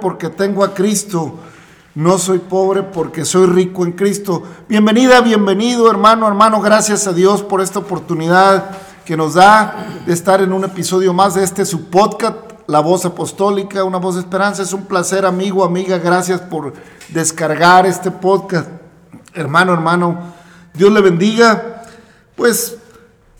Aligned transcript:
porque 0.00 0.28
tengo 0.28 0.64
a 0.64 0.74
Cristo. 0.74 1.38
No 1.94 2.18
soy 2.18 2.38
pobre 2.40 2.82
porque 2.82 3.24
soy 3.24 3.46
rico 3.46 3.84
en 3.84 3.92
Cristo. 3.92 4.42
Bienvenida, 4.68 5.22
bienvenido 5.22 5.90
hermano, 5.90 6.28
hermano. 6.28 6.60
Gracias 6.60 7.06
a 7.06 7.12
Dios 7.12 7.42
por 7.42 7.62
esta 7.62 7.78
oportunidad 7.78 8.70
que 9.06 9.16
nos 9.16 9.34
da 9.34 9.86
de 10.04 10.12
estar 10.12 10.42
en 10.42 10.52
un 10.52 10.64
episodio 10.64 11.14
más 11.14 11.34
de 11.34 11.44
este 11.44 11.64
su 11.64 11.86
podcast, 11.86 12.36
La 12.66 12.80
Voz 12.80 13.06
Apostólica, 13.06 13.82
una 13.84 13.98
voz 13.98 14.16
de 14.16 14.20
esperanza. 14.20 14.62
Es 14.62 14.72
un 14.72 14.84
placer, 14.84 15.24
amigo, 15.24 15.64
amiga. 15.64 15.96
Gracias 15.98 16.40
por 16.40 16.74
descargar 17.08 17.86
este 17.86 18.10
podcast. 18.10 18.68
Hermano, 19.32 19.72
hermano, 19.72 20.18
Dios 20.74 20.92
le 20.92 21.00
bendiga. 21.00 21.82
Pues, 22.34 22.76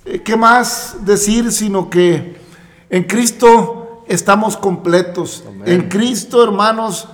eh, 0.07 0.23
¿qué 0.23 0.37
más 0.37 0.97
decir 1.03 1.53
sino 1.53 1.91
que 1.91 2.41
en 2.89 3.05
Cristo 3.05 3.86
estamos 4.09 4.57
completos? 4.57 5.45
En 5.65 5.89
Cristo, 5.89 6.43
hermanos, 6.43 7.09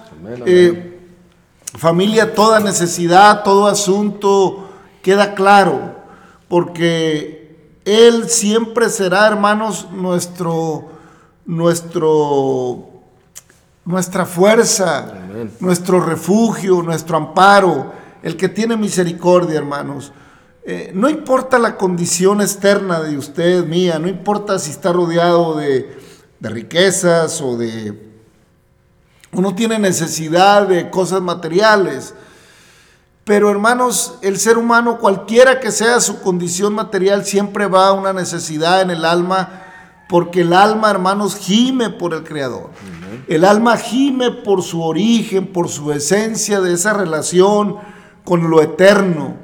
eh, 0.47 1.01
familia, 1.77 2.35
toda 2.35 2.61
necesidad, 2.61 3.43
todo 3.43 3.67
asunto 3.67 4.69
queda 5.03 5.35
claro, 5.35 5.97
porque 6.49 7.57
Él 7.85 8.29
siempre 8.29 8.89
será, 8.89 9.27
hermanos, 9.27 9.89
nuestro, 9.91 10.91
nuestro, 11.47 12.91
nuestra 13.85 14.27
fuerza, 14.27 15.13
nuestro 15.61 16.01
refugio, 16.01 16.83
nuestro 16.83 17.17
amparo, 17.17 17.93
el 18.23 18.37
que 18.37 18.49
tiene 18.49 18.77
misericordia, 18.77 19.59
hermanos. 19.59 20.13
Eh, 20.65 20.93
no 20.95 21.09
importa 21.09 21.59
la 21.59 21.77
condición 21.77 22.41
externa 22.41 23.01
de 23.01 23.19
usted, 23.19 23.65
mía, 23.67 23.99
no 23.99 24.07
importa 24.07 24.61
si 24.61 24.71
está 24.71 24.93
rodeado 24.93 25.57
de, 25.57 26.02
de 26.43 26.49
riquezas 26.49 27.41
o 27.41 27.57
de 27.57 28.11
uno 29.31 29.55
tiene 29.55 29.79
necesidad 29.79 30.67
de 30.67 30.91
cosas 30.91 31.23
materiales. 31.23 32.15
Pero 33.23 33.49
hermanos, 33.49 34.19
el 34.23 34.41
ser 34.41 34.59
humano, 34.59 34.99
cualquiera 34.99 35.61
que 35.61 35.71
sea 35.71 36.01
su 36.01 36.21
condición 36.21 36.75
material, 36.75 37.25
siempre 37.25 37.67
va 37.67 37.87
a 37.87 37.93
una 37.93 38.13
necesidad 38.13 38.83
en 38.83 38.91
el 38.91 39.05
alma, 39.05 39.63
porque 40.09 40.41
el 40.41 40.53
alma, 40.53 40.91
hermanos, 40.91 41.37
gime 41.37 41.91
por 41.91 42.13
el 42.13 42.25
Creador. 42.25 42.71
El 43.29 43.45
alma 43.45 43.77
gime 43.77 44.33
por 44.33 44.63
su 44.63 44.83
origen, 44.83 45.47
por 45.47 45.69
su 45.69 45.93
esencia 45.93 46.61
de 46.61 46.75
esa 46.75 46.93
relación 46.93 47.77
con 48.25 48.51
lo 48.51 48.61
eterno, 48.61 49.37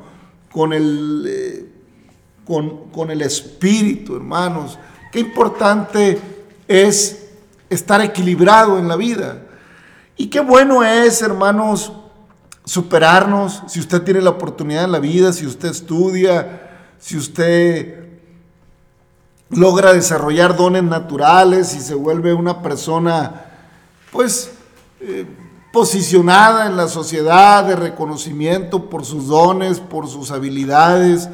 con 0.51 0.73
el, 0.73 1.25
eh, 1.29 1.73
con, 2.45 2.91
con 2.91 3.13
el 3.13 3.23
espíritu, 3.23 4.17
hermanos. 4.17 4.81
Qué 5.13 5.21
importante 5.21 6.38
es 6.69 7.27
estar 7.71 8.01
equilibrado 8.01 8.79
en 8.79 8.87
la 8.87 8.97
vida. 8.97 9.43
Y 10.17 10.29
qué 10.29 10.41
bueno 10.41 10.85
es, 10.85 11.23
hermanos, 11.23 11.93
superarnos, 12.65 13.63
si 13.67 13.81
usted 13.81 14.03
tiene 14.03 14.21
la 14.21 14.31
oportunidad 14.31 14.85
en 14.85 14.93
la 14.93 14.99
vida, 14.99 15.33
si 15.33 15.47
usted 15.47 15.71
estudia, 15.71 16.69
si 16.99 17.17
usted 17.17 18.07
logra 19.51 19.93
desarrollar 19.93 20.57
dones 20.57 20.83
naturales 20.83 21.75
y 21.75 21.81
se 21.81 21.95
vuelve 21.95 22.35
una 22.35 22.61
persona, 22.61 23.47
pues, 24.13 24.53
eh, 25.01 25.27
posicionada 25.73 26.67
en 26.67 26.77
la 26.77 26.89
sociedad 26.89 27.65
de 27.65 27.77
reconocimiento 27.77 28.91
por 28.91 29.05
sus 29.05 29.29
dones, 29.29 29.81
por 29.81 30.09
sus 30.09 30.31
habilidades, 30.31 31.29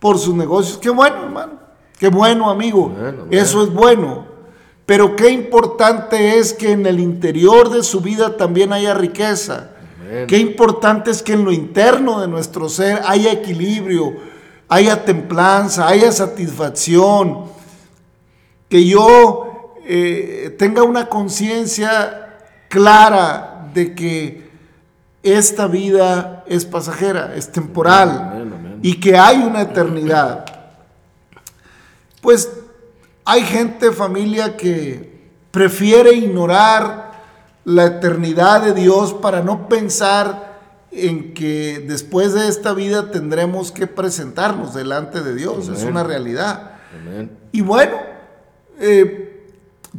por 0.00 0.18
sus 0.18 0.34
negocios. 0.34 0.78
Qué 0.78 0.90
bueno, 0.90 1.24
hermano. 1.24 1.63
Qué 1.98 2.08
bueno, 2.08 2.50
amigo. 2.50 2.92
Eso 3.30 3.62
es 3.62 3.72
bueno. 3.72 4.26
Pero 4.86 5.16
qué 5.16 5.30
importante 5.30 6.38
es 6.38 6.52
que 6.52 6.72
en 6.72 6.86
el 6.86 7.00
interior 7.00 7.70
de 7.70 7.82
su 7.82 8.00
vida 8.00 8.36
también 8.36 8.72
haya 8.72 8.94
riqueza. 8.94 9.70
Qué 10.28 10.38
importante 10.38 11.10
es 11.10 11.22
que 11.22 11.32
en 11.32 11.44
lo 11.44 11.52
interno 11.52 12.20
de 12.20 12.28
nuestro 12.28 12.68
ser 12.68 13.00
haya 13.06 13.32
equilibrio, 13.32 14.14
haya 14.68 15.04
templanza, 15.04 15.88
haya 15.88 16.12
satisfacción. 16.12 17.46
Que 18.68 18.84
yo 18.84 19.74
eh, 19.86 20.54
tenga 20.58 20.82
una 20.82 21.08
conciencia 21.08 22.36
clara 22.68 23.70
de 23.72 23.94
que 23.94 24.50
esta 25.22 25.66
vida 25.66 26.44
es 26.46 26.66
pasajera, 26.66 27.34
es 27.34 27.50
temporal 27.50 28.78
y 28.82 29.00
que 29.00 29.16
hay 29.16 29.38
una 29.38 29.62
eternidad. 29.62 30.44
Pues 32.24 32.50
hay 33.26 33.42
gente, 33.42 33.92
familia, 33.92 34.56
que 34.56 35.28
prefiere 35.50 36.14
ignorar 36.14 37.12
la 37.66 37.84
eternidad 37.84 38.62
de 38.62 38.72
Dios 38.72 39.12
para 39.12 39.42
no 39.42 39.68
pensar 39.68 40.54
en 40.90 41.34
que 41.34 41.84
después 41.86 42.32
de 42.32 42.48
esta 42.48 42.72
vida 42.72 43.10
tendremos 43.10 43.72
que 43.72 43.86
presentarnos 43.86 44.72
delante 44.72 45.20
de 45.20 45.34
Dios. 45.34 45.68
Es 45.68 45.84
una 45.84 46.02
realidad. 46.02 46.70
Y 47.52 47.60
bueno, 47.60 47.98
eh, 48.80 49.46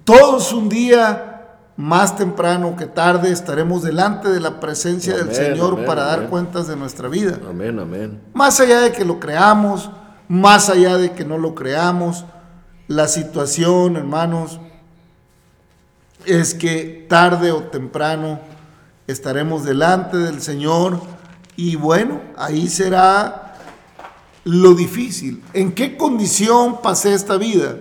todos 0.03 0.51
un 0.51 0.67
día, 0.67 1.59
más 1.77 2.17
temprano 2.17 2.75
que 2.75 2.87
tarde, 2.87 3.31
estaremos 3.31 3.83
delante 3.83 4.29
de 4.29 4.39
la 4.39 4.59
presencia 4.59 5.15
del 5.15 5.31
Señor 5.31 5.85
para 5.85 6.05
dar 6.05 6.27
cuentas 6.29 6.67
de 6.67 6.75
nuestra 6.75 7.07
vida. 7.07 7.37
Amén, 7.47 7.77
amén. 7.77 8.19
Más 8.33 8.59
allá 8.59 8.81
de 8.81 8.91
que 8.91 9.05
lo 9.05 9.19
creamos, 9.19 9.91
más 10.27 10.69
allá 10.69 10.97
de 10.97 11.11
que 11.13 11.25
no 11.25 11.37
lo 11.37 11.55
creamos, 11.55 12.25
la 12.87 13.07
situación, 13.07 13.97
hermanos, 13.97 14.59
es 16.25 16.53
que 16.53 17.05
tarde 17.09 17.51
o 17.51 17.63
temprano 17.63 18.39
estaremos 19.07 19.63
delante 19.63 20.17
del 20.17 20.41
Señor 20.41 20.99
y 21.55 21.75
bueno, 21.75 22.21
ahí 22.37 22.67
será 22.67 23.57
lo 24.43 24.73
difícil. 24.73 25.43
¿En 25.53 25.73
qué 25.73 25.97
condición 25.97 26.81
pasé 26.81 27.13
esta 27.13 27.37
vida? 27.37 27.77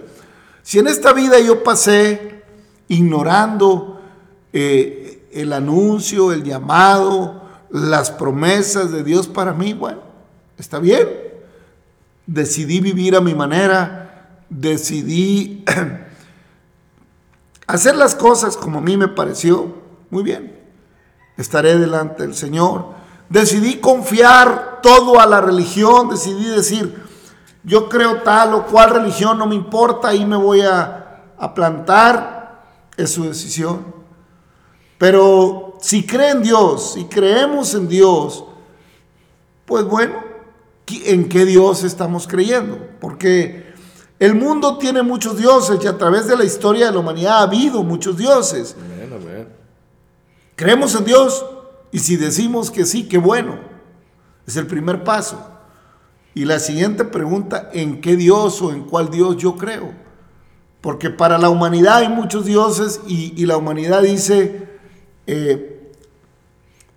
Si 0.62 0.78
en 0.78 0.86
esta 0.86 1.12
vida 1.12 1.38
yo 1.40 1.62
pasé 1.62 2.42
ignorando 2.88 4.00
eh, 4.52 5.28
el 5.32 5.52
anuncio, 5.52 6.32
el 6.32 6.44
llamado, 6.44 7.42
las 7.70 8.10
promesas 8.10 8.92
de 8.92 9.02
Dios 9.02 9.26
para 9.26 9.52
mí, 9.52 9.72
bueno, 9.72 10.00
está 10.56 10.78
bien. 10.78 11.23
Decidí 12.26 12.80
vivir 12.80 13.16
a 13.16 13.20
mi 13.20 13.34
manera, 13.34 14.38
decidí 14.48 15.64
hacer 17.66 17.96
las 17.96 18.14
cosas 18.14 18.56
como 18.56 18.78
a 18.78 18.82
mí 18.82 18.96
me 18.96 19.08
pareció, 19.08 19.74
muy 20.10 20.22
bien, 20.22 20.58
estaré 21.36 21.78
delante 21.78 22.22
del 22.22 22.34
Señor. 22.34 22.94
Decidí 23.28 23.76
confiar 23.76 24.80
todo 24.82 25.18
a 25.18 25.26
la 25.26 25.40
religión, 25.40 26.08
decidí 26.08 26.46
decir, 26.46 27.02
yo 27.64 27.88
creo 27.88 28.22
tal 28.22 28.54
o 28.54 28.66
cual 28.66 28.90
religión, 28.90 29.38
no 29.38 29.46
me 29.46 29.54
importa, 29.54 30.08
ahí 30.08 30.24
me 30.26 30.36
voy 30.36 30.60
a, 30.60 31.00
plantar, 31.54 32.62
es 32.96 33.12
su 33.12 33.24
decisión. 33.24 33.84
Pero 34.98 35.76
si 35.80 36.06
cree 36.06 36.30
en 36.30 36.42
Dios, 36.42 36.92
si 36.94 37.04
creemos 37.04 37.74
en 37.74 37.88
Dios, 37.88 38.44
pues 39.66 39.84
bueno, 39.84 40.14
¿en 40.86 41.28
qué 41.28 41.44
Dios 41.44 41.84
estamos 41.84 42.26
creyendo? 42.26 42.78
Porque 43.00 43.74
el 44.18 44.34
mundo 44.34 44.78
tiene 44.78 45.02
muchos 45.02 45.36
dioses 45.38 45.78
y 45.82 45.86
a 45.86 45.98
través 45.98 46.26
de 46.26 46.36
la 46.36 46.44
historia 46.44 46.86
de 46.86 46.92
la 46.92 46.98
humanidad 46.98 47.38
ha 47.38 47.42
habido 47.42 47.82
muchos 47.82 48.16
dioses. 48.16 48.76
Creemos 50.56 50.94
en 50.94 51.04
Dios 51.04 51.44
y 51.90 51.98
si 51.98 52.16
decimos 52.16 52.70
que 52.70 52.84
sí, 52.84 53.08
qué 53.08 53.18
bueno. 53.18 53.58
Es 54.46 54.56
el 54.56 54.66
primer 54.66 55.04
paso. 55.04 55.50
Y 56.34 56.44
la 56.44 56.58
siguiente 56.58 57.04
pregunta, 57.04 57.70
¿en 57.72 58.00
qué 58.00 58.16
Dios 58.16 58.60
o 58.60 58.72
en 58.72 58.84
cuál 58.84 59.10
Dios 59.10 59.36
yo 59.36 59.56
creo? 59.56 59.92
Porque 60.80 61.08
para 61.10 61.38
la 61.38 61.48
humanidad 61.48 61.98
hay 61.98 62.08
muchos 62.08 62.44
dioses 62.44 63.00
y, 63.06 63.46
la 63.46 63.56
humanidad 63.56 64.02
dice, 64.02 64.68
eh, 65.26 65.92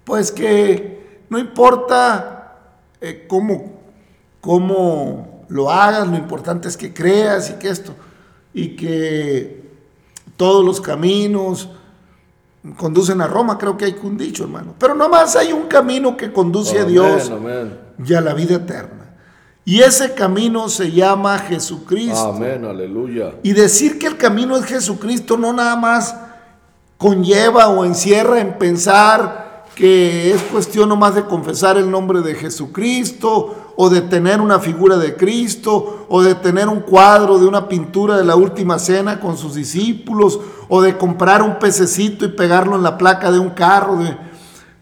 pues 0.03 0.31
que 0.31 1.23
no 1.29 1.37
importa 1.37 2.57
eh, 2.99 3.25
cómo, 3.27 3.76
cómo 4.41 5.45
lo 5.49 5.71
hagas, 5.71 6.07
lo 6.07 6.17
importante 6.17 6.67
es 6.67 6.77
que 6.77 6.93
creas 6.93 7.49
y 7.49 7.53
que 7.53 7.69
esto, 7.69 7.93
y 8.53 8.75
que 8.75 9.63
todos 10.35 10.63
los 10.63 10.81
caminos 10.81 11.69
conducen 12.75 13.21
a 13.21 13.27
Roma, 13.27 13.57
creo 13.57 13.77
que 13.77 13.85
hay 13.85 13.95
un 14.03 14.17
dicho, 14.17 14.43
hermano. 14.43 14.75
Pero 14.77 14.93
nomás 14.93 15.35
hay 15.35 15.53
un 15.53 15.67
camino 15.67 16.17
que 16.17 16.31
conduce 16.33 16.79
a 16.79 16.85
Dios 16.85 17.31
y 18.05 18.13
a 18.13 18.21
la 18.21 18.33
vida 18.33 18.55
eterna. 18.55 19.15
Y 19.63 19.81
ese 19.81 20.13
camino 20.13 20.69
se 20.69 20.91
llama 20.91 21.37
Jesucristo. 21.39 22.33
Amén, 22.33 22.63
aleluya. 22.63 23.33
Y 23.43 23.51
decir 23.51 23.99
que 23.99 24.07
el 24.07 24.17
camino 24.17 24.55
es 24.55 24.65
Jesucristo 24.65 25.37
no 25.37 25.51
nada 25.51 25.75
más 25.75 26.15
conlleva 26.97 27.67
o 27.67 27.83
encierra 27.83 28.39
en 28.39 28.57
pensar 28.57 29.46
que 29.77 30.33
es 30.33 30.41
cuestión 30.41 30.89
nomás 30.89 31.13
de 31.13 31.25
confesar 31.25 31.77
el 31.77 31.91
nombre 31.91 32.21
de 32.21 32.33
Jesucristo 32.33 33.73
o 33.75 33.91
de 33.91 34.01
tener 34.01 34.41
una 34.41 34.57
figura 34.57 34.97
de 34.97 35.15
Cristo, 35.15 36.07
o 36.09 36.23
de 36.23 36.33
tener 36.33 36.67
un 36.67 36.79
cuadro 36.79 37.37
de 37.37 37.45
una 37.45 37.67
pintura 37.67 38.17
de 38.17 38.25
la 38.25 38.35
última 38.35 38.79
cena 38.79 39.19
con 39.19 39.37
sus 39.37 39.53
discípulos, 39.53 40.39
o 40.67 40.81
de 40.81 40.97
comprar 40.97 41.43
un 41.43 41.59
pececito 41.59 42.25
y 42.25 42.29
pegarlo 42.29 42.75
en 42.75 42.81
la 42.81 42.97
placa 42.97 43.31
de 43.31 43.37
un 43.37 43.51
carro, 43.51 43.99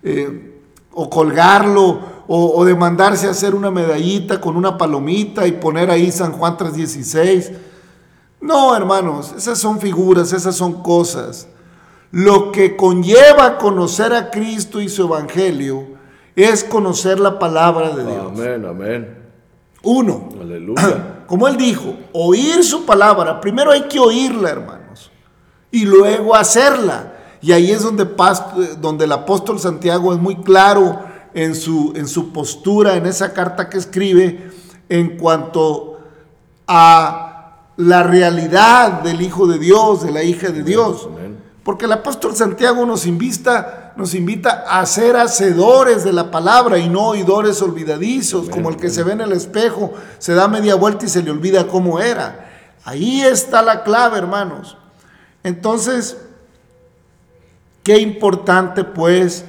eh, 0.01 0.61
o 0.93 1.09
colgarlo, 1.09 1.99
o, 2.27 2.63
de 2.63 2.73
mandarse 2.73 3.27
a 3.27 3.31
hacer 3.31 3.53
una 3.53 3.69
medallita 3.69 4.39
con 4.39 4.55
una 4.55 4.77
palomita 4.77 5.45
y 5.45 5.51
poner 5.51 5.91
ahí 5.91 6.09
San 6.09 6.31
Juan 6.31 6.55
316. 6.55 7.51
No, 8.39 8.73
hermanos, 8.77 9.33
esas 9.37 9.59
son 9.59 9.79
figuras, 9.79 10.31
esas 10.31 10.55
son 10.55 10.81
cosas. 10.81 11.49
Lo 12.15 12.49
que 12.53 12.77
conlleva 12.77 13.57
conocer 13.57 14.13
a 14.13 14.31
Cristo 14.31 14.79
y 14.79 14.87
su 14.87 15.03
Evangelio 15.03 15.85
es 16.33 16.63
conocer 16.63 17.19
la 17.19 17.37
palabra 17.37 17.89
de 17.89 18.05
Dios. 18.05 18.27
Amén, 18.27 18.65
amén. 18.65 19.17
Uno, 19.83 20.29
Aleluya. 20.39 21.23
como 21.27 21.45
él 21.49 21.57
dijo, 21.57 21.93
oír 22.13 22.63
su 22.63 22.85
palabra. 22.85 23.41
Primero 23.41 23.69
hay 23.69 23.81
que 23.89 23.99
oírla, 23.99 24.49
hermanos, 24.49 25.11
y 25.71 25.83
luego 25.83 26.33
hacerla. 26.33 27.15
Y 27.41 27.51
ahí 27.51 27.69
es 27.69 27.83
donde, 27.83 28.07
donde 28.79 29.03
el 29.03 29.11
apóstol 29.11 29.59
Santiago 29.59 30.13
es 30.13 30.19
muy 30.21 30.37
claro 30.37 31.01
en 31.33 31.53
su, 31.53 31.91
en 31.97 32.07
su 32.07 32.31
postura, 32.31 32.95
en 32.95 33.07
esa 33.07 33.33
carta 33.33 33.69
que 33.69 33.77
escribe, 33.77 34.51
en 34.87 35.17
cuanto 35.17 35.99
a 36.65 37.57
la 37.75 38.03
realidad 38.03 39.01
del 39.01 39.21
Hijo 39.21 39.47
de 39.47 39.59
Dios, 39.59 40.01
de 40.05 40.13
la 40.13 40.23
hija 40.23 40.47
de 40.47 40.63
Dios. 40.63 41.09
Porque 41.65 41.83
el 41.83 41.91
apóstol 41.91 42.33
Santiago 42.33 42.85
nos 42.85 43.05
invita 43.05 43.85
nos 43.95 44.13
invita 44.13 44.65
a 44.67 44.85
ser 44.85 45.15
hacedores 45.15 46.03
de 46.03 46.11
la 46.11 46.29
palabra 46.29 46.77
y 46.77 46.89
no 46.89 47.07
oidores 47.07 47.61
olvidadizos, 47.61 48.49
como 48.49 48.69
el 48.69 48.77
que 48.77 48.89
se 48.89 49.03
ve 49.03 49.13
en 49.13 49.21
el 49.21 49.31
espejo, 49.31 49.93
se 50.19 50.33
da 50.33 50.47
media 50.47 50.75
vuelta 50.75 51.05
y 51.05 51.09
se 51.09 51.23
le 51.23 51.31
olvida 51.31 51.67
cómo 51.67 51.99
era. 51.99 52.73
Ahí 52.83 53.21
está 53.21 53.61
la 53.61 53.83
clave, 53.83 54.17
hermanos. 54.17 54.77
Entonces, 55.43 56.17
qué 57.83 57.99
importante 57.99 58.83
pues 58.83 59.45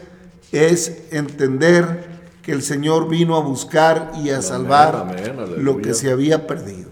es 0.53 1.03
entender 1.11 2.07
que 2.43 2.53
el 2.53 2.63
Señor 2.63 3.09
vino 3.09 3.37
a 3.37 3.41
buscar 3.41 4.13
y 4.23 4.31
a 4.31 4.43
salvar 4.43 5.17
lo 5.59 5.79
que 5.79 5.93
se 5.93 6.13
había 6.13 6.47
perdido. 6.47 6.89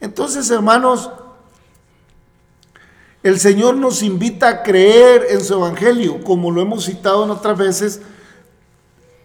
Entonces, 0.00 0.50
hermanos, 0.50 1.10
el 3.22 3.38
Señor 3.38 3.76
nos 3.76 4.02
invita 4.02 4.48
a 4.48 4.62
creer 4.62 5.26
en 5.30 5.40
su 5.40 5.54
Evangelio, 5.54 6.22
como 6.24 6.50
lo 6.50 6.60
hemos 6.60 6.84
citado 6.84 7.24
en 7.24 7.30
otras 7.30 7.56
veces. 7.56 8.00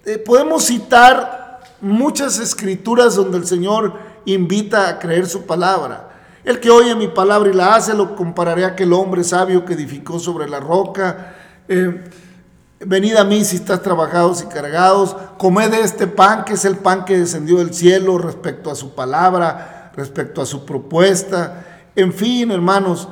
Eh, 0.06 0.18
podemos 0.18 0.66
citar 0.66 1.62
muchas 1.82 2.40
escrituras 2.40 3.16
donde 3.16 3.38
el 3.38 3.48
Señor 3.48 3.94
invita 4.26 4.88
a 4.88 5.00
creer 5.00 5.28
su 5.28 5.46
palabra. 5.46 6.10
El 6.44 6.60
que 6.60 6.70
oye 6.70 6.96
mi 6.96 7.08
palabra 7.08 7.50
y 7.50 7.54
la 7.54 7.76
hace, 7.76 7.94
lo 7.94 8.16
compararé 8.16 8.66
a 8.66 8.70
aquel 8.70 8.94
hombre 8.94 9.24
sabio 9.24 9.66
que 9.66 9.74
edificó 9.74 10.20
sobre 10.20 10.48
la 10.48 10.60
roca. 10.60 11.36
Eh, 11.68 12.04
Venid 12.80 13.16
a 13.16 13.24
mí 13.24 13.44
si 13.44 13.56
estás 13.56 13.82
trabajados 13.82 14.44
y 14.44 14.46
cargados, 14.46 15.16
comed 15.40 15.74
este 15.74 16.06
pan 16.06 16.46
que 16.46 16.54
es 16.54 16.64
el 16.64 16.78
pan 16.78 17.06
que 17.06 17.18
descendió 17.18 17.58
del 17.58 17.74
cielo 17.74 18.20
respecto 18.20 18.70
a 18.70 18.76
su 18.76 18.94
palabra, 18.94 19.92
respecto 19.96 20.44
a 20.44 20.46
su 20.46 20.64
propuesta. 20.64 21.66
En 21.96 22.14
fin, 22.14 22.52
hermanos, 22.52 23.08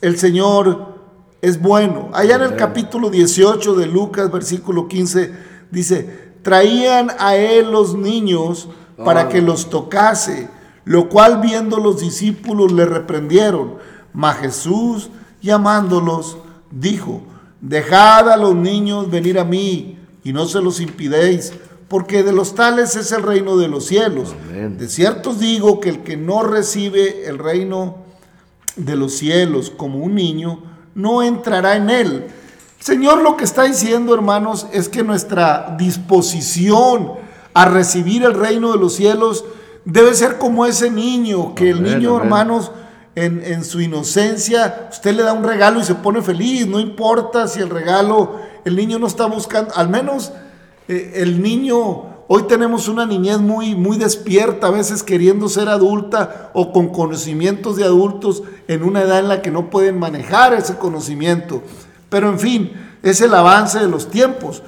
el 0.00 0.18
Señor 0.18 0.94
es 1.42 1.60
bueno. 1.60 2.10
Allá 2.12 2.36
en 2.36 2.42
el 2.42 2.56
capítulo 2.56 3.10
18 3.10 3.74
de 3.74 3.86
Lucas, 3.86 4.30
versículo 4.30 4.88
15, 4.88 5.32
dice, 5.70 6.34
traían 6.42 7.10
a 7.18 7.36
él 7.36 7.70
los 7.70 7.94
niños 7.94 8.68
para 9.04 9.22
Ah. 9.22 9.28
que 9.28 9.42
los 9.42 9.68
tocase, 9.68 10.48
lo 10.84 11.08
cual 11.08 11.40
viendo 11.40 11.78
los 11.78 12.00
discípulos 12.00 12.72
le 12.72 12.84
reprendieron. 12.86 13.74
Mas 14.12 14.38
Jesús, 14.38 15.10
llamándolos, 15.42 16.38
dijo, 16.70 17.22
dejad 17.60 18.30
a 18.30 18.36
los 18.36 18.54
niños 18.54 19.10
venir 19.10 19.38
a 19.38 19.44
mí 19.44 19.98
y 20.24 20.32
no 20.32 20.46
se 20.46 20.60
los 20.62 20.80
impidéis, 20.80 21.52
porque 21.88 22.22
de 22.22 22.32
los 22.32 22.54
tales 22.54 22.96
es 22.96 23.12
el 23.12 23.22
reino 23.22 23.56
de 23.56 23.68
los 23.68 23.84
cielos. 23.86 24.34
Amén. 24.48 24.78
De 24.78 24.88
cierto 24.88 25.30
os 25.30 25.38
digo 25.40 25.80
que 25.80 25.88
el 25.90 26.02
que 26.02 26.16
no 26.16 26.42
recibe 26.42 27.26
el 27.28 27.38
reino 27.38 28.05
de 28.76 28.96
los 28.96 29.14
cielos 29.14 29.70
como 29.70 29.98
un 29.98 30.14
niño, 30.14 30.62
no 30.94 31.22
entrará 31.22 31.76
en 31.76 31.90
él. 31.90 32.26
Señor 32.78 33.22
lo 33.22 33.36
que 33.36 33.44
está 33.44 33.64
diciendo, 33.64 34.14
hermanos, 34.14 34.66
es 34.72 34.88
que 34.88 35.02
nuestra 35.02 35.74
disposición 35.78 37.12
a 37.54 37.64
recibir 37.64 38.22
el 38.22 38.34
reino 38.34 38.72
de 38.72 38.78
los 38.78 38.94
cielos 38.94 39.44
debe 39.84 40.14
ser 40.14 40.38
como 40.38 40.66
ese 40.66 40.90
niño, 40.90 41.54
que 41.54 41.70
el 41.70 41.82
niño, 41.82 42.10
amén. 42.10 42.22
hermanos, 42.22 42.70
en, 43.14 43.42
en 43.42 43.64
su 43.64 43.80
inocencia, 43.80 44.88
usted 44.90 45.14
le 45.14 45.22
da 45.22 45.32
un 45.32 45.42
regalo 45.42 45.80
y 45.80 45.84
se 45.84 45.94
pone 45.94 46.20
feliz, 46.20 46.66
no 46.66 46.78
importa 46.78 47.48
si 47.48 47.60
el 47.60 47.70
regalo, 47.70 48.36
el 48.64 48.76
niño 48.76 48.98
no 48.98 49.06
está 49.06 49.24
buscando, 49.26 49.74
al 49.74 49.88
menos 49.88 50.32
eh, 50.88 51.12
el 51.16 51.42
niño, 51.42 52.15
hoy 52.28 52.44
tenemos 52.44 52.88
una 52.88 53.06
niñez 53.06 53.38
muy, 53.38 53.74
muy 53.74 53.96
despierta, 53.96 54.68
a 54.68 54.70
veces 54.70 55.02
queriendo 55.02 55.48
ser 55.48 55.68
adulta 55.68 56.50
o 56.54 56.72
con 56.72 56.88
conocimientos 56.88 57.76
de 57.76 57.84
adultos 57.84 58.42
en 58.68 58.82
una 58.82 59.02
edad 59.02 59.20
en 59.20 59.28
la 59.28 59.42
que 59.42 59.50
no 59.50 59.70
pueden 59.70 59.98
manejar 59.98 60.54
ese 60.54 60.76
conocimiento. 60.76 61.62
Pero 62.08 62.28
en 62.28 62.38
fin, 62.38 62.72
es 63.02 63.20
el 63.20 63.34
avance 63.34 63.78
de 63.78 63.88
los 63.88 64.10
tiempos. 64.10 64.62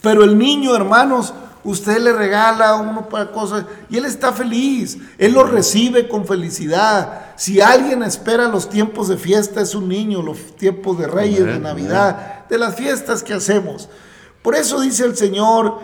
Pero 0.00 0.22
el 0.22 0.36
niño, 0.36 0.76
hermanos, 0.76 1.32
usted 1.64 1.98
le 1.98 2.12
regala 2.12 2.76
uno 2.76 3.08
para 3.08 3.32
cosas 3.32 3.64
y 3.88 3.96
él 3.96 4.04
está 4.04 4.32
feliz, 4.32 4.98
él 5.18 5.32
lo 5.32 5.44
recibe 5.44 6.08
con 6.08 6.26
felicidad. 6.26 7.32
Si 7.36 7.60
alguien 7.60 8.02
espera 8.02 8.48
los 8.48 8.68
tiempos 8.68 9.08
de 9.08 9.16
fiesta 9.16 9.62
es 9.62 9.74
un 9.74 9.88
niño, 9.88 10.22
los 10.22 10.56
tiempos 10.56 10.98
de 10.98 11.06
Reyes, 11.06 11.46
de 11.46 11.58
Navidad, 11.58 12.46
de 12.48 12.58
las 12.58 12.74
fiestas 12.74 13.22
que 13.22 13.32
hacemos. 13.34 13.88
Por 14.42 14.54
eso 14.54 14.80
dice 14.80 15.06
el 15.06 15.16
Señor 15.16 15.80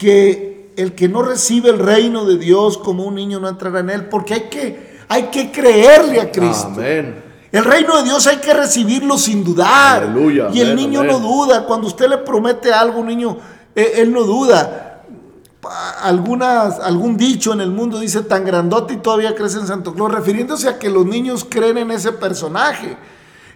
que 0.00 0.72
el 0.76 0.94
que 0.94 1.10
no 1.10 1.20
recibe 1.20 1.68
el 1.68 1.78
reino 1.78 2.24
de 2.24 2.38
Dios 2.38 2.78
como 2.78 3.04
un 3.04 3.16
niño 3.16 3.38
no 3.38 3.48
entrará 3.48 3.80
en 3.80 3.90
él, 3.90 4.08
porque 4.08 4.32
hay 4.32 4.40
que, 4.48 4.96
hay 5.08 5.24
que 5.24 5.52
creerle 5.52 6.18
a 6.22 6.32
Cristo. 6.32 6.68
Amén. 6.68 7.22
El 7.52 7.64
reino 7.66 7.98
de 7.98 8.04
Dios 8.04 8.26
hay 8.26 8.38
que 8.38 8.54
recibirlo 8.54 9.18
sin 9.18 9.44
dudar. 9.44 10.04
Aleluya, 10.04 10.48
y 10.54 10.60
el 10.60 10.72
amén, 10.72 10.86
niño 10.86 11.00
amén. 11.00 11.12
no 11.12 11.18
duda. 11.18 11.66
Cuando 11.66 11.86
usted 11.86 12.08
le 12.08 12.16
promete 12.18 12.72
algo 12.72 12.96
a 12.96 13.00
un 13.00 13.08
niño, 13.08 13.36
eh, 13.74 13.92
él 13.96 14.10
no 14.10 14.22
duda. 14.22 15.02
Algunas, 16.00 16.80
algún 16.80 17.18
dicho 17.18 17.52
en 17.52 17.60
el 17.60 17.70
mundo 17.70 18.00
dice 18.00 18.22
tan 18.22 18.46
grandote 18.46 18.94
y 18.94 18.96
todavía 18.96 19.34
crece 19.34 19.58
en 19.58 19.66
Santo 19.66 19.92
Claus, 19.92 20.12
refiriéndose 20.12 20.66
a 20.66 20.78
que 20.78 20.88
los 20.88 21.04
niños 21.04 21.46
creen 21.46 21.76
en 21.76 21.90
ese 21.90 22.12
personaje. 22.12 22.96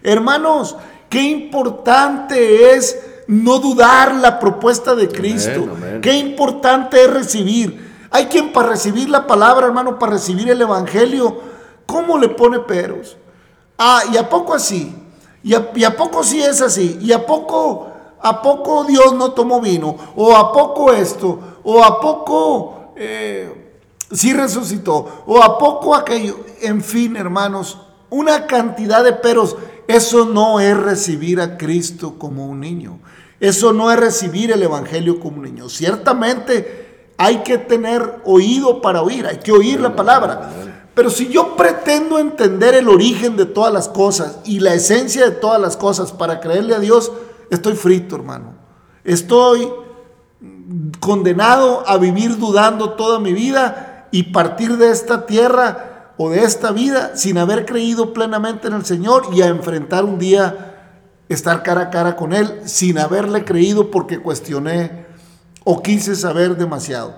Hermanos, 0.03 0.75
qué 1.09 1.23
importante 1.23 2.75
es 2.75 3.14
no 3.27 3.59
dudar 3.59 4.15
la 4.15 4.39
propuesta 4.39 4.95
de 4.95 5.07
Cristo. 5.09 5.67
Qué 6.01 6.13
importante 6.13 7.03
es 7.03 7.11
recibir. 7.11 8.07
Hay 8.11 8.25
quien 8.27 8.53
para 8.53 8.69
recibir 8.69 9.09
la 9.09 9.27
palabra, 9.27 9.67
hermano, 9.67 9.99
para 9.99 10.13
recibir 10.13 10.49
el 10.49 10.61
evangelio, 10.61 11.37
¿cómo 11.85 12.17
le 12.17 12.29
pone 12.29 12.59
peros? 12.59 13.17
Ah, 13.77 14.03
¿y 14.11 14.17
a 14.17 14.29
poco 14.29 14.53
así? 14.53 14.95
¿Y 15.43 15.53
a, 15.53 15.71
y 15.75 15.83
a 15.83 15.95
poco 15.95 16.23
sí 16.23 16.41
es 16.41 16.61
así? 16.61 16.97
¿Y 17.01 17.11
a 17.11 17.25
poco, 17.25 17.87
a 18.21 18.41
poco 18.41 18.85
Dios 18.85 19.13
no 19.13 19.31
tomó 19.31 19.59
vino? 19.59 19.95
¿O 20.15 20.35
a 20.35 20.53
poco 20.53 20.93
esto? 20.93 21.39
¿O 21.63 21.83
a 21.83 21.99
poco 21.99 22.93
eh, 22.95 23.81
sí 24.11 24.33
resucitó? 24.33 25.23
¿O 25.25 25.41
a 25.43 25.57
poco 25.57 25.93
aquello? 25.93 26.39
En 26.61 26.81
fin, 26.81 27.15
hermanos, 27.17 27.77
una 28.09 28.47
cantidad 28.47 29.03
de 29.03 29.13
peros. 29.13 29.55
Eso 29.87 30.25
no 30.25 30.59
es 30.59 30.75
recibir 30.75 31.39
a 31.39 31.57
Cristo 31.57 32.15
como 32.17 32.47
un 32.47 32.59
niño. 32.59 32.99
Eso 33.39 33.73
no 33.73 33.91
es 33.91 33.99
recibir 33.99 34.51
el 34.51 34.63
Evangelio 34.63 35.19
como 35.19 35.37
un 35.37 35.43
niño. 35.43 35.69
Ciertamente 35.69 37.13
hay 37.17 37.43
que 37.43 37.57
tener 37.57 38.21
oído 38.25 38.81
para 38.81 39.01
oír, 39.01 39.25
hay 39.25 39.37
que 39.37 39.51
oír 39.51 39.79
la 39.79 39.95
palabra. 39.95 40.51
Pero 40.93 41.09
si 41.09 41.27
yo 41.27 41.55
pretendo 41.55 42.17
entender 42.17 42.73
el 42.73 42.87
origen 42.87 43.35
de 43.35 43.45
todas 43.45 43.73
las 43.73 43.89
cosas 43.89 44.39
y 44.45 44.59
la 44.59 44.73
esencia 44.73 45.25
de 45.25 45.31
todas 45.31 45.61
las 45.61 45.75
cosas 45.75 46.11
para 46.11 46.39
creerle 46.39 46.73
a 46.73 46.79
Dios, 46.79 47.11
estoy 47.49 47.73
frito, 47.75 48.15
hermano. 48.15 48.55
Estoy 49.03 49.69
condenado 50.99 51.83
a 51.87 51.97
vivir 51.97 52.37
dudando 52.37 52.91
toda 52.91 53.19
mi 53.19 53.33
vida 53.33 54.07
y 54.11 54.23
partir 54.23 54.77
de 54.77 54.89
esta 54.89 55.25
tierra 55.25 55.94
o 56.17 56.29
de 56.29 56.43
esta 56.43 56.71
vida 56.71 57.15
sin 57.15 57.37
haber 57.37 57.65
creído 57.65 58.13
plenamente 58.13 58.67
en 58.67 58.73
el 58.73 58.85
Señor 58.85 59.27
y 59.33 59.41
a 59.41 59.47
enfrentar 59.47 60.05
un 60.05 60.19
día 60.19 60.75
estar 61.29 61.63
cara 61.63 61.81
a 61.81 61.89
cara 61.89 62.15
con 62.15 62.33
Él 62.33 62.61
sin 62.65 62.97
haberle 62.99 63.43
creído 63.43 63.91
porque 63.91 64.21
cuestioné 64.21 65.05
o 65.63 65.81
quise 65.81 66.15
saber 66.15 66.55
demasiado. 66.55 67.15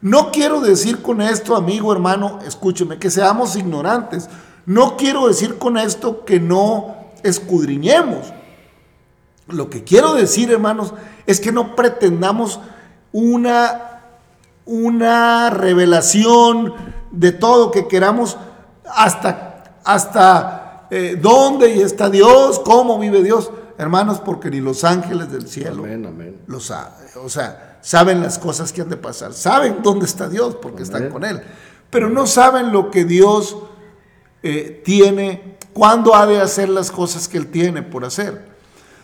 No 0.00 0.32
quiero 0.32 0.60
decir 0.60 1.00
con 1.00 1.20
esto, 1.20 1.54
amigo, 1.54 1.92
hermano, 1.92 2.40
escúcheme, 2.44 2.98
que 2.98 3.10
seamos 3.10 3.54
ignorantes. 3.54 4.28
No 4.66 4.96
quiero 4.96 5.28
decir 5.28 5.58
con 5.58 5.78
esto 5.78 6.24
que 6.24 6.40
no 6.40 6.96
escudriñemos. 7.22 8.32
Lo 9.46 9.70
que 9.70 9.84
quiero 9.84 10.14
decir, 10.14 10.50
hermanos, 10.50 10.92
es 11.26 11.38
que 11.38 11.52
no 11.52 11.76
pretendamos 11.76 12.58
una, 13.12 13.91
una 14.64 15.50
revelación 15.50 16.74
de 17.10 17.32
todo 17.32 17.70
que 17.70 17.88
queramos 17.88 18.36
hasta, 18.84 19.78
hasta 19.84 20.86
eh, 20.90 21.18
dónde 21.20 21.82
está 21.82 22.10
Dios, 22.10 22.60
cómo 22.60 22.98
vive 22.98 23.22
Dios. 23.22 23.50
Hermanos, 23.78 24.20
porque 24.20 24.50
ni 24.50 24.60
los 24.60 24.84
ángeles 24.84 25.32
del 25.32 25.48
cielo 25.48 25.84
Amén, 25.84 26.06
amén. 26.06 26.42
lo 26.46 26.60
saben. 26.60 27.08
O 27.24 27.28
sea, 27.28 27.78
saben 27.80 28.20
las 28.20 28.38
cosas 28.38 28.72
que 28.72 28.82
han 28.82 28.88
de 28.88 28.96
pasar. 28.96 29.32
Saben 29.32 29.78
dónde 29.82 30.06
está 30.06 30.28
Dios 30.28 30.56
porque 30.60 30.82
están 30.82 31.10
con 31.10 31.24
Él. 31.24 31.42
Pero 31.90 32.08
no 32.08 32.26
saben 32.26 32.72
lo 32.72 32.90
que 32.90 33.04
Dios 33.04 33.56
eh, 34.42 34.82
tiene, 34.84 35.56
cuándo 35.72 36.14
ha 36.14 36.26
de 36.26 36.40
hacer 36.40 36.68
las 36.68 36.90
cosas 36.90 37.26
que 37.26 37.38
Él 37.38 37.48
tiene 37.48 37.82
por 37.82 38.04
hacer. 38.04 38.52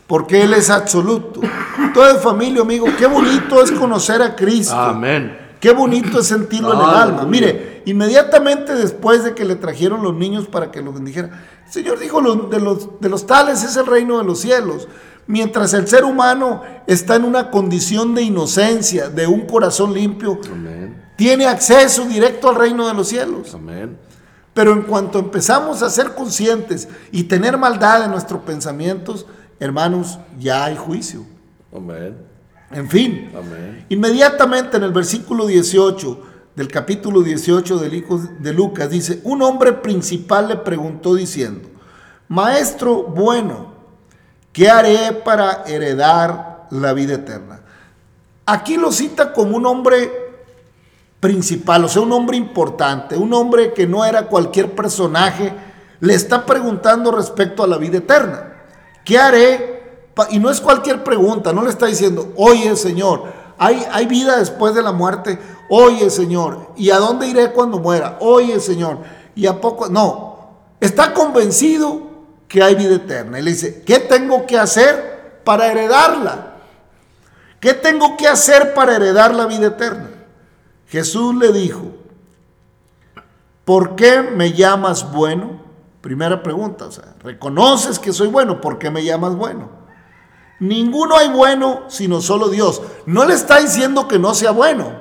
Porque 0.07 0.43
Él 0.43 0.55
es 0.55 0.71
absoluto. 0.71 1.41
Entonces, 1.79 2.23
familia, 2.23 2.63
amigo, 2.63 2.87
qué 2.99 3.07
bonito 3.07 3.63
es 3.63 3.73
conocer 3.73 4.23
a 4.23 4.37
Cristo. 4.37 4.77
Amén. 4.77 5.48
Qué 5.61 5.73
bonito 5.73 6.21
es 6.21 6.27
sentirlo 6.27 6.73
en 6.75 6.81
el 6.81 6.95
alma. 6.95 7.25
Mire, 7.25 7.83
inmediatamente 7.87 8.75
después 8.75 9.25
de 9.25 9.35
que 9.35 9.45
le 9.45 9.57
trajeron 9.57 10.03
los 10.03 10.15
niños 10.15 10.47
para 10.47 10.71
que 10.71 10.81
los 10.83 10.95
bendijera, 10.95 11.45
el 11.67 11.73
Señor 11.73 11.99
dijo, 11.99 12.21
"Los- 12.21 12.49
de, 12.51 12.61
los, 12.61 13.01
de 13.01 13.09
los 13.09 13.27
tales 13.27 13.63
es 13.65 13.77
el 13.77 13.87
reino 13.87 14.19
de 14.19 14.25
los 14.25 14.41
cielos. 14.41 14.87
Mientras 15.27 15.75
el 15.75 15.87
ser 15.89 16.05
humano 16.05 16.63
está 16.87 17.17
en 17.17 17.25
una 17.25 17.51
condición 17.51 18.15
de 18.15 18.23
inocencia, 18.23 19.09
de 19.11 19.27
un 19.27 19.43
corazón 19.47 19.93
limpio, 19.93 20.39
Amén. 20.51 21.03
tiene 21.17 21.47
acceso 21.47 22.05
directo 22.07 22.49
al 22.49 22.55
reino 22.57 22.87
de 22.89 22.95
los 22.95 23.09
cielos. 23.09 23.53
Amén. 23.55 23.99
Pero 24.55 24.73
en 24.73 24.83
cuanto 24.83 25.19
empezamos 25.19 25.83
a 25.83 25.91
ser 25.91 26.15
conscientes 26.15 26.89
y 27.13 27.25
tener 27.25 27.59
maldad 27.59 28.05
en 28.05 28.11
nuestros 28.11 28.41
pensamientos, 28.43 29.27
hermanos, 29.61 30.19
ya 30.39 30.65
hay 30.65 30.77
juicio. 30.77 31.25
Amén. 31.77 32.17
En 32.71 32.89
fin, 32.89 33.31
Amén. 33.37 33.87
Inmediatamente 33.89 34.77
en 34.77 34.83
el 34.83 34.93
versículo 34.93 35.47
18 35.47 36.23
del 36.55 36.69
capítulo 36.69 37.23
18 37.23 37.79
del 37.79 37.95
hijo 37.95 38.19
de 38.19 38.53
Lucas 38.53 38.91
dice, 38.91 39.21
un 39.23 39.43
hombre 39.43 39.73
principal 39.75 40.49
le 40.49 40.57
preguntó 40.57 41.15
diciendo, 41.15 41.69
Maestro 42.27 43.05
bueno, 43.05 43.73
¿qué 44.53 44.69
haré 44.69 45.13
para 45.25 45.63
heredar 45.67 46.67
la 46.71 46.93
vida 46.93 47.15
eterna? 47.15 47.61
Aquí 48.45 48.77
lo 48.77 48.91
cita 48.91 49.33
como 49.33 49.57
un 49.57 49.67
hombre 49.67 50.11
principal, 51.21 51.85
o 51.85 51.89
sea, 51.89 52.03
un 52.03 52.13
hombre 52.13 52.37
importante, 52.37 53.17
un 53.17 53.33
hombre 53.35 53.73
que 53.73 53.87
no 53.87 54.05
era 54.05 54.27
cualquier 54.27 54.75
personaje, 54.75 55.53
le 56.01 56.15
está 56.15 56.45
preguntando 56.45 57.13
respecto 57.13 57.63
a 57.63 57.67
la 57.67 57.79
vida 57.79 57.99
eterna. 57.99 58.53
¿Qué 59.05 59.19
haré? 59.19 59.78
Pa-?" 60.19 60.29
Y 60.31 60.39
no 60.39 60.51
es 60.51 60.61
cualquier 60.61 61.05
pregunta, 61.05 61.53
no 61.53 61.63
le 61.63 61.71
está 61.71 61.87
diciendo, 61.87 62.33
oye 62.37 62.75
Señor, 62.77 63.25
¿hay, 63.57 63.87
hay 63.91 64.07
vida 64.07 64.37
después 64.37 64.75
de 64.75 64.83
la 64.83 64.93
muerte? 64.93 65.39
Oye 65.71 66.11
Señor, 66.11 66.73
¿y 66.77 66.91
a 66.91 66.99
dónde 66.99 67.29
iré 67.29 67.53
cuando 67.53 67.79
muera? 67.79 68.19
Oye 68.21 68.61
Señor, 68.61 68.99
¿y 69.35 69.47
a 69.47 69.61
poco? 69.61 69.89
No, 69.89 70.51
está 70.81 71.15
convencido 71.15 72.03
que 72.49 72.63
hay 72.63 72.75
vida 72.75 72.97
eterna. 72.97 73.39
Y 73.39 73.43
le 73.43 73.53
dice, 73.53 73.83
¿qué 73.87 74.01
tengo 74.01 74.45
que 74.45 74.59
hacer 74.59 75.19
para 75.49 75.73
heredarla. 75.73 76.57
¿Qué 77.59 77.73
tengo 77.73 78.19
que 78.19 78.29
hacer 78.29 78.75
para 78.75 78.97
heredar 78.97 79.35
la 79.35 79.47
vida 79.47 79.69
eterna? 79.69 80.11
Jesús 80.89 81.35
le 81.37 81.53
dijo, 81.53 81.87
¿por 83.65 83.97
qué 83.97 84.21
me 84.21 84.53
llamas 84.53 85.11
bueno? 85.11 85.63
Primera 86.03 86.43
pregunta, 86.43 86.85
o 86.85 86.93
sea, 86.93 87.15
reconoces 87.23 87.99
que 87.99 88.13
soy 88.13 88.29
bueno, 88.29 88.61
¿por 88.61 88.79
qué 88.79 88.91
me 88.91 89.03
llamas 89.03 89.37
bueno? 89.37 89.71
Ninguno 90.61 91.17
hay 91.17 91.29
bueno 91.29 91.85
sino 91.89 92.21
solo 92.21 92.49
Dios. 92.49 92.83
No 93.07 93.25
le 93.25 93.35
está 93.35 93.61
diciendo 93.61 94.09
que 94.09 94.19
no 94.19 94.35
sea 94.35 94.51
bueno, 94.51 94.93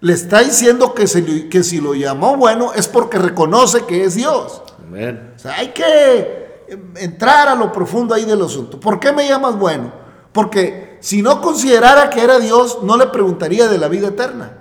le 0.00 0.12
está 0.12 0.40
diciendo 0.40 0.94
que, 0.94 1.04
que 1.50 1.62
si 1.64 1.80
lo 1.80 1.94
llamó 1.94 2.36
bueno 2.36 2.72
es 2.74 2.88
porque 2.88 3.18
reconoce 3.18 3.84
que 3.84 4.04
es 4.04 4.14
Dios. 4.14 4.62
O 5.36 5.38
sea, 5.38 5.54
hay 5.56 5.68
que 5.68 6.66
entrar 6.96 7.48
a 7.48 7.54
lo 7.54 7.72
profundo 7.72 8.14
ahí 8.14 8.24
del 8.24 8.42
asunto. 8.42 8.78
¿Por 8.78 9.00
qué 9.00 9.12
me 9.12 9.26
llamas 9.28 9.58
bueno? 9.58 9.92
Porque 10.32 10.98
si 11.00 11.22
no 11.22 11.40
considerara 11.40 12.10
que 12.10 12.22
era 12.22 12.38
Dios, 12.38 12.78
no 12.82 12.96
le 12.96 13.06
preguntaría 13.06 13.68
de 13.68 13.78
la 13.78 13.88
vida 13.88 14.08
eterna. 14.08 14.58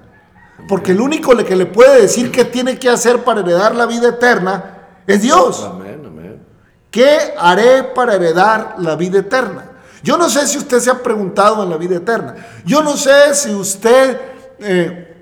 Porque 0.67 0.91
el 0.91 1.01
único 1.01 1.35
que 1.37 1.55
le 1.55 1.65
puede 1.65 2.01
decir 2.01 2.31
qué 2.31 2.45
tiene 2.45 2.77
que 2.77 2.89
hacer 2.89 3.23
para 3.23 3.41
heredar 3.41 3.75
la 3.75 3.85
vida 3.85 4.09
eterna 4.09 4.87
es 5.05 5.21
Dios. 5.21 5.63
Amén, 5.63 6.03
amén. 6.05 6.43
¿Qué 6.91 7.33
haré 7.37 7.83
para 7.83 8.15
heredar 8.15 8.75
la 8.79 8.95
vida 8.95 9.19
eterna? 9.19 9.76
Yo 10.03 10.17
no 10.17 10.29
sé 10.29 10.47
si 10.47 10.57
usted 10.57 10.79
se 10.79 10.89
ha 10.89 11.01
preguntado 11.01 11.63
en 11.63 11.69
la 11.69 11.77
vida 11.77 11.95
eterna. 11.95 12.35
Yo 12.65 12.81
no 12.81 12.95
sé 12.95 13.33
si 13.33 13.51
usted 13.51 14.19
eh, 14.59 15.15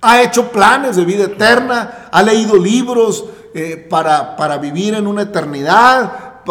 ha 0.00 0.22
hecho 0.22 0.50
planes 0.50 0.96
de 0.96 1.04
vida 1.04 1.24
eterna, 1.24 2.08
ha 2.10 2.22
leído 2.22 2.56
libros 2.56 3.24
eh, 3.54 3.86
para, 3.88 4.36
para, 4.36 4.58
vivir 4.58 4.94
en 4.94 5.06
una 5.06 5.22
eternidad, 5.22 6.42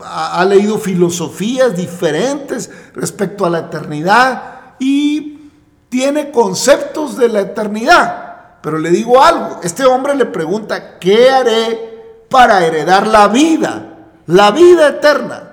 ha 0.00 0.44
leído 0.44 0.78
filosofías 0.78 1.76
diferentes 1.76 2.70
respecto 2.94 3.46
a 3.46 3.50
la 3.50 3.58
eternidad 3.60 4.74
y 4.78 5.50
tiene 5.88 6.30
conceptos 6.30 7.16
de 7.16 7.28
la 7.28 7.40
eternidad. 7.40 8.28
Pero 8.62 8.78
le 8.78 8.90
digo 8.90 9.22
algo, 9.22 9.60
este 9.62 9.84
hombre 9.84 10.14
le 10.14 10.26
pregunta, 10.26 10.98
¿qué 10.98 11.30
haré 11.30 12.24
para 12.28 12.64
heredar 12.64 13.06
la 13.06 13.28
vida? 13.28 13.94
La 14.26 14.50
vida 14.50 14.88
eterna. 14.88 15.47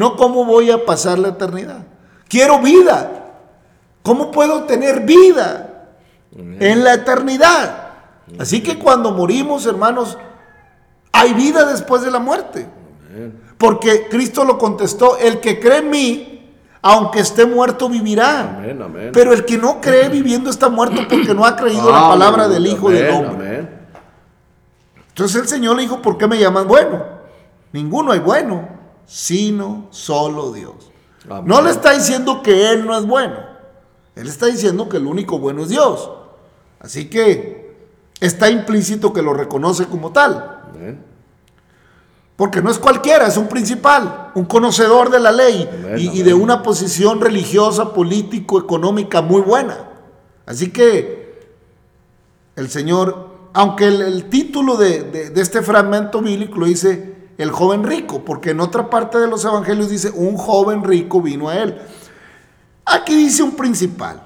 No 0.00 0.16
cómo 0.16 0.46
voy 0.46 0.70
a 0.70 0.86
pasar 0.86 1.18
la 1.18 1.28
eternidad. 1.28 1.84
Quiero 2.26 2.58
vida. 2.60 3.34
¿Cómo 4.02 4.30
puedo 4.30 4.62
tener 4.62 5.00
vida 5.00 5.90
en 6.34 6.82
la 6.82 6.94
eternidad? 6.94 7.88
Así 8.38 8.62
que 8.62 8.78
cuando 8.78 9.10
morimos, 9.10 9.66
hermanos, 9.66 10.16
hay 11.12 11.34
vida 11.34 11.66
después 11.66 12.00
de 12.00 12.10
la 12.10 12.18
muerte. 12.18 12.66
Porque 13.58 14.08
Cristo 14.08 14.42
lo 14.46 14.56
contestó, 14.56 15.18
el 15.18 15.38
que 15.38 15.60
cree 15.60 15.80
en 15.80 15.90
mí, 15.90 16.50
aunque 16.80 17.20
esté 17.20 17.44
muerto 17.44 17.90
vivirá. 17.90 18.56
Amén, 18.56 18.80
amén. 18.80 19.10
Pero 19.12 19.34
el 19.34 19.44
que 19.44 19.58
no 19.58 19.82
cree 19.82 20.08
viviendo 20.08 20.48
está 20.48 20.70
muerto 20.70 21.02
porque 21.10 21.34
no 21.34 21.44
ha 21.44 21.54
creído 21.54 21.92
la 21.92 22.08
palabra 22.08 22.48
del 22.48 22.66
Hijo 22.66 22.88
del 22.88 23.10
Hombre. 23.10 23.68
Entonces 25.08 25.42
el 25.42 25.46
Señor 25.46 25.76
le 25.76 25.82
dijo, 25.82 26.00
¿por 26.00 26.16
qué 26.16 26.26
me 26.26 26.38
llaman 26.38 26.66
bueno? 26.66 27.04
Ninguno 27.70 28.12
hay 28.12 28.20
bueno, 28.20 28.79
sino 29.10 29.88
solo 29.90 30.52
Dios. 30.52 30.92
No 31.44 31.60
le 31.60 31.70
está 31.70 31.92
diciendo 31.92 32.42
que 32.42 32.70
Él 32.70 32.86
no 32.86 32.96
es 32.96 33.04
bueno. 33.04 33.38
Él 34.14 34.28
está 34.28 34.46
diciendo 34.46 34.88
que 34.88 34.98
el 34.98 35.06
único 35.06 35.40
bueno 35.40 35.64
es 35.64 35.68
Dios. 35.68 36.08
Así 36.78 37.10
que 37.10 37.76
está 38.20 38.48
implícito 38.48 39.12
que 39.12 39.20
lo 39.20 39.34
reconoce 39.34 39.86
como 39.86 40.12
tal. 40.12 40.60
Amén. 40.70 41.04
Porque 42.36 42.62
no 42.62 42.70
es 42.70 42.78
cualquiera, 42.78 43.26
es 43.26 43.36
un 43.36 43.48
principal, 43.48 44.30
un 44.36 44.44
conocedor 44.44 45.10
de 45.10 45.18
la 45.18 45.32
ley 45.32 45.68
y, 45.98 46.22
de 46.22 46.32
una 46.32 46.62
posición 46.62 47.20
religiosa, 47.20 47.92
político, 47.92 48.60
económica 48.60 49.20
muy 49.20 49.42
buena. 49.42 49.90
Así 50.46 50.70
que 50.70 51.50
el 52.54 52.70
Señor, 52.70 53.28
aunque 53.52 53.88
el, 53.88 54.30
título 54.30 54.76
de, 54.76 55.02
de, 55.02 55.40
este 55.42 55.62
fragmento 55.62 56.22
bíblico 56.22 56.60
lo 56.60 56.66
dice 56.66 57.19
el 57.40 57.50
joven 57.50 57.84
rico, 57.84 58.24
porque 58.24 58.50
en 58.50 58.60
otra 58.60 58.90
parte 58.90 59.18
de 59.18 59.26
los 59.26 59.44
evangelios 59.44 59.88
dice 59.88 60.10
un 60.14 60.36
joven 60.36 60.84
rico 60.84 61.22
vino 61.22 61.48
a 61.48 61.56
él. 61.56 61.80
Aquí 62.84 63.14
dice 63.14 63.42
un 63.42 63.52
principal. 63.52 64.22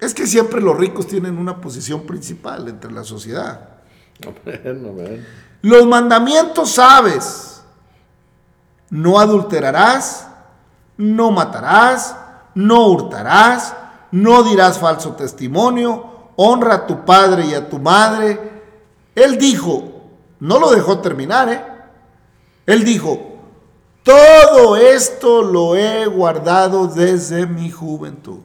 Es 0.00 0.14
que 0.14 0.26
siempre 0.26 0.60
los 0.60 0.76
ricos 0.76 1.06
tienen 1.06 1.38
una 1.38 1.60
posición 1.60 2.02
principal 2.02 2.68
entre 2.68 2.92
la 2.92 3.02
sociedad. 3.04 3.68
Los 5.62 5.86
mandamientos 5.86 6.72
sabes. 6.72 7.62
No 8.88 9.18
adulterarás, 9.18 10.28
no 10.96 11.32
matarás, 11.32 12.14
no 12.54 12.86
hurtarás, 12.86 13.74
no 14.12 14.44
dirás 14.44 14.78
falso 14.78 15.12
testimonio, 15.14 16.30
honra 16.36 16.74
a 16.74 16.86
tu 16.86 17.04
padre 17.04 17.46
y 17.46 17.54
a 17.54 17.68
tu 17.68 17.78
madre. 17.80 18.62
Él 19.14 19.38
dijo, 19.38 20.02
no 20.38 20.60
lo 20.60 20.70
dejó 20.70 21.00
terminar, 21.00 21.48
¿eh? 21.48 21.75
Él 22.66 22.84
dijo, 22.84 23.36
todo 24.02 24.76
esto 24.76 25.42
lo 25.42 25.76
he 25.76 26.06
guardado 26.06 26.88
desde 26.88 27.46
mi 27.46 27.70
juventud. 27.70 28.40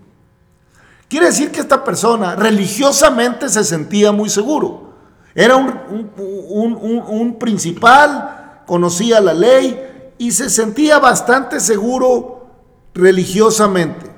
Quiere 1.07 1.25
decir 1.25 1.51
que 1.51 1.59
esta 1.59 1.83
persona 1.83 2.35
religiosamente 2.35 3.49
se 3.49 3.63
sentía 3.63 4.11
muy 4.11 4.29
seguro. 4.29 4.91
Era 5.35 5.57
un, 5.57 7.37
principal, 7.39 8.61
conocía 8.65 9.19
la 9.19 9.33
ley 9.33 10.13
y 10.17 10.31
se 10.31 10.49
sentía 10.49 10.99
bastante 10.99 11.59
seguro 11.59 12.47
religiosamente. 12.93 14.09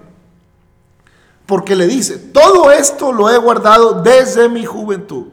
Porque 1.46 1.76
le 1.76 1.88
dice, 1.88 2.18
todo 2.18 2.72
esto 2.72 3.12
lo 3.12 3.30
he 3.30 3.38
guardado 3.38 4.02
desde 4.02 4.50
mi 4.50 4.66
juventud. 4.66 5.26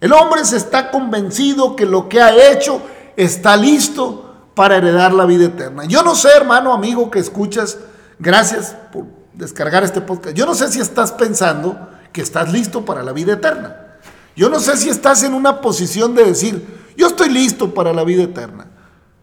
El 0.00 0.12
hombre 0.12 0.44
se 0.44 0.56
está 0.56 0.90
convencido 0.90 1.76
que 1.76 1.86
lo 1.86 2.08
que 2.08 2.20
ha 2.20 2.50
hecho 2.50 2.82
está 3.16 3.56
listo 3.56 4.32
para 4.54 4.76
heredar 4.76 5.12
la 5.12 5.24
vida 5.24 5.46
eterna. 5.46 5.84
Yo 5.84 6.02
no 6.02 6.14
sé, 6.14 6.28
hermano, 6.36 6.72
amigo, 6.72 7.10
que 7.10 7.18
escuchas, 7.18 7.78
gracias 8.18 8.76
por 8.92 9.06
descargar 9.32 9.82
este 9.84 10.00
podcast. 10.00 10.36
Yo 10.36 10.46
no 10.46 10.54
sé 10.54 10.68
si 10.68 10.80
estás 10.80 11.12
pensando 11.12 11.88
que 12.12 12.20
estás 12.20 12.52
listo 12.52 12.84
para 12.84 13.02
la 13.02 13.12
vida 13.12 13.34
eterna. 13.34 13.76
Yo 14.36 14.48
no 14.48 14.60
sé 14.60 14.76
si 14.76 14.88
estás 14.88 15.22
en 15.22 15.34
una 15.34 15.60
posición 15.60 16.14
de 16.14 16.24
decir, 16.24 16.92
yo 16.96 17.06
estoy 17.06 17.28
listo 17.30 17.72
para 17.72 17.92
la 17.92 18.04
vida 18.04 18.22
eterna. 18.22 18.66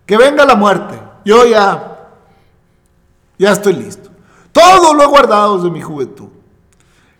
Que 0.06 0.18
venga 0.18 0.46
la 0.46 0.56
muerte. 0.56 1.00
Yo 1.26 1.46
ya, 1.46 2.10
ya 3.38 3.52
estoy 3.52 3.74
listo. 3.74 4.10
Todo 4.52 4.94
lo 4.94 5.08
guardado 5.10 5.58
desde 5.58 5.70
mi 5.70 5.82
juventud. 5.82 6.30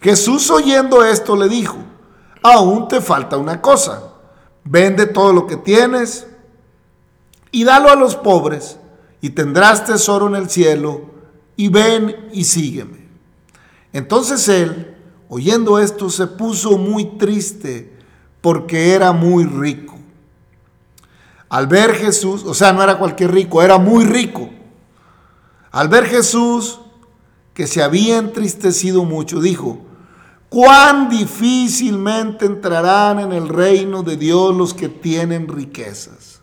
Jesús 0.02 0.50
oyendo 0.50 1.04
esto 1.04 1.36
le 1.36 1.50
dijo, 1.50 1.78
aún 2.42 2.88
te 2.88 3.02
falta 3.02 3.38
una 3.38 3.62
cosa. 3.62 4.02
Vende 4.64 5.06
todo 5.06 5.34
lo 5.34 5.46
que 5.46 5.58
tienes 5.58 6.28
y 7.52 7.64
dalo 7.64 7.90
a 7.90 7.96
los 7.96 8.16
pobres 8.16 8.78
y 9.22 9.32
tendrás 9.32 9.86
tesoro 9.86 10.28
en 10.28 10.36
el 10.36 10.50
cielo 10.50 11.02
y 11.56 11.70
ven 11.70 12.30
y 12.32 12.44
sígueme. 12.44 13.08
Entonces 13.92 14.48
él, 14.48 14.96
Oyendo 15.32 15.78
esto 15.78 16.10
se 16.10 16.26
puso 16.26 16.80
muy 16.80 17.06
triste 17.06 17.94
porque 18.42 18.94
era 18.94 19.12
muy 19.12 19.46
rico. 19.46 19.96
Al 21.50 21.68
ver 21.68 21.94
Jesús, 21.94 22.44
o 22.46 22.56
sea, 22.56 22.74
no 22.74 22.82
era 22.82 22.98
cualquier 22.98 23.32
rico, 23.32 23.62
era 23.62 23.78
muy 23.78 24.06
rico. 24.06 24.50
Al 25.72 25.88
ver 25.88 26.06
Jesús 26.06 26.80
que 27.54 27.68
se 27.68 27.84
había 27.84 28.18
entristecido 28.18 29.04
mucho, 29.04 29.40
dijo, 29.40 29.80
cuán 30.50 31.10
difícilmente 31.10 32.46
entrarán 32.46 33.20
en 33.20 33.32
el 33.32 33.50
reino 33.50 34.02
de 34.02 34.18
Dios 34.18 34.56
los 34.56 34.74
que 34.74 34.90
tienen 34.90 35.48
riquezas. 35.48 36.39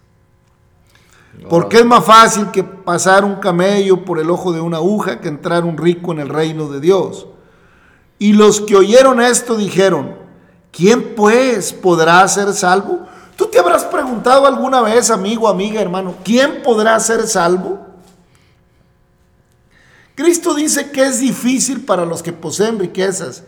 Porque 1.49 1.79
es 1.79 1.85
más 1.85 2.05
fácil 2.05 2.51
que 2.51 2.65
pasar 2.65 3.25
un 3.25 3.37
camello 3.37 4.05
por 4.05 4.19
el 4.19 4.31
ojo 4.31 4.53
de 4.53 4.61
una 4.61 4.79
aguja 4.79 5.21
que 5.21 5.29
entrar 5.29 5.65
un 5.65 5.77
rico 5.77 6.13
en 6.13 6.21
el 6.21 6.29
reino 6.29 6.69
de 6.69 6.81
Dios. 6.81 7.27
Y 8.19 8.33
los 8.33 8.61
que 8.61 8.77
oyeron 8.77 9.21
esto 9.21 9.57
dijeron, 9.57 10.17
¿quién 10.73 11.15
pues 11.15 11.73
podrá 11.73 12.27
ser 12.27 12.53
salvo? 12.53 13.07
¿Tú 13.37 13.47
te 13.47 13.59
habrás 13.59 13.85
preguntado 13.85 14.47
alguna 14.47 14.81
vez, 14.81 15.11
amigo, 15.11 15.49
amiga, 15.49 15.81
hermano, 15.81 16.15
¿quién 16.25 16.63
podrá 16.63 16.99
ser 16.99 17.27
salvo? 17.27 17.87
Cristo 20.15 20.55
dice 20.55 20.91
que 20.91 21.05
es 21.05 21.21
difícil 21.21 21.85
para 21.85 22.07
los 22.07 22.23
que 22.23 22.33
poseen 22.33 22.79
riquezas. 22.79 23.45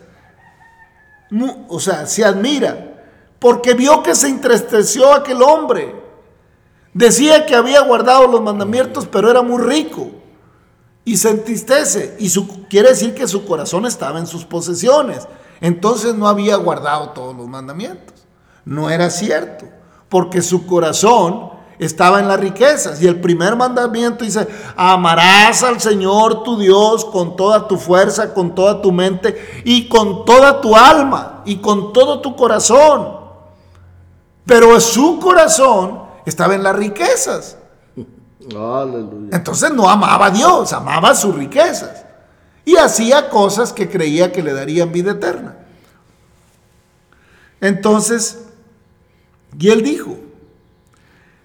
O 1.67 1.79
sea, 1.79 2.05
se 2.05 2.23
admira, 2.23 3.03
porque 3.39 3.73
vio 3.73 4.03
que 4.03 4.13
se 4.13 4.27
entristeció 4.27 5.11
aquel 5.11 5.41
hombre. 5.41 6.08
Decía 6.93 7.45
que 7.45 7.55
había 7.55 7.81
guardado 7.81 8.27
los 8.27 8.41
mandamientos, 8.41 9.07
pero 9.07 9.29
era 9.29 9.41
muy 9.41 9.61
rico 9.61 10.09
y 11.05 11.17
se 11.17 11.29
entristece. 11.29 12.15
Y 12.19 12.29
quiere 12.69 12.89
decir 12.89 13.15
que 13.15 13.27
su 13.27 13.45
corazón 13.45 13.85
estaba 13.85 14.19
en 14.19 14.27
sus 14.27 14.45
posesiones. 14.45 15.27
Entonces 15.61 16.15
no 16.15 16.27
había 16.27 16.55
guardado 16.55 17.09
todos 17.09 17.35
los 17.35 17.47
mandamientos. 17.47 18.15
No 18.65 18.89
era 18.89 19.09
cierto, 19.09 19.65
porque 20.07 20.41
su 20.41 20.67
corazón 20.67 21.49
estaba 21.79 22.19
en 22.19 22.27
las 22.27 22.39
riquezas. 22.39 23.01
Y 23.01 23.07
el 23.07 23.19
primer 23.19 23.55
mandamiento 23.55 24.23
dice, 24.23 24.47
amarás 24.75 25.63
al 25.63 25.81
Señor 25.81 26.43
tu 26.43 26.59
Dios 26.59 27.05
con 27.05 27.35
toda 27.35 27.67
tu 27.67 27.77
fuerza, 27.77 28.33
con 28.33 28.53
toda 28.53 28.81
tu 28.81 28.91
mente 28.91 29.63
y 29.65 29.87
con 29.87 30.25
toda 30.25 30.61
tu 30.61 30.75
alma 30.75 31.41
y 31.45 31.57
con 31.57 31.91
todo 31.91 32.21
tu 32.21 32.35
corazón. 32.35 33.17
Pero 34.45 34.79
su 34.79 35.19
corazón 35.19 35.98
estaba 36.25 36.55
en 36.55 36.63
las 36.63 36.75
riquezas. 36.75 37.57
Aleluya. 38.55 39.29
Entonces 39.35 39.71
no 39.73 39.89
amaba 39.89 40.27
a 40.27 40.31
Dios, 40.31 40.73
amaba 40.73 41.13
sus 41.15 41.35
riquezas. 41.35 42.05
Y 42.65 42.75
hacía 42.75 43.29
cosas 43.29 43.73
que 43.73 43.89
creía 43.89 44.31
que 44.31 44.43
le 44.43 44.53
darían 44.53 44.91
vida 44.91 45.11
eterna. 45.11 45.57
Entonces, 47.61 48.45
y 49.57 49.69
él 49.69 49.81
dijo, 49.81 50.17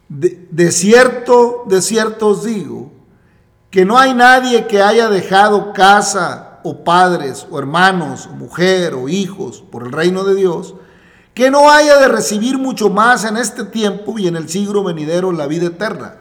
de, 0.09 0.47
de 0.51 0.71
cierto, 0.71 1.65
de 1.67 1.83
cierto 1.83 2.29
os 2.29 2.45
digo, 2.45 2.93
que 3.71 3.85
no 3.85 3.99
hay 3.99 4.15
nadie 4.15 4.67
que 4.67 4.83
haya 4.83 5.09
dejado 5.09 5.73
casa 5.73 6.61
o 6.63 6.85
padres 6.85 7.47
o 7.51 7.59
hermanos 7.59 8.27
o 8.27 8.31
mujer 8.31 8.95
o 8.95 9.09
hijos 9.09 9.65
por 9.71 9.85
el 9.85 9.93
reino 9.93 10.23
de 10.25 10.35
Dios, 10.35 10.75
que 11.35 11.51
no 11.51 11.71
haya 11.71 11.99
de 11.99 12.09
recibir 12.09 12.57
mucho 12.59 12.89
más 12.91 13.25
en 13.25 13.37
este 13.37 13.65
tiempo 13.65 14.19
y 14.19 14.29
en 14.29 14.37
el 14.37 14.49
siglo 14.49 14.85
venidero 14.85 15.33
la 15.33 15.47
vida 15.49 15.67
eterna. 15.67 16.15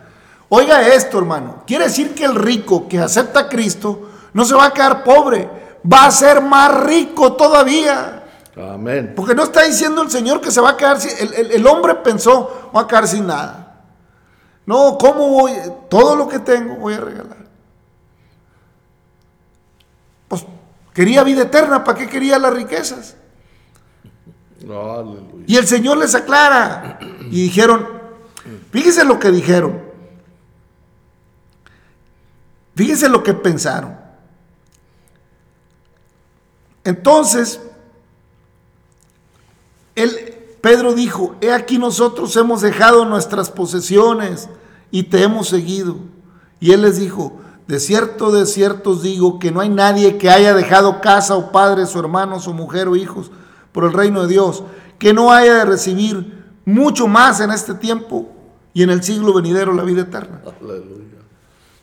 Oiga 0.49 0.88
esto, 0.88 1.19
hermano. 1.19 1.63
Quiere 1.67 1.86
decir 1.86 2.13
que 2.15 2.26
el 2.26 2.36
rico 2.36 2.88
que 2.88 2.99
acepta 2.99 3.41
a 3.41 3.49
Cristo 3.49 4.10
no 4.34 4.43
se 4.43 4.56
va 4.56 4.65
a 4.65 4.73
quedar 4.73 5.04
pobre, 5.04 5.49
va 5.91 6.06
a 6.06 6.12
ser 6.12 6.41
más 6.41 6.84
rico 6.84 7.34
todavía. 7.34 8.23
Amén. 8.56 9.13
Porque 9.15 9.34
no 9.36 9.43
está 9.43 9.63
diciendo 9.63 10.02
el 10.02 10.10
Señor 10.12 10.41
que 10.41 10.52
se 10.52 10.62
va 10.62 10.71
a 10.71 10.78
quedar 10.78 10.99
sin... 10.99 11.12
El, 11.19 11.34
el- 11.34 11.52
el 11.52 11.67
hombre 11.67 11.95
pensó, 11.95 12.71
va 12.76 12.82
a 12.82 12.88
quedar 12.88 13.08
sin 13.08 13.26
nada. 13.28 13.82
No, 14.65 14.97
¿cómo 14.97 15.30
voy? 15.30 15.54
Todo 15.89 16.15
lo 16.15 16.28
que 16.28 16.39
tengo 16.39 16.76
voy 16.76 16.93
a 16.93 16.99
regalar. 17.02 17.38
Pues 20.28 20.45
quería 20.93 21.23
vida 21.23 21.43
eterna, 21.43 21.84
¿para 21.84 21.97
qué 21.99 22.08
quería 22.08 22.39
las 22.39 22.54
riquezas? 22.54 23.15
Y 25.45 25.58
el 25.58 25.67
Señor 25.67 25.97
les 25.97 26.15
aclara. 26.15 26.99
Y 27.30 27.43
dijeron, 27.43 27.88
fíjense 28.71 29.04
lo 29.04 29.19
que 29.19 29.32
dijeron. 29.32 29.82
Fíjense 32.76 33.10
lo 33.10 33.23
que 33.23 33.34
pensaron. 33.34 33.97
Entonces, 36.84 37.62
él, 39.95 40.58
Pedro 40.62 40.93
dijo, 40.93 41.36
he 41.41 41.52
aquí 41.52 41.78
nosotros 41.78 42.36
hemos 42.36 42.62
dejado 42.62 43.06
nuestras 43.06 43.52
posesiones 43.52 44.49
y 44.91 45.04
te 45.04 45.23
hemos 45.23 45.49
seguido. 45.49 45.97
Y 46.60 46.71
él 46.71 46.82
les 46.82 46.97
dijo, 46.97 47.39
de 47.67 47.80
cierto, 47.80 48.32
de 48.32 48.45
cierto 48.45 48.91
os 48.91 49.04
digo 49.04 49.39
que 49.39 49.52
no 49.52 49.62
hay 49.62 49.69
nadie 49.69 50.17
que 50.17 50.30
haya 50.30 50.54
dejado 50.54 50.99
casa 50.99 51.36
o 51.36 51.52
padres 51.52 51.95
o 51.95 51.99
hermanos 51.99 52.47
o 52.47 52.54
mujer 52.54 52.88
o 52.88 52.95
hijos 52.95 53.32
por 53.73 53.83
el 53.83 53.91
reino 53.91 54.21
de 54.21 54.29
Dios, 54.29 54.63
que 54.97 55.13
no 55.13 55.33
haya 55.33 55.55
de 55.55 55.65
recibir 55.65 56.45
mucho 56.63 57.07
más 57.07 57.41
en 57.41 57.51
este 57.51 57.73
tiempo 57.73 58.31
y 58.73 58.83
en 58.83 58.89
el 58.89 59.03
siglo 59.03 59.33
venidero 59.33 59.73
la 59.73 59.83
vida 59.83 60.03
eterna. 60.03 60.41
Aleluya. 60.62 61.03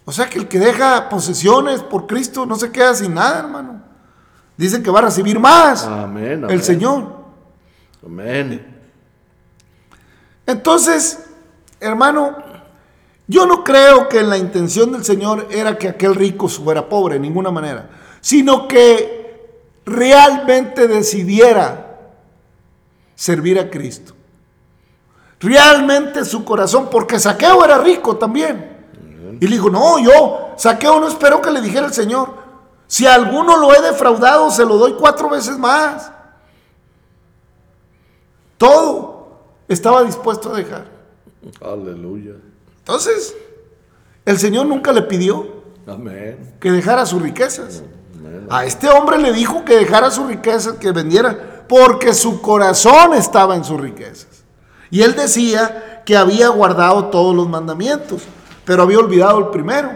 O 0.06 0.12
sea 0.12 0.30
que 0.30 0.38
el 0.38 0.48
que 0.48 0.58
deja 0.58 1.08
posesiones 1.08 1.82
por 1.82 2.06
Cristo 2.06 2.46
no 2.46 2.56
se 2.56 2.72
queda 2.72 2.94
sin 2.94 3.14
nada, 3.14 3.40
hermano. 3.40 3.82
Dicen 4.56 4.82
que 4.82 4.90
va 4.90 5.00
a 5.00 5.02
recibir 5.02 5.38
más 5.38 5.84
Amén. 5.84 6.44
amén. 6.44 6.50
el 6.50 6.62
Señor. 6.62 7.16
Amén. 8.04 8.78
Entonces, 10.46 11.26
hermano, 11.78 12.36
yo 13.26 13.46
no 13.46 13.62
creo 13.62 14.08
que 14.08 14.22
la 14.22 14.36
intención 14.36 14.90
del 14.92 15.04
Señor 15.04 15.46
era 15.50 15.78
que 15.78 15.88
aquel 15.88 16.14
rico 16.14 16.48
fuera 16.48 16.88
pobre, 16.88 17.14
de 17.14 17.20
ninguna 17.20 17.50
manera, 17.50 17.88
sino 18.20 18.66
que 18.66 19.19
realmente 19.90 20.88
decidiera 20.88 21.98
servir 23.14 23.58
a 23.58 23.70
Cristo. 23.70 24.14
Realmente 25.40 26.24
su 26.24 26.44
corazón, 26.44 26.88
porque 26.90 27.18
Saqueo 27.18 27.64
era 27.64 27.78
rico 27.78 28.16
también. 28.16 28.78
Y 29.40 29.46
le 29.46 29.56
dijo, 29.56 29.70
no, 29.70 29.98
yo, 29.98 30.54
Saqueo 30.56 31.00
no 31.00 31.08
espero 31.08 31.40
que 31.40 31.50
le 31.50 31.60
dijera 31.60 31.86
el 31.86 31.94
Señor, 31.94 32.34
si 32.86 33.06
a 33.06 33.14
alguno 33.14 33.56
lo 33.56 33.74
he 33.74 33.80
defraudado, 33.80 34.50
se 34.50 34.64
lo 34.64 34.76
doy 34.76 34.94
cuatro 34.94 35.30
veces 35.30 35.58
más. 35.58 36.10
Todo 38.58 39.38
estaba 39.68 40.02
dispuesto 40.02 40.52
a 40.52 40.56
dejar. 40.56 40.86
Aleluya. 41.62 42.34
Entonces, 42.78 43.34
el 44.26 44.38
Señor 44.38 44.66
nunca 44.66 44.92
le 44.92 45.02
pidió 45.02 45.62
Amén. 45.86 46.56
que 46.60 46.70
dejara 46.70 47.06
sus 47.06 47.22
riquezas. 47.22 47.78
Amén. 47.78 47.99
A 48.48 48.64
este 48.64 48.88
hombre 48.88 49.18
le 49.18 49.32
dijo 49.32 49.64
que 49.64 49.76
dejara 49.76 50.10
sus 50.10 50.26
riquezas, 50.26 50.74
que 50.74 50.92
vendiera, 50.92 51.64
porque 51.68 52.12
su 52.12 52.40
corazón 52.40 53.14
estaba 53.14 53.54
en 53.54 53.64
sus 53.64 53.80
riquezas. 53.80 54.44
Y 54.90 55.02
él 55.02 55.14
decía 55.14 56.02
que 56.04 56.16
había 56.16 56.48
guardado 56.48 57.06
todos 57.06 57.34
los 57.34 57.48
mandamientos, 57.48 58.22
pero 58.64 58.82
había 58.82 58.98
olvidado 58.98 59.38
el 59.38 59.46
primero. 59.48 59.88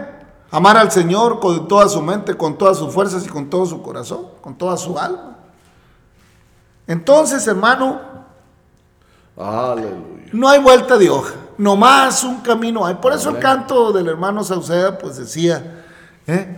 Amar 0.51 0.77
al 0.77 0.91
Señor 0.91 1.39
con 1.41 1.67
toda 1.67 1.89
su 1.89 2.01
mente, 2.01 2.35
con 2.35 2.57
todas 2.57 2.77
sus 2.77 2.93
fuerzas 2.93 3.25
y 3.25 3.29
con 3.29 3.49
todo 3.49 3.65
su 3.65 3.81
corazón, 3.81 4.27
con 4.41 4.55
toda 4.55 4.77
su 4.77 4.97
alma. 4.97 5.35
Entonces, 6.87 7.45
hermano, 7.47 7.99
Aleluya. 9.37 10.29
no 10.31 10.47
hay 10.47 10.61
vuelta 10.61 10.97
de 10.97 11.09
hoja, 11.09 11.33
nomás 11.57 12.23
un 12.23 12.39
camino 12.41 12.85
hay. 12.85 12.95
Por 12.95 13.11
eso 13.11 13.31
el 13.31 13.39
canto 13.39 13.91
del 13.91 14.07
hermano 14.07 14.43
Sauceda 14.43 14.97
pues 14.97 15.17
decía, 15.17 15.83
¿eh? 16.27 16.57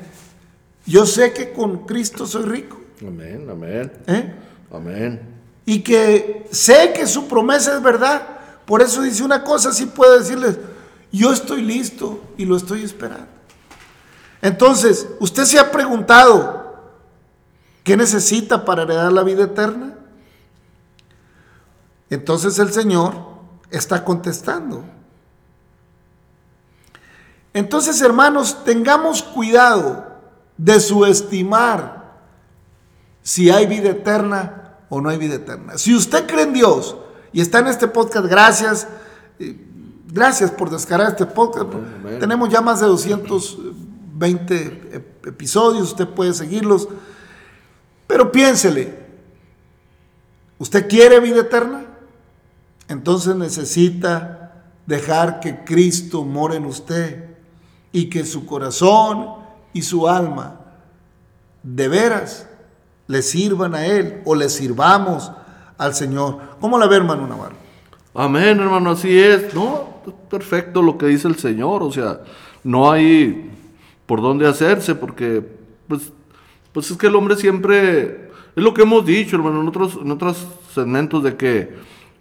Yo 0.87 1.05
sé 1.05 1.33
que 1.33 1.51
con 1.51 1.85
Cristo 1.85 2.25
soy 2.25 2.43
rico, 2.43 2.79
Amén. 3.01 3.47
Amén. 3.49 3.91
¿eh? 4.07 4.33
Amén. 4.71 5.21
y 5.65 5.81
que 5.81 6.47
sé 6.51 6.93
que 6.95 7.05
su 7.05 7.27
promesa 7.27 7.75
es 7.75 7.83
verdad. 7.83 8.25
Por 8.65 8.81
eso 8.81 9.01
dice 9.01 9.23
una 9.23 9.43
cosa, 9.43 9.71
sí 9.71 9.85
puedo 9.85 10.17
decirles, 10.17 10.57
yo 11.11 11.31
estoy 11.31 11.61
listo 11.61 12.21
y 12.37 12.45
lo 12.45 12.57
estoy 12.57 12.83
esperando. 12.83 13.27
Entonces, 14.41 15.07
¿usted 15.19 15.45
se 15.45 15.59
ha 15.59 15.71
preguntado 15.71 16.91
qué 17.83 17.95
necesita 17.95 18.65
para 18.65 18.83
heredar 18.83 19.11
la 19.11 19.23
vida 19.23 19.43
eterna? 19.43 19.95
Entonces 22.09 22.57
el 22.59 22.71
Señor 22.71 23.13
está 23.69 24.03
contestando. 24.03 24.83
Entonces, 27.53 28.01
hermanos, 28.01 28.63
tengamos 28.63 29.23
cuidado 29.23 30.06
de 30.57 30.79
subestimar 30.79 32.17
si 33.21 33.49
hay 33.49 33.65
vida 33.67 33.89
eterna 33.89 34.73
o 34.89 35.01
no 35.01 35.09
hay 35.09 35.17
vida 35.17 35.35
eterna. 35.35 35.77
Si 35.77 35.93
usted 35.95 36.25
cree 36.27 36.43
en 36.43 36.53
Dios 36.53 36.95
y 37.33 37.41
está 37.41 37.59
en 37.59 37.67
este 37.67 37.87
podcast, 37.87 38.25
gracias. 38.27 38.87
eh, 39.39 39.63
Gracias 40.09 40.49
por 40.51 40.69
descargar 40.69 41.09
este 41.09 41.25
podcast. 41.25 41.67
amén. 41.73 42.17
Tenemos 42.19 42.47
ya 42.49 42.61
más 42.61 42.79
de 42.79 42.87
220 42.87 44.55
ep- 44.93 45.27
episodios, 45.27 45.89
usted 45.89 46.07
puede 46.07 46.33
seguirlos. 46.33 46.87
Pero 48.07 48.31
piénsele, 48.31 48.97
¿usted 50.59 50.87
quiere 50.87 51.19
vida 51.19 51.41
eterna? 51.41 51.83
Entonces 52.87 53.35
necesita 53.35 54.63
dejar 54.85 55.41
que 55.41 55.65
Cristo 55.65 56.23
more 56.23 56.55
en 56.55 56.65
usted 56.65 57.25
y 57.91 58.09
que 58.09 58.25
su 58.25 58.45
corazón 58.45 59.35
y 59.73 59.81
su 59.81 60.07
alma 60.07 60.59
de 61.63 61.87
veras 61.87 62.47
le 63.07 63.21
sirvan 63.21 63.75
a 63.75 63.85
Él 63.85 64.21
o 64.25 64.35
le 64.35 64.49
sirvamos 64.49 65.31
al 65.77 65.93
Señor. 65.93 66.39
¿Cómo 66.59 66.77
la 66.77 66.87
ve, 66.87 66.97
hermano 66.97 67.27
Navarro? 67.27 67.55
Amén, 68.13 68.59
hermano, 68.59 68.91
así 68.91 69.17
es. 69.17 69.53
No, 69.53 70.01
perfecto 70.29 70.81
lo 70.81 70.97
que 70.97 71.07
dice 71.07 71.27
el 71.27 71.37
Señor. 71.37 71.83
O 71.83 71.91
sea, 71.91 72.21
no 72.63 72.91
hay 72.91 73.51
por 74.05 74.21
dónde 74.21 74.47
hacerse, 74.47 74.95
porque, 74.95 75.43
pues, 75.87 76.11
pues 76.73 76.91
es 76.91 76.97
que 76.97 77.07
el 77.07 77.15
hombre 77.15 77.35
siempre. 77.35 78.27
Es 78.55 78.63
lo 78.63 78.73
que 78.73 78.81
hemos 78.81 79.05
dicho, 79.05 79.35
hermano, 79.35 79.61
en 79.61 79.67
otros, 79.67 79.99
en 80.01 80.09
otros 80.09 80.47
segmentos, 80.73 81.21
de 81.23 81.35
que, 81.35 81.75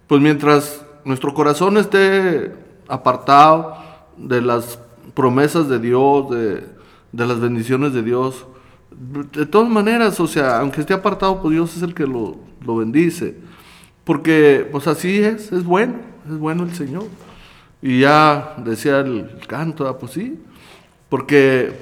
pues 0.05 0.21
mientras 0.21 0.85
nuestro 1.03 1.33
corazón 1.33 1.77
esté 1.77 2.53
apartado 2.87 3.75
de 4.17 4.41
las 4.41 4.77
promesas 5.15 5.67
de 5.67 5.79
Dios, 5.79 6.29
de, 6.29 6.76
de 7.11 7.25
las 7.25 7.39
bendiciones 7.39 7.93
de 7.93 8.03
Dios, 8.03 8.45
de 8.91 9.45
todas 9.45 9.69
maneras, 9.69 10.19
o 10.19 10.27
sea, 10.27 10.59
aunque 10.59 10.81
esté 10.81 10.93
apartado, 10.93 11.41
pues 11.41 11.53
Dios 11.53 11.75
es 11.75 11.83
el 11.83 11.93
que 11.93 12.07
lo, 12.07 12.37
lo 12.65 12.77
bendice. 12.77 13.35
Porque, 14.03 14.67
pues 14.71 14.87
así 14.87 15.19
es, 15.21 15.51
es 15.51 15.63
bueno, 15.63 15.95
es 16.25 16.37
bueno 16.37 16.63
el 16.63 16.73
Señor. 16.73 17.03
Y 17.81 17.99
ya 17.99 18.55
decía 18.63 18.99
el 18.99 19.37
canto, 19.47 19.87
ah, 19.87 19.99
pues 19.99 20.13
sí, 20.13 20.39
porque 21.09 21.73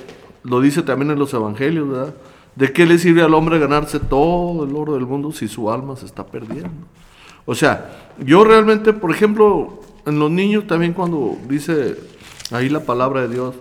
lo 0.44 0.60
dice 0.60 0.82
también 0.82 1.12
en 1.12 1.20
los 1.20 1.34
evangelios. 1.34 2.12
¿De 2.56 2.72
qué 2.72 2.86
le 2.86 2.98
sirve 2.98 3.22
al 3.22 3.34
hombre 3.34 3.60
ganarse 3.60 4.00
todo 4.00 4.64
el 4.66 4.76
oro 4.76 4.94
del 4.94 5.06
mundo 5.06 5.32
si 5.32 5.48
su 5.48 5.72
alma 5.72 5.96
se 5.96 6.06
está 6.06 6.26
perdiendo? 6.26 6.70
O 7.46 7.54
sea, 7.54 8.10
yo 8.26 8.44
realmente, 8.44 8.94
por 8.94 9.12
ejemplo, 9.12 9.82
en 10.06 10.20
los 10.20 10.32
niños 10.32 10.66
también 10.66 10.94
cuando 10.94 11.38
dice 11.48 11.98
ahí 12.52 12.70
la 12.70 12.80
palabra 12.80 13.22
de 13.22 13.30
Dios, 13.30 13.56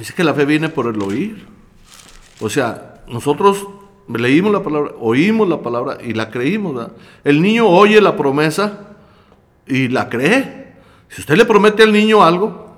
dice 0.00 0.14
que 0.14 0.24
la 0.24 0.34
fe 0.34 0.46
viene 0.46 0.70
por 0.70 0.86
el 0.86 1.00
oír. 1.02 1.46
O 2.40 2.48
sea, 2.48 3.02
nosotros 3.06 3.66
leímos 4.08 4.50
la 4.50 4.62
palabra, 4.62 4.92
oímos 4.98 5.46
la 5.48 5.60
palabra 5.60 5.98
y 6.02 6.14
la 6.14 6.30
creímos. 6.30 6.88
El 7.22 7.42
niño 7.42 7.68
oye 7.68 8.00
la 8.00 8.16
promesa 8.16 8.96
y 9.66 9.88
la 9.88 10.08
cree. 10.08 10.74
Si 11.08 11.20
usted 11.20 11.36
le 11.36 11.44
promete 11.44 11.82
al 11.82 11.92
niño 11.92 12.24
algo, 12.24 12.74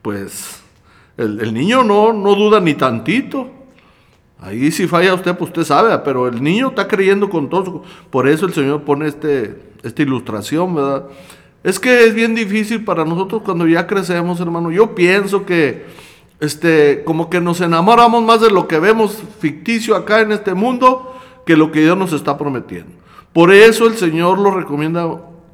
pues 0.00 0.62
el, 1.18 1.40
el 1.40 1.52
niño 1.52 1.84
no, 1.84 2.12
no 2.12 2.34
duda 2.34 2.58
ni 2.58 2.74
tantito. 2.74 3.50
Ahí 4.40 4.70
si 4.70 4.86
falla 4.86 5.12
usted, 5.12 5.36
pues 5.36 5.50
usted 5.50 5.64
sabe, 5.64 5.96
pero 5.98 6.26
el 6.26 6.42
niño 6.42 6.68
está 6.68 6.88
creyendo 6.88 7.28
con 7.28 7.50
todo. 7.50 7.82
Por 8.08 8.26
eso 8.26 8.46
el 8.46 8.54
Señor 8.54 8.82
pone 8.84 9.08
este, 9.08 9.60
esta 9.82 10.02
ilustración, 10.02 10.74
¿verdad? 10.74 11.04
Es 11.62 11.78
que 11.78 12.04
es 12.04 12.14
bien 12.14 12.34
difícil 12.34 12.82
para 12.82 13.04
nosotros 13.04 13.42
cuando 13.42 13.66
ya 13.66 13.86
crecemos, 13.86 14.40
hermano. 14.40 14.70
Yo 14.70 14.94
pienso 14.94 15.44
que, 15.44 15.84
este, 16.40 17.04
como 17.04 17.28
que 17.28 17.40
nos 17.40 17.60
enamoramos 17.60 18.22
más 18.24 18.40
de 18.40 18.50
lo 18.50 18.66
que 18.66 18.78
vemos 18.78 19.22
ficticio 19.38 19.94
acá 19.94 20.20
en 20.20 20.32
este 20.32 20.54
mundo 20.54 21.14
que 21.44 21.56
lo 21.56 21.70
que 21.70 21.80
Dios 21.80 21.96
nos 21.96 22.12
está 22.12 22.38
prometiendo. 22.38 22.92
Por 23.32 23.52
eso 23.52 23.86
el 23.86 23.96
Señor 23.96 24.38
lo 24.38 24.50
recomienda 24.50 25.06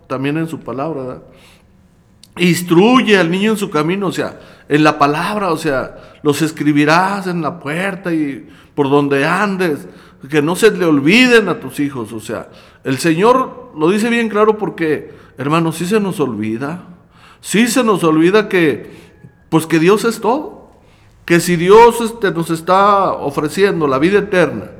también 0.07 0.39
en 0.39 0.49
su 0.49 0.61
palabra, 0.61 1.03
¿verdad? 1.03 1.23
Instruye 2.39 3.19
al 3.19 3.31
niño 3.31 3.53
en 3.53 3.57
su 3.57 3.71
camino, 3.71 4.09
o 4.09 4.13
sea, 4.13 4.39
en 4.69 4.85
la 4.85 4.99
palabra, 4.99 5.53
o 5.53 5.57
sea, 5.57 6.19
los 6.23 6.43
escribirás 6.43 7.27
en 7.27 7.43
la 7.43 7.59
puerta 7.59 8.13
y 8.13 8.47
por 8.75 8.91
donde 8.91 9.27
andes, 9.27 9.89
que 10.31 10.43
no 10.43 10.57
se 10.57 10.71
le 10.71 10.85
olviden 10.85 11.49
a 11.49 11.61
tus 11.61 11.81
hijos, 11.81 12.13
o 12.13 12.21
sea, 12.21 12.49
el 12.85 12.99
Señor 12.99 13.73
lo 13.77 13.91
dice 13.91 14.09
bien 14.11 14.29
claro 14.29 14.59
porque, 14.59 15.15
hermanos, 15.39 15.77
sí 15.77 15.87
se 15.87 16.01
nos 16.01 16.21
olvida, 16.21 16.85
sí 17.41 17.69
se 17.69 17.85
nos 17.85 18.05
olvida 18.05 18.49
que, 18.49 18.91
pues 19.49 19.67
que 19.67 19.79
Dios 19.79 20.05
es 20.05 20.21
todo, 20.21 20.56
que 21.27 21.41
si 21.41 21.57
Dios 21.57 22.01
este, 22.01 22.31
nos 22.31 22.51
está 22.51 23.13
ofreciendo 23.13 23.87
la 23.87 23.99
vida 23.99 24.21
eterna 24.21 24.71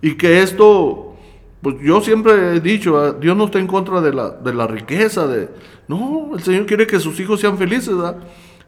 y 0.00 0.16
que 0.16 0.42
esto, 0.42 1.14
pues 1.60 1.76
yo 1.80 2.00
siempre 2.00 2.56
he 2.56 2.60
dicho, 2.60 2.94
¿verdad? 2.94 3.20
Dios 3.20 3.36
no 3.36 3.44
está 3.44 3.60
en 3.60 3.66
contra 3.66 4.00
de 4.00 4.12
la, 4.12 4.30
de 4.30 4.54
la 4.54 4.66
riqueza, 4.66 5.26
de, 5.26 5.50
no, 5.86 6.30
el 6.34 6.42
Señor 6.42 6.66
quiere 6.66 6.86
que 6.86 6.98
sus 6.98 7.20
hijos 7.20 7.40
sean 7.40 7.58
felices, 7.58 7.94
¿verdad? 7.94 8.16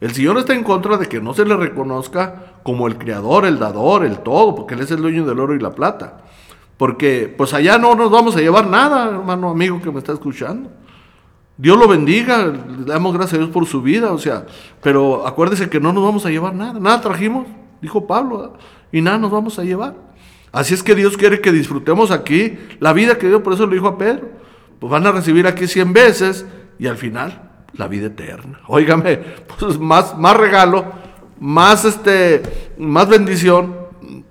El 0.01 0.13
Señor 0.13 0.37
está 0.37 0.53
en 0.53 0.63
contra 0.63 0.99
de 0.99 1.07
que 1.07 1.19
no 1.19 1.33
se 1.33 1.47
le 1.47 1.57
reconozca 1.57 2.61
como 2.63 2.87
el 2.87 2.99
creador, 2.99 3.47
el 3.47 3.59
dador, 3.59 4.05
el 4.05 4.19
todo, 4.19 4.55
porque 4.55 4.75
Él 4.75 4.81
es 4.81 4.91
el 4.91 5.01
dueño 5.01 5.25
del 5.25 5.41
oro 5.41 5.55
y 5.55 5.61
la 5.61 5.71
plata. 5.71 6.19
Porque 6.77 7.33
pues 7.35 7.55
allá 7.55 7.79
no 7.79 7.95
nos 7.95 8.11
vamos 8.11 8.37
a 8.37 8.41
llevar 8.41 8.67
nada, 8.67 9.09
hermano 9.09 9.49
amigo 9.49 9.81
que 9.81 9.91
me 9.91 10.01
está 10.01 10.13
escuchando. 10.13 10.71
Dios 11.57 11.79
lo 11.79 11.87
bendiga, 11.87 12.47
le 12.47 12.85
damos 12.85 13.14
gracias 13.14 13.35
a 13.35 13.38
Dios 13.38 13.51
por 13.51 13.67
su 13.67 13.81
vida, 13.81 14.12
o 14.12 14.19
sea, 14.19 14.47
pero 14.83 15.27
acuérdese 15.27 15.71
que 15.71 15.79
no 15.79 15.93
nos 15.93 16.03
vamos 16.03 16.27
a 16.27 16.31
llevar 16.31 16.55
nada, 16.55 16.81
nada 16.81 17.01
trajimos, 17.01 17.47
dijo 17.81 18.07
Pablo, 18.07 18.38
¿verdad? 18.38 18.55
y 18.90 19.01
nada 19.01 19.19
nos 19.19 19.31
vamos 19.31 19.59
a 19.59 19.64
llevar. 19.64 19.95
Así 20.51 20.75
es 20.75 20.83
que 20.83 20.95
Dios 20.95 21.17
quiere 21.17 21.40
que 21.40 21.53
disfrutemos 21.53 22.11
aquí 22.11 22.59
la 22.81 22.93
vida 22.93 23.19
que 23.19 23.29
Dios, 23.29 23.43
por 23.43 23.53
eso 23.53 23.67
le 23.67 23.75
dijo 23.75 23.88
a 23.88 23.99
Pedro, 23.99 24.31
pues 24.79 24.90
van 24.90 25.07
a 25.07 25.12
recibir 25.12 25.47
aquí 25.47 25.67
100 25.67 25.93
veces 25.93 26.47
y 26.79 26.87
al 26.87 26.97
final 26.97 27.51
la 27.73 27.88
vida 27.88 28.07
eterna. 28.07 28.61
Óigame, 28.67 29.17
pues 29.59 29.79
más, 29.79 30.17
más 30.19 30.37
regalo, 30.37 30.85
más, 31.40 31.85
este, 31.85 32.43
más 32.79 33.09
bendición, 33.09 33.77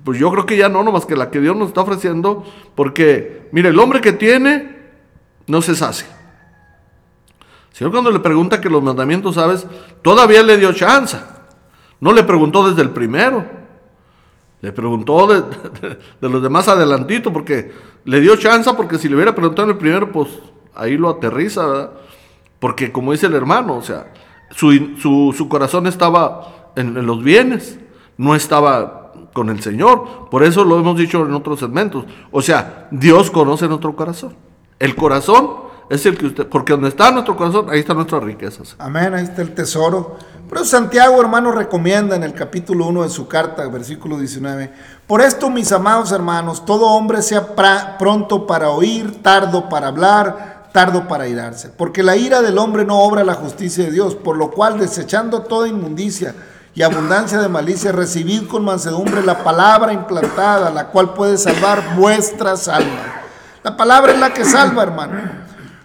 pues 0.04 0.20
yo 0.20 0.32
creo 0.32 0.46
que 0.46 0.58
ya 0.58 0.70
no, 0.70 0.84
nomás 0.84 1.06
que 1.06 1.16
la 1.16 1.30
que 1.30 1.40
Dios 1.40 1.56
nos 1.56 1.70
está 1.70 1.82
ofreciendo, 1.82 2.46
porque, 2.76 3.50
mire, 3.52 3.70
el 3.70 3.80
hombre 3.80 4.02
que 4.02 4.14
tiene 4.14 4.78
no 5.48 5.62
se 5.62 5.76
sacia. 5.76 6.23
Señor 7.74 7.92
cuando 7.92 8.12
le 8.12 8.20
pregunta 8.20 8.62
que 8.62 8.70
los 8.70 8.82
mandamientos, 8.82 9.36
¿sabes? 9.36 9.68
Todavía 10.02 10.42
le 10.44 10.58
dio 10.58 10.72
chance. 10.74 11.18
No 12.00 12.14
le 12.14 12.24
preguntó 12.24 12.68
desde 12.70 12.84
el 12.84 12.92
primero. 12.92 13.44
Le 14.62 14.72
preguntó 14.72 15.28
de, 15.28 15.44
los 16.30 16.42
demás 16.42 16.68
adelantito, 16.70 17.34
porque 17.34 17.74
le 18.06 18.22
dio 18.22 18.36
chance, 18.38 18.72
porque 18.76 18.98
si 18.98 19.10
le 19.10 19.16
hubiera 19.16 19.36
preguntado 19.36 19.68
en 19.70 19.74
el 19.74 19.78
primero, 19.80 20.12
pues 20.12 20.30
ahí 20.76 20.96
lo 20.98 21.10
aterriza. 21.10 21.90
Porque 22.60 22.92
como 22.92 23.12
dice 23.12 23.26
el 23.26 23.34
hermano, 23.34 23.76
o 23.76 23.82
sea, 23.82 24.14
su, 24.52 24.72
su- 25.00 25.34
su 25.36 25.50
corazón 25.50 25.88
estaba 25.88 26.72
en, 26.76 26.96
en 26.96 27.06
los 27.06 27.22
bienes, 27.24 27.78
no 28.18 28.36
estaba 28.36 29.12
con 29.34 29.50
el 29.50 29.62
Señor. 29.62 30.30
Por 30.30 30.44
eso 30.44 30.64
lo 30.64 30.80
hemos 30.80 30.96
dicho 30.98 31.26
en 31.26 31.34
otros 31.34 31.60
segmentos. 31.60 32.06
O 32.32 32.42
sea, 32.42 32.88
Dios 32.92 33.32
conoce 33.32 33.68
nuestro 33.68 33.96
corazón. 33.96 34.36
El 34.80 34.96
corazón 34.96 35.73
es 35.89 36.06
el 36.06 36.17
que 36.17 36.26
usted, 36.28 36.48
porque 36.48 36.74
donde 36.74 36.89
está 36.89 37.12
nuestro 37.12 37.36
corazón, 37.36 37.67
ahí 37.69 37.80
están 37.80 37.98
nuestras 37.98 38.24
riquezas. 38.24 38.76
Amén, 38.80 39.13
ahí 39.13 39.24
está 39.24 39.41
el 39.41 39.54
tesoro. 39.54 40.17
Pero 40.50 40.65
Santiago, 40.65 41.19
hermano, 41.22 41.52
recomienda 41.52 42.15
en 42.15 42.24
el 42.24 42.34
capítulo 42.34 42.86
1 42.88 43.04
de 43.04 43.10
su 43.10 43.28
carta, 43.28 43.67
versículo 43.67 44.17
19, 44.17 44.72
por 45.08 45.22
esto, 45.22 45.50
mis 45.50 45.72
amados 45.72 46.12
hermanos, 46.12 46.65
todo 46.65 46.86
hombre 46.88 47.22
sea 47.22 47.56
pra- 47.56 47.98
pronto 47.98 48.46
para 48.46 48.69
oír, 48.69 49.22
tardo 49.24 49.67
para 49.69 49.88
hablar, 49.88 50.69
tardo 50.72 51.08
para 51.08 51.28
irarse, 51.28 51.69
porque 51.69 52.04
la 52.04 52.15
ira 52.15 52.41
del 52.41 52.58
hombre 52.58 52.86
no 52.86 53.00
obra 53.00 53.24
la 53.24 53.34
justicia 53.36 53.84
de 53.86 53.91
Dios, 53.91 54.15
por 54.15 54.38
lo 54.38 54.52
cual, 54.52 54.80
desechando 54.80 55.41
toda 55.43 55.67
inmundicia 55.67 56.36
y 56.76 56.82
abundancia 56.84 57.39
de 57.39 57.50
malicia, 57.50 57.91
recibid 57.91 58.48
con 58.48 58.63
mansedumbre 58.65 59.24
la 59.24 59.43
palabra 59.43 59.93
implantada, 59.93 60.69
la 60.72 60.88
cual 60.88 61.13
puede 61.13 61.38
salvar 61.38 61.96
vuestras 61.96 62.67
almas. 62.67 63.06
La 63.63 63.78
palabra 63.78 64.12
es 64.13 64.19
la 64.19 64.34
que 64.34 64.43
salva, 64.46 64.84
hermano. 64.84 65.43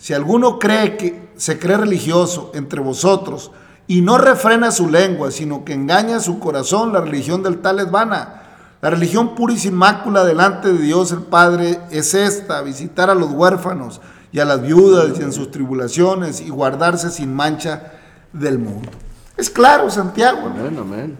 Si 0.00 0.14
alguno 0.14 0.58
cree 0.58 0.96
que 0.96 1.28
se 1.36 1.58
cree 1.58 1.76
religioso 1.76 2.52
entre 2.54 2.80
vosotros 2.80 3.50
y 3.86 4.00
no 4.00 4.16
refrena 4.16 4.70
su 4.70 4.88
lengua, 4.88 5.30
sino 5.30 5.62
que 5.62 5.74
engaña 5.74 6.20
su 6.20 6.38
corazón, 6.38 6.94
la 6.94 7.02
religión 7.02 7.42
del 7.42 7.58
tal 7.58 7.80
es 7.80 7.90
vana. 7.90 8.36
La 8.80 8.88
religión 8.88 9.34
pura 9.34 9.52
y 9.52 9.58
sin 9.58 9.74
mácula 9.74 10.24
delante 10.24 10.72
de 10.72 10.78
Dios 10.78 11.12
el 11.12 11.20
Padre 11.20 11.78
es 11.90 12.14
esta, 12.14 12.62
visitar 12.62 13.10
a 13.10 13.14
los 13.14 13.30
huérfanos 13.30 14.00
y 14.32 14.38
a 14.38 14.46
las 14.46 14.62
viudas 14.62 15.18
y 15.18 15.22
en 15.22 15.34
sus 15.34 15.50
tribulaciones 15.50 16.40
y 16.40 16.48
guardarse 16.48 17.10
sin 17.10 17.34
mancha 17.34 17.92
del 18.32 18.58
mundo. 18.58 18.88
Es 19.36 19.50
claro, 19.50 19.90
Santiago. 19.90 20.48
¿no? 20.48 20.60
Amén, 20.60 20.78
amén. 20.78 21.18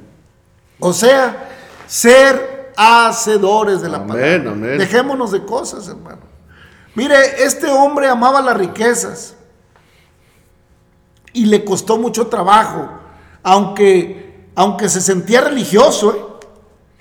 O 0.78 0.94
sea, 0.94 1.50
ser 1.86 2.72
hacedores 2.78 3.82
de 3.82 3.90
la 3.90 3.98
Amén, 3.98 4.08
palabra. 4.08 4.50
amén. 4.52 4.78
Dejémonos 4.78 5.32
de 5.32 5.44
cosas, 5.44 5.86
hermano. 5.86 6.29
Mire, 6.94 7.44
este 7.44 7.68
hombre 7.68 8.08
amaba 8.08 8.42
las 8.42 8.56
riquezas 8.56 9.36
y 11.32 11.46
le 11.46 11.64
costó 11.64 11.96
mucho 11.98 12.26
trabajo, 12.26 12.88
aunque, 13.42 14.48
aunque 14.54 14.88
se 14.88 15.00
sentía 15.00 15.42
religioso, 15.42 16.14
¿eh? 16.14 16.24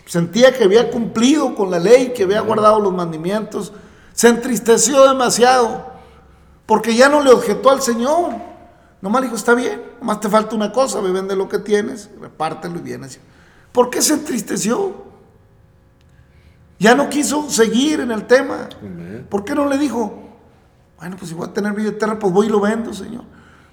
sentía 0.05 0.55
que 0.55 0.63
había 0.63 0.89
cumplido 0.89 1.55
con 1.55 1.71
la 1.71 1.79
ley, 1.79 2.13
que 2.13 2.23
había 2.23 2.41
guardado 2.41 2.79
los 2.79 2.93
mandamientos, 2.93 3.73
se 4.13 4.27
entristeció 4.27 5.07
demasiado, 5.07 5.87
porque 6.65 6.95
ya 6.95 7.09
no 7.09 7.23
le 7.23 7.31
objetó 7.31 7.71
al 7.71 7.81
Señor. 7.81 8.33
Nomás 9.01 9.21
dijo, 9.23 9.35
está 9.35 9.55
bien, 9.55 9.81
nomás 9.99 10.19
te 10.19 10.29
falta 10.29 10.55
una 10.55 10.71
cosa, 10.71 10.99
ve, 10.99 11.11
vende 11.11 11.35
lo 11.35 11.47
que 11.47 11.57
tienes, 11.57 12.09
repártelo 12.19 12.77
y 12.79 12.81
vienes. 12.81 13.19
¿Por 13.71 13.89
qué 13.89 14.01
se 14.01 14.13
entristeció? 14.13 15.08
Ya 16.79 16.95
no 16.95 17.09
quiso 17.09 17.49
seguir 17.49 17.99
en 17.99 18.11
el 18.11 18.25
tema. 18.25 18.69
¿Por 19.29 19.43
qué 19.43 19.53
no 19.53 19.67
le 19.67 19.77
dijo, 19.77 20.23
bueno, 20.97 21.17
pues 21.17 21.29
si 21.29 21.35
voy 21.35 21.47
a 21.47 21.53
tener 21.53 21.73
vida 21.73 21.89
eterna, 21.89 22.17
pues 22.17 22.33
voy 22.33 22.47
y 22.47 22.49
lo 22.49 22.61
vendo, 22.61 22.93
Señor? 22.93 23.25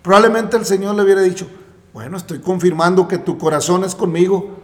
Probablemente 0.02 0.56
el 0.56 0.64
Señor 0.64 0.94
le 0.96 1.02
hubiera 1.02 1.22
dicho, 1.22 1.48
bueno, 1.94 2.16
estoy 2.16 2.40
confirmando 2.40 3.08
que 3.08 3.18
tu 3.18 3.38
corazón 3.38 3.84
es 3.84 3.94
conmigo, 3.94 4.58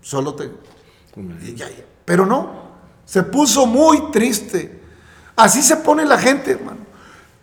solo 0.00 0.34
te... 0.34 0.50
Pero 2.04 2.26
no, 2.26 2.50
se 3.04 3.22
puso 3.22 3.66
muy 3.66 4.10
triste. 4.10 4.80
Así 5.36 5.62
se 5.62 5.76
pone 5.76 6.04
la 6.04 6.18
gente, 6.18 6.52
hermano. 6.52 6.81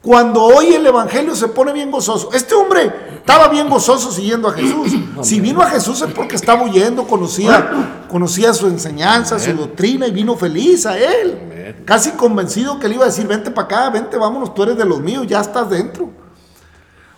Cuando 0.02 0.42
oye 0.44 0.78
el 0.78 0.86
Evangelio 0.86 1.36
se 1.36 1.50
pone 1.50 1.74
bien 1.74 1.92
gozoso. 1.92 2.30
Este 2.34 2.56
hombre 2.56 2.90
estaba 3.18 3.50
bien 3.50 3.70
gozoso 3.70 4.12
siguiendo 4.12 4.48
a 4.48 4.54
Jesús. 4.54 4.94
Si 5.22 5.42
vino 5.42 5.62
a 5.62 5.70
Jesús 5.70 6.02
es 6.02 6.14
porque 6.14 6.38
estaba 6.38 6.64
huyendo, 6.64 7.06
conocía, 7.06 8.06
conocía 8.10 8.54
su 8.54 8.68
enseñanza, 8.68 9.38
su 9.38 9.52
doctrina 9.54 10.08
y 10.08 10.12
vino 10.12 10.38
feliz 10.38 10.86
a 10.86 10.98
él. 10.98 11.76
Casi 11.84 12.12
convencido 12.12 12.80
que 12.80 12.88
le 12.88 12.96
iba 12.96 13.04
a 13.04 13.08
decir, 13.08 13.28
vente 13.28 13.52
para 13.52 13.66
acá, 13.66 13.90
vente, 13.90 14.16
vámonos, 14.18 14.54
tú 14.56 14.64
eres 14.64 14.78
de 14.78 14.86
los 14.86 15.02
míos, 15.02 15.26
ya 15.28 15.42
estás 15.42 15.70
dentro. 15.70 16.10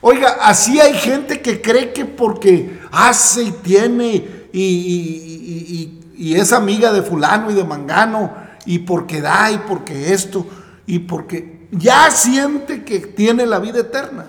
Oiga, 0.01 0.37
así 0.41 0.79
hay 0.79 0.95
gente 0.95 1.41
que 1.41 1.61
cree 1.61 1.93
que 1.93 2.05
porque 2.05 2.79
hace 2.91 3.43
y 3.43 3.51
tiene 3.51 4.47
y, 4.51 4.61
y- 4.63 6.01
y- 6.17 6.29
y 6.31 6.35
es 6.35 6.51
amiga 6.53 6.91
de 6.91 7.03
fulano 7.03 7.51
y 7.51 7.53
de 7.53 7.63
mangano 7.63 8.33
y 8.65 8.79
porque 8.79 9.21
da 9.21 9.51
y 9.51 9.59
porque 9.59 10.11
esto 10.13 10.45
y 10.85 10.99
porque 10.99 11.67
ya 11.71 12.09
siente 12.11 12.83
que 12.83 12.99
tiene 12.99 13.45
la 13.45 13.59
vida 13.59 13.79
eterna. 13.79 14.27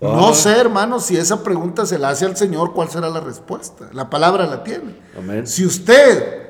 No 0.00 0.28
Ah. 0.28 0.34
sé, 0.34 0.50
hermano, 0.58 1.00
si 1.00 1.16
esa 1.16 1.42
pregunta 1.42 1.86
se 1.86 1.98
la 1.98 2.10
hace 2.10 2.26
al 2.26 2.36
Señor, 2.36 2.74
¿cuál 2.74 2.90
será 2.90 3.08
la 3.08 3.20
respuesta? 3.20 3.88
La 3.92 4.10
palabra 4.10 4.46
la 4.46 4.62
tiene. 4.62 4.94
Amén. 5.16 5.46
Si 5.46 5.64
usted 5.64 6.44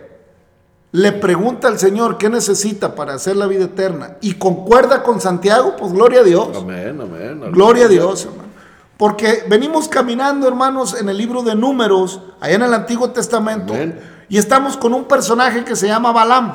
le 0.93 1.13
pregunta 1.13 1.69
al 1.69 1.79
Señor 1.79 2.19
qué 2.19 2.29
necesita 2.29 2.95
para 2.95 3.15
hacer 3.15 3.37
la 3.37 3.47
vida 3.47 3.65
eterna 3.65 4.17
y 4.21 4.35
concuerda 4.35 5.03
con 5.03 5.21
Santiago, 5.21 5.75
pues 5.79 5.93
gloria 5.93 6.21
a 6.21 6.25
Dios. 6.25 6.57
Amén, 6.57 7.01
amén. 7.01 7.53
Gloria 7.53 7.85
a 7.85 7.89
Dios, 7.89 8.25
hermano. 8.25 8.47
Porque 8.97 9.45
venimos 9.49 9.89
caminando, 9.89 10.49
hermanos, 10.49 10.99
en 10.99 11.09
el 11.11 11.19
libro 11.19 11.43
de 11.43 11.55
Números, 11.55 12.21
allá 12.41 12.55
en 12.55 12.63
el 12.63 12.73
Antiguo 12.75 13.11
Testamento, 13.11 13.75
Amén. 13.75 14.01
y 14.29 14.39
estamos 14.39 14.77
con 14.79 14.95
un 14.95 15.05
personaje 15.05 15.65
que 15.65 15.77
se 15.77 15.87
llama 15.87 16.13
Balaam. 16.13 16.55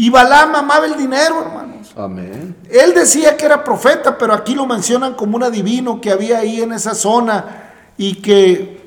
Y 0.00 0.08
Balaam 0.08 0.54
amaba 0.54 0.86
el 0.86 0.96
dinero, 0.96 1.42
hermanos. 1.42 1.92
Amén. 1.94 2.56
Él 2.70 2.94
decía 2.94 3.36
que 3.36 3.44
era 3.44 3.62
profeta, 3.62 4.16
pero 4.16 4.32
aquí 4.32 4.54
lo 4.54 4.64
mencionan 4.64 5.12
como 5.12 5.36
un 5.36 5.42
adivino 5.42 6.00
que 6.00 6.10
había 6.10 6.38
ahí 6.38 6.62
en 6.62 6.72
esa 6.72 6.94
zona 6.94 7.74
y 7.98 8.14
que 8.14 8.80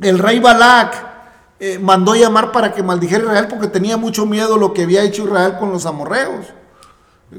el 0.00 0.18
rey 0.18 0.40
Balac 0.40 0.96
eh, 1.60 1.78
mandó 1.78 2.16
llamar 2.16 2.50
para 2.50 2.72
que 2.72 2.82
maldijera 2.82 3.22
Israel 3.22 3.46
porque 3.48 3.68
tenía 3.68 3.96
mucho 3.96 4.26
miedo 4.26 4.56
lo 4.56 4.74
que 4.74 4.82
había 4.82 5.04
hecho 5.04 5.26
Israel 5.26 5.58
con 5.60 5.70
los 5.70 5.86
amorreos, 5.86 6.46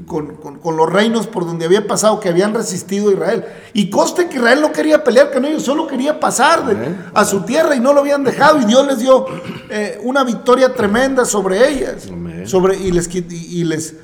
con, 0.06 0.36
con- 0.36 0.58
con 0.58 0.76
los 0.76 0.90
reinos 0.92 1.26
por 1.26 1.46
donde 1.46 1.64
había 1.64 1.86
pasado, 1.86 2.20
que 2.20 2.28
habían 2.28 2.52
resistido 2.54 3.08
a 3.08 3.12
Israel. 3.12 3.44
Y 3.72 3.88
conste 3.90 4.28
que 4.28 4.36
Israel 4.36 4.60
no 4.60 4.72
quería 4.72 5.02
pelear 5.04 5.32
con 5.32 5.44
ellos, 5.44 5.62
solo 5.62 5.86
quería 5.86 6.20
pasar 6.20 6.66
de- 6.66 6.94
a 7.14 7.24
su 7.24 7.40
tierra 7.42 7.74
y 7.74 7.80
no 7.80 7.92
lo 7.92 8.00
habían 8.00 8.24
dejado. 8.24 8.60
Y 8.60 8.64
Dios 8.66 8.86
les 8.86 8.98
dio 8.98 9.26
eh, 9.70 9.98
una 10.02 10.24
victoria 10.24 10.74
tremenda 10.74 11.24
sobre 11.24 11.68
ellas. 11.68 12.08
Sobre, 12.46 12.76
y, 12.76 12.92
les, 12.92 13.12
y- 13.14 13.26
y 13.60 13.64
les 13.64 13.94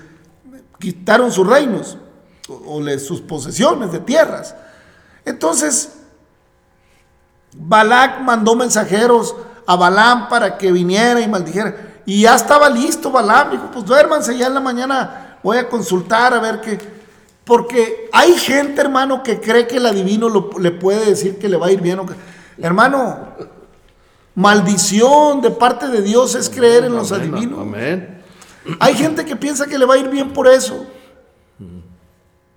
quitaron 0.78 1.30
sus 1.30 1.46
reinos 1.46 1.98
o, 2.48 2.76
o 2.76 2.80
les- 2.80 3.04
sus 3.06 3.20
posesiones 3.20 3.92
de 3.92 3.98
tierras. 4.00 4.54
Entonces, 5.24 5.92
Balac 7.54 8.20
mandó 8.22 8.54
mensajeros 8.56 9.34
a 9.66 9.76
Balaam 9.76 10.28
para 10.28 10.56
que 10.58 10.72
viniera 10.72 11.20
y 11.20 11.28
maldijera. 11.28 11.76
Y 12.06 12.22
ya 12.22 12.34
estaba 12.34 12.68
listo 12.68 13.10
Balaam. 13.10 13.50
Dijo, 13.52 13.70
pues 13.72 13.84
duérmanse, 13.84 14.36
ya 14.36 14.46
en 14.48 14.54
la 14.54 14.60
mañana 14.60 15.21
voy 15.42 15.56
a 15.58 15.68
consultar 15.68 16.32
a 16.34 16.40
ver 16.40 16.60
qué. 16.60 16.78
Porque 17.44 18.08
hay 18.12 18.32
gente, 18.34 18.80
hermano, 18.80 19.22
que 19.22 19.40
cree 19.40 19.66
que 19.66 19.76
el 19.78 19.86
adivino 19.86 20.28
lo- 20.28 20.50
le 20.58 20.70
puede 20.70 21.04
decir 21.06 21.38
que 21.38 21.48
le 21.48 21.56
va 21.56 21.66
a 21.66 21.72
ir 21.72 21.80
bien. 21.80 21.98
o 21.98 22.06
que- 22.06 22.14
Hermano, 22.58 23.18
maldición 24.34 25.40
de 25.40 25.50
parte 25.50 25.88
de 25.88 26.02
Dios 26.02 26.34
es 26.34 26.48
creer 26.48 26.84
en 26.84 26.94
los 26.94 27.12
Amén, 27.12 27.32
adivinos. 27.34 27.58
Amén. 27.60 28.22
Hay 28.78 28.94
gente 28.94 29.24
que 29.24 29.34
piensa 29.36 29.66
que 29.66 29.78
le 29.78 29.84
va 29.84 29.94
a 29.94 29.98
ir 29.98 30.08
bien 30.08 30.32
por 30.32 30.46
eso. 30.46 30.86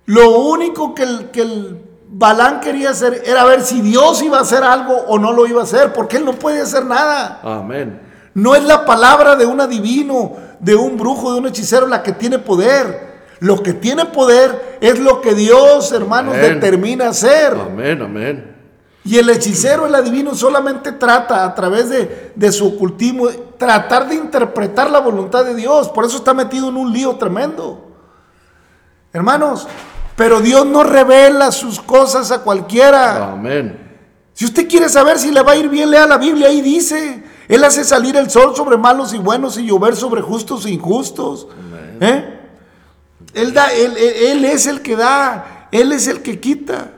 Lo 0.06 0.38
único 0.38 0.94
que 0.94 1.02
el, 1.02 1.30
que 1.30 1.42
el 1.42 1.82
Balán 2.08 2.60
quería 2.60 2.90
hacer 2.90 3.22
era 3.26 3.44
ver 3.44 3.62
si 3.62 3.80
Dios 3.82 4.22
iba 4.22 4.38
a 4.38 4.42
hacer 4.42 4.62
algo 4.62 4.94
o 5.08 5.18
no 5.18 5.32
lo 5.32 5.46
iba 5.48 5.60
a 5.60 5.64
hacer, 5.64 5.92
porque 5.92 6.18
él 6.18 6.24
no 6.24 6.32
puede 6.34 6.60
hacer 6.60 6.84
nada. 6.84 7.40
Amén. 7.42 8.00
No 8.32 8.54
es 8.54 8.62
la 8.62 8.84
palabra 8.86 9.34
de 9.34 9.46
un 9.46 9.60
adivino, 9.60 10.36
de 10.60 10.74
un 10.74 10.96
brujo, 10.96 11.32
de 11.32 11.40
un 11.40 11.46
hechicero 11.46 11.86
la 11.86 12.02
que 12.02 12.12
tiene 12.12 12.38
poder. 12.38 13.16
Lo 13.40 13.62
que 13.62 13.74
tiene 13.74 14.06
poder 14.06 14.78
es 14.80 14.98
lo 14.98 15.20
que 15.20 15.34
Dios, 15.34 15.92
hermanos, 15.92 16.34
Amén. 16.36 16.54
determina 16.54 17.08
hacer. 17.08 17.54
Amén, 17.54 18.00
amén. 18.00 18.56
Y 19.04 19.18
el 19.18 19.28
hechicero, 19.30 19.86
el 19.86 19.94
adivino, 19.94 20.34
solamente 20.34 20.92
trata 20.92 21.44
a 21.44 21.54
través 21.54 21.90
de, 21.90 22.32
de 22.34 22.50
su 22.50 22.66
ocultismo, 22.66 23.28
tratar 23.58 24.08
de 24.08 24.16
interpretar 24.16 24.90
la 24.90 24.98
voluntad 24.98 25.44
de 25.44 25.54
Dios. 25.54 25.88
Por 25.90 26.04
eso 26.04 26.16
está 26.16 26.34
metido 26.34 26.70
en 26.70 26.76
un 26.76 26.92
lío 26.92 27.14
tremendo. 27.16 27.86
Hermanos, 29.12 29.68
pero 30.16 30.40
Dios 30.40 30.66
no 30.66 30.82
revela 30.82 31.52
sus 31.52 31.78
cosas 31.78 32.32
a 32.32 32.40
cualquiera. 32.40 33.32
Amén. 33.32 33.78
Si 34.32 34.44
usted 34.44 34.68
quiere 34.68 34.88
saber 34.88 35.18
si 35.18 35.30
le 35.30 35.42
va 35.42 35.52
a 35.52 35.56
ir 35.56 35.68
bien, 35.68 35.90
lea 35.90 36.06
la 36.06 36.18
Biblia, 36.18 36.48
ahí 36.48 36.60
dice. 36.60 37.22
Él 37.48 37.62
hace 37.64 37.84
salir 37.84 38.16
el 38.16 38.30
sol 38.30 38.54
sobre 38.56 38.76
malos 38.76 39.12
y 39.14 39.18
buenos 39.18 39.56
y 39.58 39.66
llover 39.66 39.94
sobre 39.96 40.20
justos 40.22 40.66
e 40.66 40.70
injustos. 40.70 41.46
¿Eh? 42.00 42.40
Él, 43.34 43.52
da, 43.54 43.72
él, 43.72 43.96
él- 43.96 44.14
él 44.38 44.44
es 44.44 44.66
el 44.66 44.80
que 44.82 44.96
da, 44.96 45.68
Él 45.72 45.92
es 45.92 46.06
el 46.06 46.22
que 46.22 46.40
quita. 46.40 46.92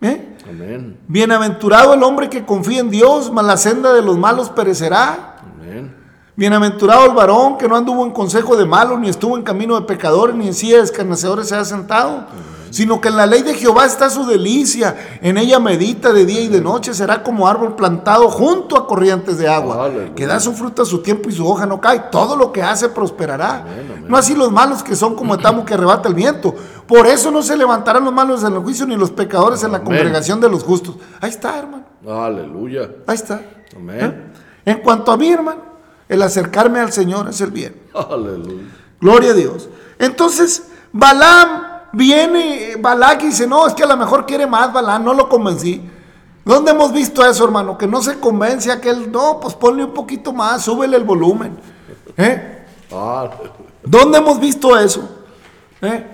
¿Eh? 0.00 0.36
Amén. 0.48 0.98
Bienaventurado 1.08 1.94
el 1.94 2.02
hombre 2.02 2.30
que 2.30 2.44
confía 2.46 2.80
en 2.80 2.90
Dios, 2.90 3.30
mas 3.32 3.44
la 3.44 3.56
senda 3.56 3.92
de 3.92 4.02
los 4.02 4.16
malos 4.16 4.48
perecerá. 4.50 5.36
Amén. 5.60 5.94
Bienaventurado 6.38 7.06
el 7.06 7.14
varón 7.14 7.58
que 7.58 7.66
no 7.66 7.74
anduvo 7.74 8.04
en 8.04 8.12
consejo 8.12 8.56
de 8.56 8.64
malos, 8.64 9.00
ni 9.00 9.08
estuvo 9.08 9.36
en 9.36 9.42
camino 9.42 9.74
de 9.74 9.84
pecadores, 9.84 10.36
ni 10.36 10.46
en 10.46 10.54
silla 10.54 10.76
de 10.76 10.84
escarnecedores 10.84 11.48
se 11.48 11.56
ha 11.56 11.64
sentado, 11.64 12.26
sino 12.70 13.00
que 13.00 13.08
en 13.08 13.16
la 13.16 13.26
ley 13.26 13.42
de 13.42 13.54
Jehová 13.54 13.86
está 13.86 14.08
su 14.08 14.24
delicia, 14.24 15.18
en 15.20 15.36
ella 15.36 15.58
medita 15.58 16.12
de 16.12 16.24
día 16.24 16.42
y 16.42 16.46
de 16.46 16.60
noche, 16.60 16.94
será 16.94 17.24
como 17.24 17.48
árbol 17.48 17.74
plantado 17.74 18.28
junto 18.28 18.76
a 18.76 18.86
corrientes 18.86 19.36
de 19.36 19.48
agua, 19.48 19.86
Aleluya. 19.86 20.14
que 20.14 20.28
da 20.28 20.38
su 20.38 20.52
fruto 20.52 20.82
a 20.82 20.84
su 20.84 21.02
tiempo 21.02 21.28
y 21.28 21.32
su 21.32 21.44
hoja 21.44 21.66
no 21.66 21.80
cae, 21.80 22.04
todo 22.12 22.36
lo 22.36 22.52
que 22.52 22.62
hace 22.62 22.88
prosperará. 22.88 23.62
Amén, 23.62 23.90
amén. 23.90 24.04
No 24.06 24.16
así 24.16 24.36
los 24.36 24.52
malos 24.52 24.84
que 24.84 24.94
son 24.94 25.16
como 25.16 25.34
etamo 25.34 25.64
que 25.64 25.74
arrebata 25.74 26.08
el 26.08 26.14
viento, 26.14 26.54
por 26.86 27.08
eso 27.08 27.32
no 27.32 27.42
se 27.42 27.56
levantarán 27.56 28.04
los 28.04 28.12
malos 28.12 28.44
en 28.44 28.52
el 28.52 28.60
juicio, 28.60 28.86
ni 28.86 28.94
los 28.94 29.10
pecadores 29.10 29.64
en 29.64 29.72
la 29.72 29.82
congregación 29.82 30.40
de 30.40 30.48
los 30.48 30.62
justos. 30.62 30.98
Ahí 31.20 31.30
está, 31.30 31.58
hermano, 31.58 31.82
Aleluya. 32.08 32.88
ahí 33.08 33.16
está. 33.16 33.42
Amén. 33.74 34.32
¿Eh? 34.64 34.70
En 34.70 34.78
cuanto 34.82 35.10
a 35.10 35.16
mí, 35.16 35.32
hermano, 35.32 35.77
el 36.08 36.22
acercarme 36.22 36.80
al 36.80 36.92
Señor 36.92 37.28
es 37.28 37.40
el 37.40 37.50
bien. 37.50 37.74
Aleluya. 37.94 38.64
Gloria 39.00 39.30
a 39.30 39.34
Dios. 39.34 39.68
Entonces, 39.98 40.68
Balaam 40.92 41.62
viene, 41.92 42.76
Balak 42.80 43.22
dice, 43.22 43.46
no, 43.46 43.66
es 43.66 43.74
que 43.74 43.84
a 43.84 43.86
lo 43.86 43.96
mejor 43.96 44.26
quiere 44.26 44.46
más 44.46 44.72
Balaam, 44.72 45.04
no 45.04 45.14
lo 45.14 45.28
convencí. 45.28 45.82
¿Dónde 46.44 46.70
hemos 46.70 46.92
visto 46.92 47.24
eso, 47.24 47.44
hermano? 47.44 47.76
Que 47.76 47.86
no 47.86 48.00
se 48.02 48.18
convence 48.18 48.72
aquel, 48.72 49.12
no, 49.12 49.38
pues 49.38 49.54
ponle 49.54 49.84
un 49.84 49.92
poquito 49.92 50.32
más, 50.32 50.62
súbele 50.64 50.96
el 50.96 51.04
volumen. 51.04 51.58
¿Eh? 52.16 52.64
¿Dónde 53.84 54.18
hemos 54.18 54.40
visto 54.40 54.76
eso? 54.78 55.24
¿Eh? 55.82 56.06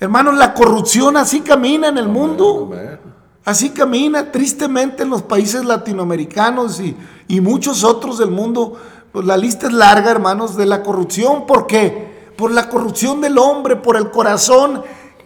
Hermanos, 0.00 0.34
la 0.34 0.54
corrupción 0.54 1.16
así 1.16 1.42
camina 1.42 1.88
en 1.88 1.98
el 1.98 2.08
mundo. 2.08 2.70
Amén. 2.72 2.98
Así 3.44 3.70
camina 3.70 4.30
tristemente 4.30 5.02
en 5.02 5.10
los 5.10 5.22
países 5.22 5.64
latinoamericanos 5.64 6.80
y, 6.80 6.96
y 7.28 7.40
muchos 7.40 7.82
otros 7.84 8.18
del 8.18 8.30
mundo. 8.30 8.76
Pues 9.12 9.26
la 9.26 9.36
lista 9.36 9.66
es 9.66 9.72
larga, 9.72 10.10
hermanos, 10.10 10.56
de 10.56 10.66
la 10.66 10.82
corrupción. 10.82 11.46
¿Por 11.46 11.66
qué? 11.66 12.30
Por 12.36 12.50
la 12.52 12.68
corrupción 12.68 13.20
del 13.20 13.36
hombre, 13.38 13.76
por 13.76 13.96
el 13.96 14.10
corazón 14.10 14.82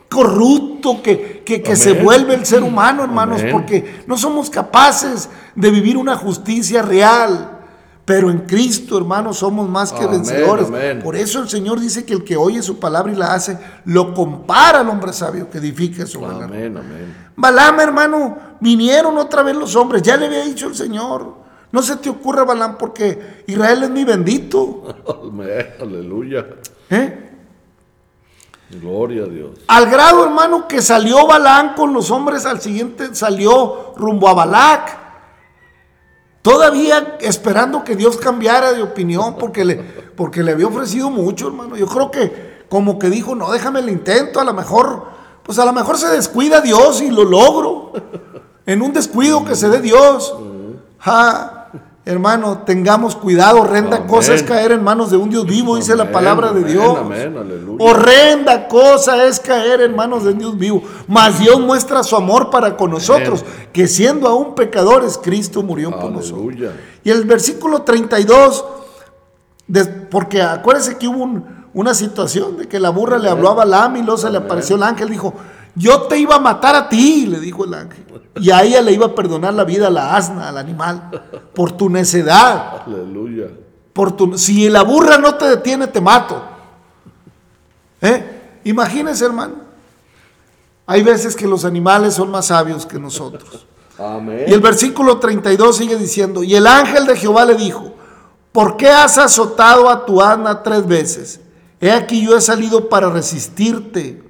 corrupto 0.09 1.03
que, 1.03 1.43
que- 1.45 1.63
que 1.63 1.77
se 1.77 1.93
vuelve 2.03 2.35
el 2.35 2.47
ser 2.47 2.63
humano, 2.63 3.03
hermanos, 3.05 3.41
Amén. 3.41 3.53
porque 3.53 4.03
no 4.07 4.17
somos 4.17 4.49
capaces 4.51 5.29
de 5.55 5.71
vivir 5.71 5.97
una 5.97 6.17
justicia 6.17 6.81
real. 6.83 7.56
Pero 8.07 8.31
en 8.31 8.39
Cristo, 8.47 8.97
hermanos, 8.97 9.39
somos 9.39 9.69
más 9.69 9.93
que 9.93 10.05
Amén, 10.05 10.23
vencedores. 10.23 10.69
amén. 10.69 11.01
Por 11.03 11.17
eso 11.17 11.41
el 11.43 11.49
Señor 11.49 11.81
dice 11.81 12.07
que 12.07 12.15
el 12.15 12.23
que 12.23 12.37
oye 12.37 12.63
su 12.63 12.79
palabra 12.79 13.13
y 13.13 13.17
la 13.17 13.35
hace, 13.35 13.59
lo 13.85 14.15
compara 14.15 14.81
al 14.81 14.89
hombre 14.89 15.13
sabio 15.13 15.51
que 15.51 15.59
edifica 15.59 16.07
sobre 16.07 16.29
la 16.39 16.45
Amén, 16.45 16.77
amén. 16.77 17.17
Balaam, 17.35 17.81
hermano, 17.81 18.39
vinieron 18.61 19.19
otra 19.19 19.43
vez 19.43 19.57
los 19.57 19.75
hombres. 19.75 20.03
Ya 20.03 20.17
le 20.17 20.27
había 20.27 20.45
dicho 20.45 20.69
el 20.69 20.77
Señor. 20.77 21.35
No 21.73 21.83
se 21.83 21.97
te 21.97 22.09
ocurra, 22.09 22.45
Balaam, 22.45 22.79
porque 22.79 23.43
Israel 23.49 23.83
es 23.83 23.91
mi 23.91 24.05
bendito. 24.05 24.85
Aleluya. 25.81 26.47
¿eh? 26.89 27.23
Gloria 28.71 29.25
a 29.25 29.27
Dios. 29.27 29.51
Al 29.67 29.91
grado, 29.91 30.25
hermano, 30.25 30.69
que 30.69 30.81
salió 30.81 31.27
Balaam 31.27 31.75
con 31.75 31.93
los 31.93 32.13
hombres 32.13 32.47
al 32.47 32.61
siguiente, 32.61 33.17
salió 33.17 33.95
rumbo 33.97 34.29
a 34.29 34.35
Balac. 34.35 35.06
Todavía 36.47 37.17
esperando 37.23 37.83
que 37.83 37.97
Dios 37.97 38.19
cambiara 38.19 38.73
de 38.73 38.81
opinión 38.81 39.35
porque 39.37 39.65
le, 39.65 39.75
porque 40.15 40.45
le 40.45 40.53
había 40.53 40.69
ofrecido 40.69 41.11
mucho, 41.11 41.49
hermano. 41.49 41.77
Yo 41.77 41.89
creo 41.89 42.09
que 42.13 42.63
como 42.69 43.01
que 43.01 43.11
dijo, 43.11 43.35
no, 43.35 43.51
déjame 43.51 43.81
el 43.81 43.91
intento, 43.91 44.39
a 44.39 44.45
lo 44.45 44.55
mejor, 44.55 45.07
pues 45.43 45.59
a 45.59 45.65
lo 45.65 45.73
mejor 45.73 45.99
se 45.99 46.07
descuida 46.07 46.61
Dios 46.61 47.03
y 47.03 47.11
lo 47.11 47.25
logro. 47.25 47.91
En 48.65 48.81
un 48.81 48.93
descuido 48.93 49.45
que 49.45 49.57
se 49.57 49.69
dé 49.69 49.81
Dios. 49.81 50.37
Ja, 50.99 51.56
hermano, 52.07 52.59
tengamos 52.65 53.17
cuidado, 53.17 53.61
horrenda 53.63 53.97
Amén. 53.97 54.09
cosa 54.09 54.33
es 54.33 54.43
caer 54.45 54.71
en 54.73 54.83
manos 54.83 55.11
de 55.11 55.17
un 55.17 55.29
Dios 55.29 55.45
vivo, 55.45 55.77
dice 55.77 55.95
la 55.97 56.05
Amén, 56.05 56.13
palabra 56.15 56.53
de 56.53 56.63
Dios. 56.65 56.97
Horrenda 57.79 58.69
cosa 58.69 59.25
es 59.25 59.41
caer 59.41 59.81
en 59.81 59.95
manos 59.97 60.25
de 60.25 60.33
Dios 60.35 60.57
vivo. 60.57 60.83
Mas 61.09 61.39
Dios 61.41 61.61
muestra 61.61 62.03
su 62.03 62.17
amor 62.17 62.49
para 62.51 62.77
con 62.77 62.91
nosotros, 62.93 63.45
que 63.73 63.87
siendo 63.89 64.29
aún 64.29 64.55
pecadores, 64.55 65.19
Cristo 65.23 65.63
murió 65.63 65.91
por 65.91 66.11
nosotros. 66.13 66.55
Y 67.05 67.11
el 67.11 67.25
versículo 67.25 67.83
32, 67.83 68.65
de- 69.67 69.85
porque 69.85 70.41
acuérdense 70.43 70.97
que 70.97 71.09
hubo 71.09 71.23
un- 71.25 71.45
una 71.75 71.93
situación 71.93 72.57
de 72.57 72.69
que 72.69 72.79
la 72.81 72.91
burra 72.91 73.19
le 73.19 73.29
habló 73.29 73.51
a 73.51 73.55
Balaam 73.55 73.97
y 73.97 74.03
luego 74.03 74.17
se 74.17 74.31
le 74.31 74.39
apareció 74.39 74.77
el 74.77 74.83
ángel, 74.85 75.11
dijo, 75.11 75.35
Yo 75.77 76.03
te 76.03 76.19
iba 76.19 76.37
a 76.37 76.41
matar 76.41 76.75
a 76.75 76.89
ti, 76.89 77.27
le 77.27 77.39
dijo 77.39 77.67
el 77.67 77.75
ángel. 77.75 78.05
Y 78.41 78.51
a 78.51 78.63
ella 78.63 78.81
le 78.81 78.93
iba 78.93 79.07
a 79.07 79.15
perdonar 79.15 79.53
la 79.53 79.65
vida 79.65 79.89
a 79.89 79.91
la 79.91 80.17
asna, 80.17 80.49
al 80.49 80.57
animal, 80.57 81.23
por 81.55 81.73
tu 81.73 81.91
necedad. 81.91 82.83
Aleluya. 82.87 83.49
Por 83.93 84.13
tu, 84.17 84.39
si 84.39 84.71
la 84.71 84.83
burra 84.83 85.19
no 85.19 85.35
te 85.35 85.47
detiene, 85.47 85.87
te 85.87 86.01
mato. 86.01 86.43
¿Eh? 88.01 88.61
Imagínense, 88.65 89.25
hermano. 89.27 89.55
Hay 90.87 91.03
veces 91.03 91.37
que 91.37 91.47
los 91.47 91.65
animales 91.67 92.15
son 92.15 92.31
más 92.31 92.47
sabios 92.47 92.87
que 92.87 92.99
nosotros. 92.99 93.67
Amén. 93.99 94.45
Y 94.49 94.55
el 94.55 94.61
versículo 94.61 95.19
32 95.19 95.77
sigue 95.77 95.97
diciendo, 95.97 96.43
y 96.43 96.55
el 96.55 96.67
ángel 96.67 97.07
de 97.07 97.17
Jehová 97.17 97.45
le 97.45 97.55
dijo, 97.55 97.95
¿por 98.51 98.79
qué 98.79 98.89
has 98.89 99.19
azotado 99.19 99.91
a 99.91 100.07
tu 100.07 100.23
asna 100.23 100.63
tres 100.63 100.87
veces? 100.87 101.41
He 101.81 101.91
aquí 101.91 102.25
yo 102.25 102.35
he 102.35 102.41
salido 102.41 102.89
para 102.89 103.11
resistirte, 103.11 104.26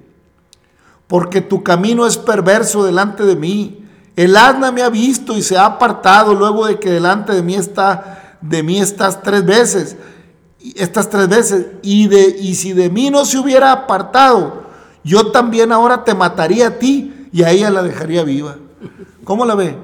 porque 1.07 1.41
tu 1.41 1.63
camino 1.63 2.05
es 2.05 2.17
perverso 2.17 2.83
delante 2.83 3.23
de 3.23 3.35
mí. 3.35 3.85
El 4.15 4.35
asna 4.35 4.71
me 4.71 4.81
ha 4.81 4.89
visto 4.89 5.37
y 5.37 5.41
se 5.41 5.57
ha 5.57 5.65
apartado 5.65 6.33
luego 6.33 6.67
de 6.67 6.79
que 6.79 6.89
delante 6.89 7.33
de 7.33 7.41
mí 7.41 7.55
está, 7.55 8.37
de 8.41 8.63
mí 8.63 8.79
estás 8.79 9.21
tres 9.21 9.45
veces, 9.45 9.95
estas 10.75 11.09
tres 11.09 11.29
veces. 11.29 11.67
Y, 11.81 12.07
de, 12.07 12.35
y 12.39 12.55
si 12.55 12.73
de 12.73 12.89
mí 12.89 13.09
no 13.09 13.25
se 13.25 13.37
hubiera 13.37 13.71
apartado, 13.71 14.63
yo 15.03 15.31
también 15.31 15.71
ahora 15.71 16.03
te 16.03 16.13
mataría 16.13 16.67
a 16.67 16.79
ti 16.79 17.29
y 17.31 17.43
a 17.43 17.51
ella 17.51 17.69
la 17.69 17.83
dejaría 17.83 18.23
viva. 18.23 18.57
¿Cómo 19.23 19.45
la 19.45 19.55
ve? 19.55 19.77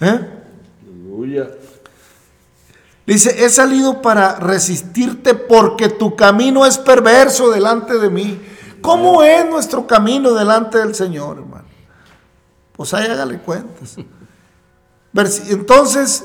¿Eh? 0.00 0.20
Dice, 3.06 3.44
he 3.44 3.48
salido 3.48 4.02
para 4.02 4.36
resistirte 4.36 5.34
porque 5.34 5.88
tu 5.88 6.14
camino 6.14 6.64
es 6.64 6.78
perverso 6.78 7.50
delante 7.50 7.98
de 7.98 8.08
mí. 8.08 8.38
¿Cómo 8.80 9.22
es 9.22 9.48
nuestro 9.48 9.86
camino 9.86 10.32
delante 10.32 10.78
del 10.78 10.94
Señor, 10.94 11.38
hermano? 11.38 11.64
Pues 12.72 12.94
ahí 12.94 13.06
hágale 13.06 13.38
cuentas. 13.38 13.96
Entonces, 15.48 16.24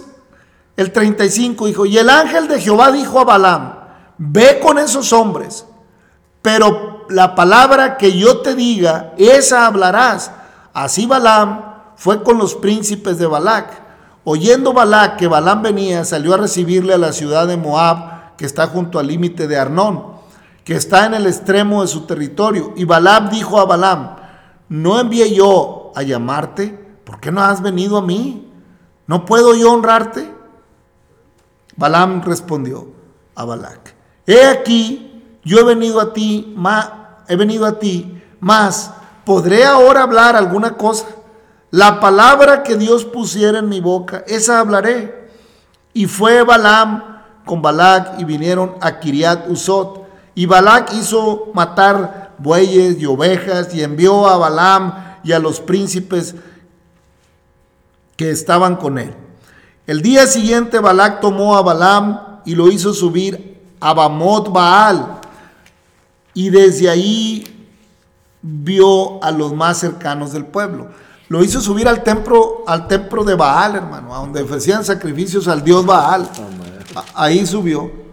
el 0.77 0.91
35 0.91 1.67
dijo, 1.67 1.85
y 1.85 1.97
el 1.97 2.09
ángel 2.09 2.47
de 2.47 2.59
Jehová 2.59 2.91
dijo 2.91 3.19
a 3.19 3.23
Balaam, 3.23 3.73
ve 4.17 4.59
con 4.61 4.77
esos 4.77 5.11
hombres, 5.13 5.65
pero 6.41 7.05
la 7.09 7.35
palabra 7.35 7.97
que 7.97 8.17
yo 8.17 8.41
te 8.41 8.55
diga, 8.55 9.13
esa 9.17 9.65
hablarás. 9.65 10.31
Así 10.73 11.05
Balaam 11.05 11.75
fue 11.95 12.23
con 12.23 12.37
los 12.37 12.55
príncipes 12.55 13.17
de 13.17 13.25
Balac. 13.25 13.81
Oyendo 14.23 14.73
Balac 14.73 15.17
que 15.17 15.27
Balaam 15.27 15.61
venía, 15.61 16.03
salió 16.05 16.33
a 16.33 16.37
recibirle 16.37 16.93
a 16.93 16.97
la 16.97 17.13
ciudad 17.13 17.47
de 17.47 17.57
Moab, 17.57 18.35
que 18.37 18.45
está 18.45 18.67
junto 18.67 18.99
al 18.99 19.07
límite 19.07 19.47
de 19.47 19.57
Arnón, 19.57 20.14
que 20.65 20.75
está 20.75 21.05
en 21.05 21.13
el 21.13 21.27
extremo 21.27 21.83
de 21.83 21.87
su 21.87 22.01
territorio. 22.01 22.73
Y 22.75 22.83
Balaam 22.83 23.29
dijo 23.29 23.59
a 23.59 23.65
Balaam, 23.65 24.17
¿no 24.67 24.99
envié 24.99 25.33
yo 25.33 25.93
a 25.95 26.01
llamarte? 26.01 26.67
¿Por 27.05 27.21
qué 27.21 27.31
no 27.31 27.41
has 27.41 27.61
venido 27.61 27.97
a 27.97 28.01
mí? 28.01 28.51
¿No 29.07 29.23
puedo 29.25 29.55
yo 29.55 29.71
honrarte? 29.71 30.33
Balaam 31.77 32.21
respondió 32.23 32.87
a 33.35 33.45
Balac, 33.45 33.93
he 34.25 34.45
aquí, 34.45 35.23
yo 35.43 35.59
he 35.59 35.63
venido 35.63 35.99
a 35.99 36.13
ti, 36.13 36.53
ma, 36.55 37.19
he 37.27 37.35
venido 37.35 37.65
a 37.65 37.79
ti, 37.79 38.21
mas 38.39 38.91
¿podré 39.25 39.65
ahora 39.65 40.03
hablar 40.03 40.35
alguna 40.35 40.77
cosa? 40.77 41.05
La 41.69 41.99
palabra 41.99 42.63
que 42.63 42.77
Dios 42.77 43.03
pusiera 43.03 43.59
en 43.59 43.67
mi 43.67 43.81
boca, 43.81 44.23
esa 44.27 44.59
hablaré. 44.59 45.29
Y 45.93 46.05
fue 46.05 46.43
Balaam 46.43 47.03
con 47.43 47.61
Balac 47.61 48.19
y 48.19 48.23
vinieron 48.23 48.75
a 48.79 48.99
Kiriat 48.99 49.49
Usot. 49.49 50.04
Y 50.35 50.45
Balac 50.45 50.93
hizo 50.93 51.51
matar 51.53 52.33
bueyes 52.37 52.99
y 52.99 53.05
ovejas 53.05 53.73
y 53.73 53.81
envió 53.81 54.27
a 54.27 54.37
Balaam 54.37 54.93
y 55.23 55.31
a 55.31 55.39
los 55.39 55.61
príncipes 55.61 56.35
que 58.17 58.29
estaban 58.29 58.75
con 58.75 58.97
él. 58.99 59.13
El 59.87 60.01
día 60.01 60.27
siguiente 60.27 60.79
Balac 60.79 61.21
tomó 61.21 61.55
a 61.55 61.61
Balaam 61.61 62.41
y 62.45 62.55
lo 62.55 62.69
hizo 62.69 62.93
subir 62.93 63.61
a 63.79 63.93
Bamot 63.93 64.51
Baal. 64.51 65.19
Y 66.33 66.49
desde 66.49 66.89
ahí 66.89 67.69
vio 68.41 69.23
a 69.23 69.31
los 69.31 69.53
más 69.53 69.77
cercanos 69.77 70.33
del 70.33 70.45
pueblo. 70.45 70.89
Lo 71.29 71.43
hizo 71.43 71.61
subir 71.61 71.87
al 71.87 72.03
templo, 72.03 72.63
al 72.67 72.87
templo 72.87 73.23
de 73.23 73.35
Baal, 73.35 73.75
hermano, 73.75 74.13
a 74.13 74.19
donde 74.19 74.43
ofrecían 74.43 74.83
sacrificios 74.83 75.47
al 75.47 75.63
dios 75.63 75.85
Baal. 75.85 76.29
Ahí 77.13 77.45
subió. 77.47 78.04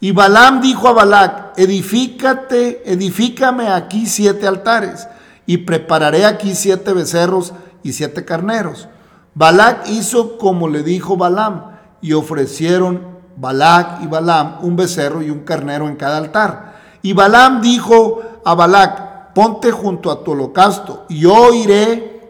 Y 0.00 0.12
Balaam 0.12 0.60
dijo 0.62 0.88
a 0.88 0.92
Balac, 0.92 1.52
edifícate, 1.58 2.82
edifícame 2.90 3.68
aquí 3.68 4.06
siete 4.06 4.46
altares, 4.46 5.06
y 5.46 5.58
prepararé 5.58 6.24
aquí 6.24 6.54
siete 6.54 6.92
becerros 6.92 7.52
y 7.82 7.92
siete 7.92 8.24
carneros. 8.24 8.88
Balac 9.34 9.86
hizo 9.88 10.38
como 10.38 10.68
le 10.68 10.82
dijo 10.82 11.16
Balaam, 11.16 11.72
y 12.00 12.14
ofrecieron 12.14 13.02
Balac 13.36 14.02
y 14.02 14.06
Balaam 14.06 14.58
un 14.62 14.76
becerro 14.76 15.22
y 15.22 15.30
un 15.30 15.40
carnero 15.40 15.86
en 15.86 15.96
cada 15.96 16.16
altar. 16.16 16.76
Y 17.02 17.12
Balaam 17.12 17.60
dijo 17.60 18.22
a 18.44 18.54
Balac, 18.54 19.32
ponte 19.34 19.70
junto 19.70 20.10
a 20.10 20.24
tu 20.24 20.32
holocausto, 20.32 21.04
y 21.10 21.20
yo 21.20 21.52
iré, 21.52 22.22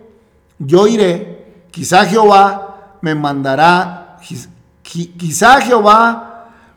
yo 0.58 0.86
iré, 0.88 1.64
quizá 1.70 2.04
Jehová 2.04 2.96
me 3.00 3.14
mandará, 3.14 4.16
quiz- 4.20 4.48
qui- 4.84 5.16
quizá 5.16 5.60
Jehová 5.60 6.29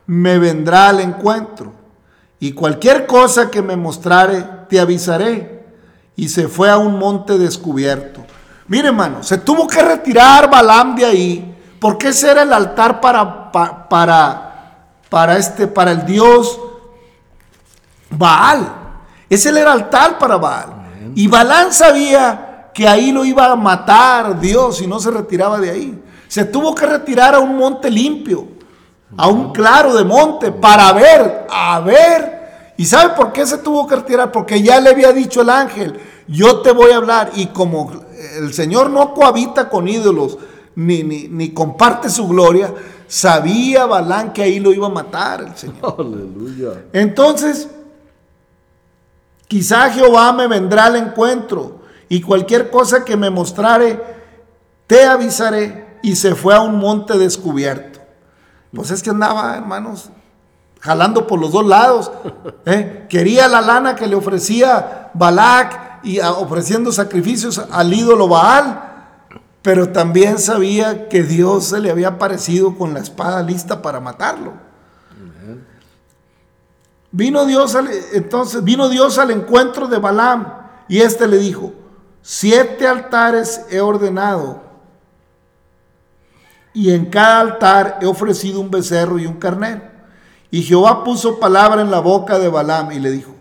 me 0.08 0.38
vendrá 0.40 0.90
al 0.90 1.00
encuentro, 1.00 1.72
y 2.40 2.52
cualquier 2.52 3.06
cosa 3.06 3.50
que 3.50 3.62
me 3.62 3.76
mostrare, 3.76 4.46
te 4.70 4.80
avisaré. 4.80 5.64
Y 6.16 6.30
se 6.30 6.48
fue 6.48 6.70
a 6.70 6.78
un 6.78 7.00
monte 7.00 7.38
descubierto. 7.38 8.24
Mire, 8.68 8.90
hermano, 8.90 9.24
se 9.24 9.38
tuvo 9.38 9.66
que 9.66 9.82
retirar 9.82 10.50
Balaam 10.50 10.96
de 10.96 11.06
ahí, 11.06 11.56
porque 11.80 12.10
ese 12.10 12.30
era 12.32 12.44
el 12.44 12.54
altar 12.54 13.02
para, 13.02 13.52
pa- 13.52 13.90
para, 13.90 14.90
para, 15.10 15.38
este, 15.38 15.68
para 15.68 15.92
el 15.92 16.06
dios 16.06 16.60
Baal. 18.10 18.74
Ese 19.30 19.50
era 19.50 19.62
el 19.62 19.68
altar 19.68 20.20
para 20.20 20.38
Baal. 20.38 20.70
Y 21.16 21.28
Balaam 21.28 21.72
sabía 21.72 22.70
que 22.74 22.88
ahí 22.88 23.12
lo 23.12 23.26
iba 23.26 23.46
a 23.52 23.56
matar 23.56 24.40
Dios 24.40 24.78
si 24.78 24.88
no 24.88 25.00
se 25.00 25.12
retiraba 25.12 25.60
de 25.60 25.70
ahí. 25.72 26.04
Se 26.28 26.46
tuvo 26.46 26.74
que 26.76 26.86
retirar 26.86 27.36
a 27.36 27.40
un 27.40 27.58
monte 27.58 27.90
limpio, 27.90 28.48
a 29.18 29.28
un 29.28 29.52
claro 29.52 29.94
de 29.96 30.04
monte, 30.04 30.52
para 30.52 30.92
ver, 30.94 31.48
a 31.50 31.80
ver. 31.82 32.74
¿Y 32.78 32.86
sabe 32.86 33.16
por 33.16 33.32
qué 33.32 33.46
se 33.46 33.60
tuvo 33.60 33.88
que 33.88 33.96
retirar? 33.96 34.32
Porque 34.32 34.62
ya 34.62 34.80
le 34.80 34.90
había 34.90 35.12
dicho 35.14 35.42
el 35.42 35.50
ángel, 35.50 36.00
yo 36.28 36.62
te 36.62 36.72
voy 36.72 36.92
a 36.92 36.98
hablar. 36.98 37.32
Y 37.36 37.48
como 37.48 37.92
el 38.38 38.54
Señor 38.54 38.90
no 38.90 39.14
cohabita 39.14 39.70
con 39.70 39.88
ídolos, 39.88 40.38
ni, 40.76 41.04
ni, 41.04 41.28
ni 41.28 41.54
comparte 41.54 42.10
su 42.10 42.28
gloria, 42.28 42.74
sabía 43.08 43.86
Balán 43.86 44.34
que 44.34 44.42
ahí 44.42 44.60
lo 44.60 44.74
iba 44.74 44.88
a 44.88 44.92
matar 44.92 45.42
el 45.42 45.56
Señor. 45.56 45.96
Aleluya. 46.00 46.86
Entonces, 46.94 47.70
quizá 49.48 49.92
Jehová 49.92 50.34
me 50.34 50.48
vendrá 50.48 50.86
al 50.86 50.96
encuentro 50.96 51.82
y 52.10 52.22
cualquier 52.22 52.70
cosa 52.70 53.06
que 53.06 53.16
me 53.16 53.30
mostrare, 53.30 54.00
te 54.88 55.06
avisaré. 55.06 55.84
Y 56.04 56.18
se 56.18 56.36
fue 56.36 56.54
a 56.54 56.60
un 56.60 56.80
monte 56.80 57.18
descubierto. 57.18 58.03
Pues 58.76 58.92
es 58.92 59.04
que 59.04 59.10
andaba, 59.12 59.56
hermanos, 59.56 60.10
jalando 60.80 61.28
por 61.28 61.40
los 61.40 61.52
dos 61.52 61.66
lados. 61.66 62.12
¿eh? 62.66 63.06
Quería 63.10 63.48
la 63.48 63.62
lana 63.62 63.96
que 63.96 64.08
le 64.08 64.16
ofrecía 64.16 65.12
Balac 65.14 66.00
y 66.04 66.20
a- 66.20 66.32
ofreciendo 66.32 66.92
sacrificios 66.92 67.62
al 67.72 67.94
ídolo 67.94 68.28
Baal. 68.28 68.90
Pero 69.62 69.90
también 69.90 70.40
sabía 70.40 71.08
que 71.08 71.24
Dios 71.24 71.66
se 71.66 71.80
le 71.80 71.90
había 71.90 72.10
aparecido 72.10 72.76
con 72.78 72.94
la 72.94 73.00
espada 73.00 73.42
lista 73.44 73.82
para 73.82 74.00
matarlo. 74.02 74.54
Vino 77.12 77.46
Dios 77.46 77.78
entonces 78.14 78.64
vino 78.64 78.90
Dios 78.90 79.20
al 79.20 79.30
encuentro 79.30 79.88
de 79.88 80.00
Balaam 80.00 80.48
y 80.88 81.00
éste 81.02 81.28
le 81.28 81.38
dijo: 81.38 81.72
Siete 82.24 82.88
altares 82.88 83.66
he 83.70 83.80
ordenado 83.82 84.64
y 86.74 86.92
en 86.92 87.06
cada 87.06 87.40
altar 87.40 88.00
he 88.02 88.06
ofrecido 88.06 88.60
un 88.60 88.72
becerro 88.72 89.20
y 89.20 89.26
un 89.26 89.36
carnero. 89.36 89.82
Y 90.52 90.62
Jehová 90.64 91.04
puso 91.04 91.40
palabra 91.40 91.82
en 91.82 91.92
la 91.92 92.00
boca 92.00 92.40
de 92.40 92.50
Balaam 92.50 92.92
y 92.92 93.00
le 93.00 93.12
dijo: 93.12 93.34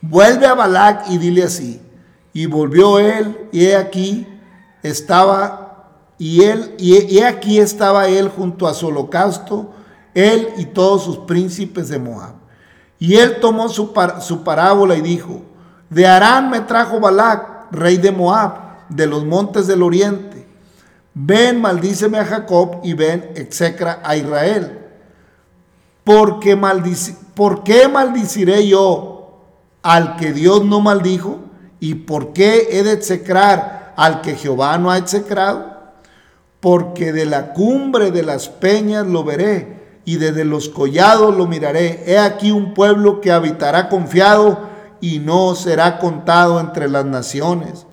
Vuelve 0.00 0.46
a 0.46 0.54
Balac 0.54 1.10
y 1.10 1.18
dile 1.18 1.42
así. 1.42 1.80
Y 2.32 2.46
volvió 2.46 2.98
él 2.98 3.48
y 3.52 3.66
he 3.66 3.76
aquí 3.76 4.26
estaba 4.82 5.60
y 6.18 6.42
él 6.42 6.74
y 6.78 7.18
he, 7.18 7.24
aquí 7.24 7.58
estaba 7.58 8.08
él 8.08 8.28
junto 8.28 8.66
a 8.66 8.74
su 8.74 8.88
holocausto, 8.88 9.72
él 10.14 10.48
y 10.56 10.66
todos 10.66 11.04
sus 11.04 11.18
príncipes 11.18 11.88
de 11.88 11.98
Moab. 11.98 12.34
Y 12.98 13.16
él 13.16 13.38
tomó 13.40 13.68
su, 13.68 13.92
par- 13.92 14.22
su 14.22 14.42
parábola 14.42 14.96
y 14.96 15.02
dijo, 15.02 15.42
de 15.90 16.06
Arán 16.06 16.50
me 16.50 16.60
trajo 16.60 17.00
Balac, 17.00 17.70
rey 17.70 17.98
de 17.98 18.10
Moab, 18.12 18.88
de 18.88 19.06
los 19.06 19.24
montes 19.24 19.66
del 19.66 19.82
oriente. 19.82 20.33
Ven, 21.14 21.60
maldíceme 21.60 22.18
a 22.18 22.24
Jacob 22.24 22.80
y 22.82 22.94
ven, 22.94 23.30
execra 23.36 24.00
a 24.02 24.16
Israel. 24.16 24.80
Porque 26.02 26.56
maldici- 26.56 27.16
¿Por 27.34 27.62
qué 27.62 27.88
maldiciré 27.88 28.66
yo 28.66 29.40
al 29.82 30.16
que 30.16 30.32
Dios 30.32 30.64
no 30.64 30.80
maldijo? 30.80 31.38
¿Y 31.80 31.94
por 31.94 32.32
qué 32.32 32.68
he 32.72 32.82
de 32.82 32.92
execrar 32.92 33.94
al 33.96 34.20
que 34.22 34.34
Jehová 34.34 34.76
no 34.78 34.90
ha 34.90 34.98
execrado? 34.98 35.72
Porque 36.60 37.12
de 37.12 37.26
la 37.26 37.52
cumbre 37.52 38.10
de 38.10 38.22
las 38.22 38.48
peñas 38.48 39.06
lo 39.06 39.22
veré 39.24 40.00
y 40.04 40.16
desde 40.16 40.44
los 40.44 40.68
collados 40.68 41.34
lo 41.36 41.46
miraré. 41.46 42.02
He 42.06 42.18
aquí 42.18 42.50
un 42.50 42.74
pueblo 42.74 43.20
que 43.20 43.32
habitará 43.32 43.88
confiado 43.88 44.58
y 45.00 45.18
no 45.20 45.54
será 45.54 45.98
contado 45.98 46.58
entre 46.60 46.88
las 46.88 47.04
naciones. 47.04 47.86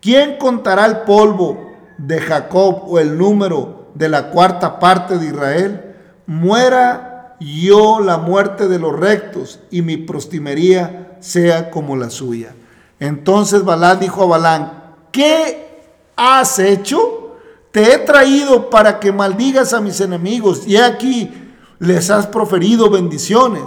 ¿Quién 0.00 0.36
contará 0.36 0.84
el 0.86 0.98
polvo 0.98 1.73
de 1.98 2.20
Jacob 2.20 2.84
o 2.86 2.98
el 2.98 3.16
número 3.18 3.90
de 3.94 4.08
la 4.08 4.30
cuarta 4.30 4.78
parte 4.78 5.18
de 5.18 5.26
Israel? 5.26 5.94
Muera 6.26 7.36
yo 7.40 8.00
la 8.00 8.18
muerte 8.18 8.68
de 8.68 8.78
los 8.78 8.98
rectos 8.98 9.60
y 9.70 9.82
mi 9.82 9.96
prostimería 9.96 11.16
sea 11.20 11.70
como 11.70 11.96
la 11.96 12.10
suya. 12.10 12.54
Entonces 13.00 13.64
Balán 13.64 14.00
dijo 14.00 14.22
a 14.22 14.26
Balán, 14.26 14.72
¿qué 15.10 15.82
has 16.16 16.58
hecho? 16.58 17.36
Te 17.70 17.92
he 17.92 17.98
traído 17.98 18.70
para 18.70 19.00
que 19.00 19.12
maldigas 19.12 19.74
a 19.74 19.80
mis 19.80 20.00
enemigos 20.00 20.66
y 20.66 20.76
aquí 20.76 21.32
les 21.78 22.10
has 22.10 22.26
proferido 22.26 22.88
bendiciones. 22.88 23.62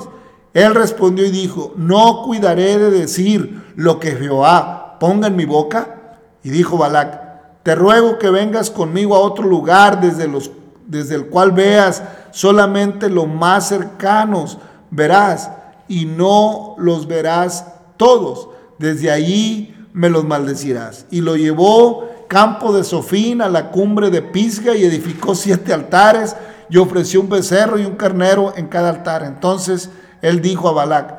Él 0.53 0.73
respondió 0.73 1.25
y 1.25 1.31
dijo, 1.31 1.73
no 1.75 2.23
cuidaré 2.23 2.77
de 2.77 2.89
decir 2.89 3.61
lo 3.75 3.99
que 3.99 4.11
Jehová 4.13 4.97
ponga 4.99 5.27
en 5.27 5.35
mi 5.35 5.45
boca. 5.45 6.19
Y 6.43 6.49
dijo 6.49 6.77
Balac, 6.77 7.26
te 7.67 7.75
ruego 7.75 8.17
que 8.17 8.29
vengas 8.29 8.71
conmigo 8.71 9.13
a 9.13 9.19
otro 9.19 9.43
lugar 9.43 9.99
desde, 9.99 10.25
los, 10.25 10.51
desde 10.85 11.15
el 11.15 11.25
cual 11.25 11.51
veas 11.51 12.01
solamente 12.31 13.09
los 13.09 13.27
más 13.27 13.67
cercanos, 13.67 14.57
verás, 14.89 15.51
y 15.89 16.05
no 16.05 16.75
los 16.77 17.07
verás 17.07 17.65
todos 17.97 18.47
desde 18.77 19.11
allí 19.11 19.75
me 19.91 20.09
los 20.09 20.23
maldecirás. 20.23 21.07
Y 21.11 21.19
lo 21.19 21.35
llevó 21.35 22.07
campo 22.29 22.71
de 22.71 22.85
Sofín 22.85 23.41
a 23.41 23.49
la 23.49 23.69
cumbre 23.69 24.11
de 24.11 24.21
Pisga 24.21 24.73
y 24.73 24.85
edificó 24.85 25.35
siete 25.35 25.73
altares 25.73 26.37
y 26.69 26.77
ofreció 26.77 27.19
un 27.19 27.27
becerro 27.27 27.77
y 27.77 27.83
un 27.83 27.97
carnero 27.97 28.53
en 28.55 28.67
cada 28.67 28.91
altar. 28.91 29.23
Entonces 29.23 29.89
él 30.21 30.41
dijo 30.41 30.69
a 30.69 30.71
Balac, 30.71 31.15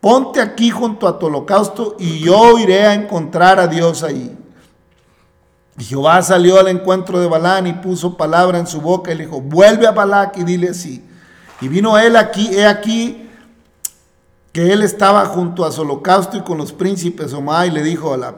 ponte 0.00 0.40
aquí 0.40 0.70
junto 0.70 1.06
a 1.06 1.18
tu 1.18 1.26
holocausto 1.26 1.94
y 1.98 2.20
yo 2.20 2.58
iré 2.58 2.86
a 2.86 2.94
encontrar 2.94 3.60
a 3.60 3.66
Dios 3.66 4.02
ahí. 4.02 4.34
Y 5.78 5.84
Jehová 5.84 6.20
salió 6.22 6.58
al 6.58 6.68
encuentro 6.68 7.20
de 7.20 7.28
Balán 7.28 7.68
y 7.68 7.72
puso 7.72 8.16
palabra 8.16 8.58
en 8.58 8.66
su 8.66 8.80
boca 8.80 9.12
y 9.12 9.14
le 9.14 9.26
dijo, 9.26 9.40
vuelve 9.40 9.86
a 9.86 9.92
Balac 9.92 10.36
y 10.36 10.42
dile 10.42 10.70
así. 10.70 11.04
Y 11.60 11.68
vino 11.68 11.96
él 11.96 12.16
aquí, 12.16 12.48
he 12.52 12.66
aquí, 12.66 13.28
que 14.52 14.72
él 14.72 14.82
estaba 14.82 15.24
junto 15.26 15.64
a 15.64 15.70
su 15.70 15.82
holocausto 15.82 16.36
y 16.36 16.40
con 16.40 16.58
los 16.58 16.72
príncipes 16.72 17.32
Omá 17.32 17.66
y 17.66 17.70
le 17.70 17.84
dijo 17.84 18.12
a 18.12 18.16
la, 18.16 18.34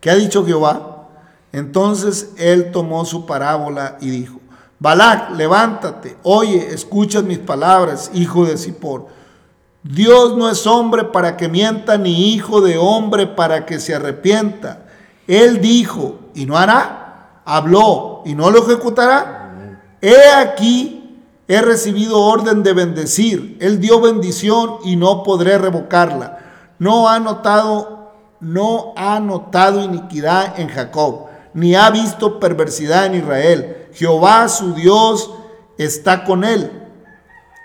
¿qué 0.00 0.10
ha 0.10 0.14
dicho 0.14 0.44
Jehová? 0.44 1.08
Entonces 1.50 2.32
él 2.36 2.70
tomó 2.72 3.06
su 3.06 3.24
parábola 3.24 3.96
y 4.00 4.10
dijo, 4.10 4.40
Balac, 4.78 5.30
levántate, 5.30 6.18
oye, 6.24 6.74
escucha 6.74 7.22
mis 7.22 7.38
palabras, 7.38 8.10
hijo 8.12 8.44
de 8.44 8.58
Zippor. 8.58 9.06
Dios 9.82 10.36
no 10.36 10.50
es 10.50 10.66
hombre 10.66 11.04
para 11.04 11.36
que 11.36 11.48
mienta, 11.48 11.96
ni 11.96 12.34
hijo 12.34 12.60
de 12.60 12.76
hombre 12.76 13.26
para 13.26 13.64
que 13.64 13.80
se 13.80 13.94
arrepienta. 13.94 14.81
Él 15.32 15.60
dijo, 15.60 16.18
y 16.34 16.46
no 16.46 16.56
hará, 16.56 17.40
habló, 17.44 18.22
y 18.24 18.34
no 18.34 18.50
lo 18.50 18.66
ejecutará. 18.66 19.78
He 20.00 20.30
aquí 20.30 21.02
He 21.52 21.60
recibido 21.60 22.18
orden 22.18 22.62
de 22.62 22.72
bendecir. 22.72 23.58
Él 23.60 23.78
dio 23.78 24.00
bendición 24.00 24.76
y 24.84 24.96
no 24.96 25.22
podré 25.22 25.58
revocarla. 25.58 26.38
No 26.78 27.10
ha 27.10 27.18
notado, 27.18 28.12
no 28.40 28.94
ha 28.96 29.20
notado 29.20 29.82
iniquidad 29.82 30.58
en 30.58 30.68
Jacob, 30.68 31.26
ni 31.52 31.74
ha 31.74 31.90
visto 31.90 32.40
perversidad 32.40 33.04
en 33.04 33.16
Israel. 33.16 33.88
Jehová 33.92 34.48
su 34.48 34.72
Dios 34.72 35.30
está 35.76 36.24
con 36.24 36.44
él 36.44 36.70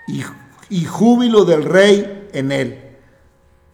y, 0.06 0.22
y 0.68 0.84
júbilo 0.84 1.46
del 1.46 1.64
rey 1.64 2.28
en 2.34 2.52
él. 2.52 2.96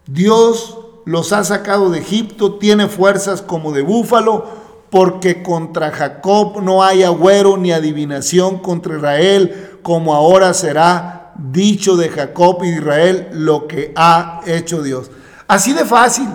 Dios 0.07 0.78
los 1.05 1.32
ha 1.32 1.44
sacado 1.44 1.90
de 1.90 2.00
Egipto, 2.00 2.55
tiene 2.55 2.88
fuerzas 2.88 3.42
como 3.42 3.72
de 3.72 3.82
búfalo, 3.82 4.64
porque 4.90 5.42
contra 5.42 5.90
Jacob 5.90 6.62
no 6.62 6.84
hay 6.84 7.02
agüero 7.02 7.57
ni 7.57 7.72
adivinación 7.72 8.59
contra 8.59 8.96
Israel 8.96 9.78
como 9.84 10.14
ahora 10.14 10.55
será 10.55 11.32
dicho 11.36 11.96
de 11.96 12.09
Jacob 12.09 12.64
y 12.64 12.68
Israel 12.68 13.28
lo 13.32 13.68
que 13.68 13.92
ha 13.94 14.40
hecho 14.46 14.82
Dios. 14.82 15.11
Así 15.46 15.72
de 15.72 15.84
fácil. 15.84 16.28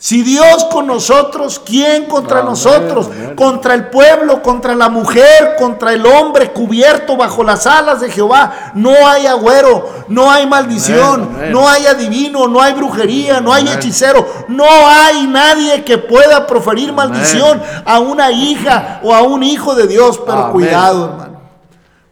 Si 0.00 0.22
Dios 0.22 0.64
con 0.70 0.86
nosotros, 0.86 1.60
¿quién 1.66 2.04
contra 2.04 2.44
nosotros? 2.44 3.10
Contra 3.34 3.74
el 3.74 3.88
pueblo, 3.88 4.42
contra 4.42 4.76
la 4.76 4.88
mujer, 4.88 5.56
contra 5.58 5.92
el 5.92 6.06
hombre 6.06 6.52
cubierto 6.52 7.16
bajo 7.16 7.42
las 7.42 7.66
alas 7.66 8.00
de 8.00 8.08
Jehová. 8.08 8.70
No 8.74 8.92
hay 9.08 9.26
agüero, 9.26 9.88
no 10.06 10.30
hay 10.30 10.46
maldición, 10.46 11.50
no 11.50 11.68
hay 11.68 11.86
adivino, 11.86 12.46
no 12.46 12.62
hay 12.62 12.74
brujería, 12.74 13.40
no 13.40 13.52
hay 13.52 13.68
hechicero. 13.68 14.24
No 14.46 14.66
hay 14.68 15.26
nadie 15.26 15.82
que 15.82 15.98
pueda 15.98 16.46
proferir 16.46 16.92
maldición 16.92 17.60
a 17.84 17.98
una 17.98 18.30
hija 18.30 19.00
o 19.02 19.12
a 19.12 19.22
un 19.22 19.42
hijo 19.42 19.74
de 19.74 19.88
Dios. 19.88 20.20
Pero 20.24 20.52
cuidado, 20.52 21.06
hermano. 21.06 21.38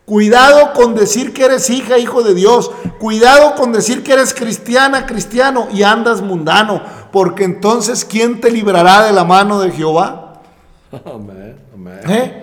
Cuidado 0.07 0.73
con 0.73 0.95
decir 0.95 1.35
que 1.35 1.45
eres 1.45 1.69
hija, 1.69 1.99
hijo 1.99 2.23
de 2.23 2.33
Dios. 2.33 2.71
Cuidado 3.01 3.57
con 3.57 3.73
decir 3.73 4.05
que 4.05 4.13
eres 4.13 4.33
cristiana, 4.33 5.05
cristiano 5.05 5.67
y 5.73 5.83
andas 5.83 6.21
mundano. 6.21 6.81
Porque 7.13 7.45
entonces, 7.45 8.05
¿quién 8.05 8.41
te 8.41 8.51
librará 8.51 9.05
de 9.05 9.13
la 9.13 9.25
mano 9.25 9.61
de 9.61 9.71
Jehová? 9.71 10.41
Amén, 11.05 11.57
amén. 11.75 12.01
¿Eh? 12.09 12.43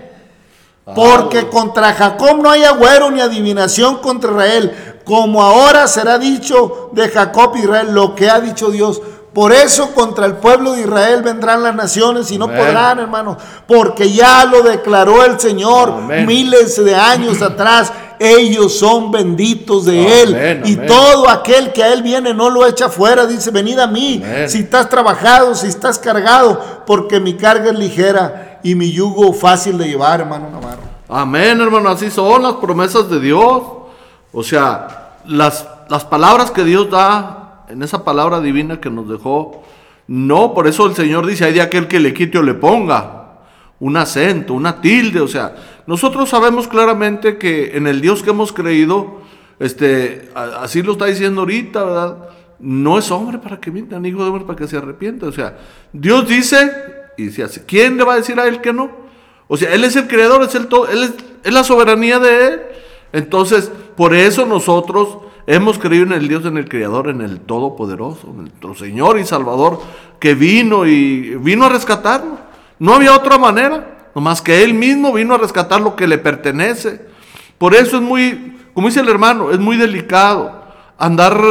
Porque 0.95 1.47
contra 1.47 1.93
Jacob 1.93 2.41
no 2.41 2.49
hay 2.49 2.63
agüero 2.63 3.09
ni 3.09 3.21
adivinación 3.21 3.97
contra 3.97 4.31
Israel. 4.31 4.99
Como 5.05 5.41
ahora 5.41 5.87
será 5.87 6.17
dicho 6.17 6.89
de 6.91 7.09
Jacob 7.09 7.53
y 7.55 7.59
Israel 7.59 7.93
lo 7.93 8.15
que 8.15 8.29
ha 8.29 8.39
dicho 8.41 8.69
Dios. 8.69 9.01
Por 9.33 9.51
eso 9.51 9.93
contra 9.93 10.27
el 10.27 10.35
pueblo 10.35 10.73
de 10.73 10.81
Israel 10.81 11.23
vendrán 11.23 11.63
las 11.63 11.73
naciones 11.73 12.31
y 12.31 12.37
no 12.37 12.47
podrán, 12.47 12.99
hermano, 12.99 13.35
porque 13.67 14.11
ya 14.11 14.45
lo 14.45 14.61
declaró 14.61 15.25
el 15.25 15.39
Señor 15.39 16.03
miles 16.25 16.83
de 16.83 16.95
años 16.95 17.41
atrás. 17.41 17.91
Ellos 18.23 18.79
son 18.79 19.11
benditos 19.11 19.85
de 19.85 20.21
Él. 20.21 20.61
Y 20.63 20.77
todo 20.77 21.29
aquel 21.29 21.73
que 21.73 21.83
a 21.83 21.91
Él 21.91 22.01
viene 22.01 22.33
no 22.33 22.49
lo 22.49 22.65
echa 22.65 22.87
fuera. 22.87 23.25
Dice, 23.25 23.51
venid 23.51 23.79
a 23.79 23.87
mí. 23.87 24.23
Si 24.47 24.59
estás 24.59 24.89
trabajado, 24.89 25.53
si 25.55 25.67
estás 25.67 25.99
cargado, 25.99 26.83
porque 26.85 27.19
mi 27.19 27.33
carga 27.33 27.71
es 27.71 27.77
ligera 27.77 28.59
y 28.63 28.75
mi 28.75 28.91
yugo 28.91 29.33
fácil 29.33 29.77
de 29.77 29.87
llevar, 29.87 30.21
hermano 30.21 30.49
Navarro. 30.49 30.81
Amén, 31.09 31.59
hermano. 31.59 31.89
Así 31.89 32.09
son 32.09 32.43
las 32.43 32.53
promesas 32.53 33.09
de 33.09 33.19
Dios. 33.19 33.61
O 34.31 34.41
sea, 34.41 35.17
las, 35.25 35.67
las 35.89 36.05
palabras 36.05 36.49
que 36.49 36.63
Dios 36.63 36.89
da 36.89 37.65
en 37.67 37.83
esa 37.83 38.05
palabra 38.05 38.39
divina 38.39 38.79
que 38.79 38.89
nos 38.89 39.09
dejó. 39.09 39.63
No, 40.07 40.53
por 40.53 40.67
eso 40.67 40.85
el 40.85 40.95
Señor 40.95 41.25
dice, 41.25 41.45
hay 41.45 41.53
de 41.53 41.61
aquel 41.61 41.87
que 41.87 41.99
le 41.99 42.13
quite 42.13 42.37
o 42.37 42.41
le 42.41 42.53
ponga 42.53 43.22
un 43.83 43.97
acento, 43.97 44.53
una 44.53 44.79
tilde, 44.79 45.19
o 45.19 45.27
sea, 45.27 45.55
nosotros 45.87 46.29
sabemos 46.29 46.67
claramente 46.67 47.37
que 47.37 47.75
en 47.75 47.85
el 47.85 47.99
Dios 47.99 48.23
que 48.23 48.29
hemos 48.29 48.53
creído, 48.53 49.21
este, 49.59 50.29
así 50.33 50.81
lo 50.81 50.93
está 50.93 51.05
diciendo 51.05 51.41
ahorita, 51.41 51.83
¿verdad? 51.83 52.29
No 52.59 52.97
es 52.97 53.11
hombre 53.11 53.39
para 53.39 53.59
que 53.59 53.71
mienta, 53.71 53.99
ni 53.99 54.09
hijo 54.09 54.23
de 54.23 54.29
hombre 54.29 54.45
para 54.45 54.57
que 54.57 54.67
se 54.67 54.77
arrepienta, 54.77 55.25
o 55.25 55.31
sea, 55.33 55.57
Dios 55.91 56.27
dice 56.27 56.71
y 57.17 57.29
se 57.29 57.43
hace. 57.43 57.65
¿Quién 57.65 57.97
le 57.97 58.05
va 58.05 58.13
a 58.13 58.17
decir 58.17 58.39
a 58.39 58.47
él 58.47 58.61
que 58.61 58.71
no? 58.71 58.89
O 59.49 59.57
sea, 59.57 59.73
Él 59.73 59.83
es 59.83 59.95
el 59.97 60.07
creador, 60.07 60.41
es 60.43 60.55
el 60.55 60.67
todo, 60.67 60.87
Él 60.87 61.03
es, 61.03 61.13
es 61.43 61.53
la 61.53 61.65
soberanía 61.65 62.17
de 62.17 62.47
Él. 62.47 62.61
Entonces, 63.11 63.69
por 63.95 64.15
eso 64.15 64.45
nosotros 64.45 65.17
Hemos 65.45 65.77
creído 65.77 66.05
en 66.05 66.13
el 66.13 66.29
Dios, 66.29 66.45
en 66.45 66.57
el 66.57 66.69
Creador, 66.69 67.09
en 67.09 67.19
el 67.21 67.41
Todopoderoso, 67.41 68.29
en 68.29 68.37
nuestro 68.37 68.75
Señor 68.75 69.19
y 69.19 69.25
Salvador, 69.25 69.81
que 70.19 70.35
vino 70.35 70.85
y 70.85 71.35
vino 71.35 71.65
a 71.65 71.69
rescatarnos. 71.69 72.39
No 72.83 72.95
había 72.95 73.15
otra 73.15 73.37
manera, 73.37 74.09
nomás 74.13 74.41
que 74.41 74.61
Él 74.61 74.73
mismo 74.73 75.13
vino 75.13 75.35
a 75.35 75.37
rescatar 75.37 75.79
lo 75.79 75.95
que 75.95 76.05
le 76.05 76.17
pertenece. 76.17 76.99
Por 77.57 77.75
eso 77.75 77.95
es 77.95 78.03
muy, 78.03 78.57
como 78.73 78.89
dice 78.89 78.99
el 78.99 79.07
hermano, 79.07 79.51
es 79.51 79.59
muy 79.59 79.77
delicado 79.77 80.65
andar, 80.97 81.41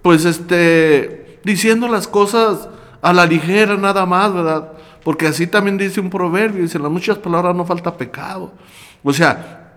pues, 0.00 0.24
este, 0.24 1.40
diciendo 1.42 1.88
las 1.88 2.06
cosas 2.06 2.68
a 3.02 3.12
la 3.12 3.26
ligera 3.26 3.76
nada 3.76 4.06
más, 4.06 4.32
¿verdad? 4.32 4.68
Porque 5.02 5.26
así 5.26 5.48
también 5.48 5.76
dice 5.76 5.98
un 5.98 6.08
proverbio, 6.08 6.62
dice, 6.62 6.76
en 6.76 6.84
las 6.84 6.92
muchas 6.92 7.18
palabras 7.18 7.56
no 7.56 7.64
falta 7.64 7.96
pecado. 7.96 8.52
O 9.02 9.12
sea, 9.12 9.72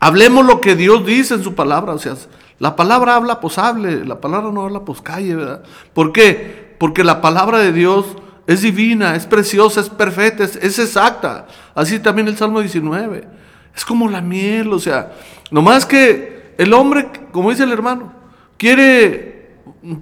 hablemos 0.00 0.44
lo 0.44 0.60
que 0.60 0.76
Dios 0.76 1.06
dice 1.06 1.32
en 1.32 1.42
su 1.42 1.54
palabra, 1.54 1.94
o 1.94 1.98
sea, 1.98 2.14
la 2.58 2.76
palabra 2.76 3.14
habla, 3.14 3.40
pues 3.40 3.56
hable. 3.56 4.04
La 4.04 4.20
palabra 4.20 4.52
no 4.52 4.64
habla, 4.64 4.80
pues 4.80 5.00
calle, 5.00 5.34
¿verdad? 5.34 5.62
¿Por 5.94 6.12
qué? 6.12 6.76
Porque 6.78 7.04
la 7.04 7.22
palabra 7.22 7.60
de 7.60 7.72
Dios 7.72 8.04
es 8.46 8.62
divina, 8.62 9.14
es 9.14 9.26
preciosa, 9.26 9.80
es 9.80 9.88
perfecta, 9.88 10.44
es, 10.44 10.78
exacta. 10.78 11.46
Así 11.74 11.98
también 11.98 12.28
el 12.28 12.36
Salmo 12.36 12.60
19. 12.60 13.26
Es 13.74 13.84
como 13.84 14.08
la 14.08 14.20
miel, 14.20 14.72
o 14.72 14.78
sea, 14.78 15.12
nomás 15.50 15.86
que 15.86 16.54
el 16.58 16.72
hombre, 16.72 17.08
como 17.32 17.50
dice 17.50 17.64
el 17.64 17.72
hermano, 17.72 18.12
quiere 18.56 19.56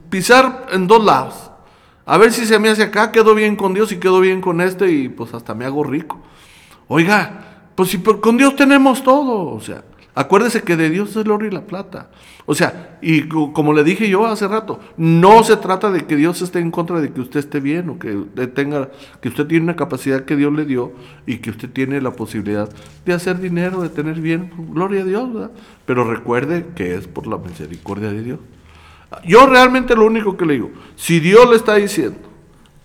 pisar 0.09 0.67
en 0.73 0.87
dos 0.87 1.05
lados. 1.05 1.51
A 2.07 2.17
ver 2.17 2.33
si 2.33 2.47
se 2.47 2.59
me 2.59 2.71
hace 2.71 2.83
acá, 2.83 3.13
quedo 3.13 3.35
bien 3.35 3.55
con 3.55 3.75
Dios 3.75 3.93
y 3.93 3.99
quedo 3.99 4.21
bien 4.21 4.41
con 4.41 4.61
este 4.61 4.91
y 4.91 5.09
pues 5.09 5.35
hasta 5.35 5.55
me 5.55 5.67
hago 5.67 5.85
rico. 5.85 6.19
Oiga, 6.89 7.45
pues 7.75 7.91
si 7.91 7.99
con 7.99 8.39
Dios 8.39 8.57
tenemos 8.57 9.03
todo, 9.03 9.55
o 9.55 9.61
sea, 9.61 9.85
acuérdese 10.19 10.63
que 10.63 10.77
de 10.77 10.91
Dios 10.91 11.11
es 11.11 11.17
el 11.17 11.31
oro 11.31 11.47
y 11.47 11.51
la 11.51 11.63
plata. 11.63 12.11
O 12.45 12.55
sea, 12.55 12.99
y 13.01 13.29
como 13.29 13.73
le 13.73 13.85
dije 13.85 14.09
yo 14.09 14.27
hace 14.27 14.49
rato, 14.49 14.81
no 14.97 15.45
se 15.45 15.57
trata 15.57 15.93
de 15.93 16.07
que 16.07 16.17
Dios 16.17 16.43
esté 16.43 16.59
en 16.59 16.73
contra 16.73 17.01
de 17.01 17.13
que 17.13 17.21
usted 17.21 17.39
esté 17.39 17.61
bien 17.61 17.89
o 17.89 18.01
que 18.01 18.17
usted 18.17 18.53
tenga, 18.53 18.91
que 19.21 19.29
usted 19.29 19.47
tiene 19.47 19.65
una 19.65 19.77
capacidad 19.77 20.25
que 20.25 20.35
Dios 20.35 20.53
le 20.53 20.65
dio 20.65 20.93
y 21.25 21.37
que 21.39 21.51
usted 21.51 21.71
tiene 21.71 22.01
la 22.01 22.11
posibilidad 22.11 22.69
de 23.07 23.13
hacer 23.13 23.39
dinero, 23.39 23.81
de 23.81 23.91
tener 23.91 24.21
bien, 24.21 24.51
gloria 24.73 25.03
a 25.03 25.05
Dios, 25.05 25.33
¿verdad? 25.33 25.53
Pero 25.87 26.03
recuerde 26.03 26.67
que 26.75 26.97
es 26.97 27.07
por 27.07 27.29
la 27.29 27.39
misericordia 27.39 28.11
de 28.11 28.23
Dios. 28.23 28.41
Yo 29.25 29.47
realmente 29.47 29.95
lo 29.95 30.05
único 30.05 30.37
que 30.37 30.47
le 30.47 30.55
digo, 30.55 30.71
si 30.97 31.21
Dios 31.21 31.49
le 31.49 31.55
está 31.55 31.77
diciendo, 31.77 32.19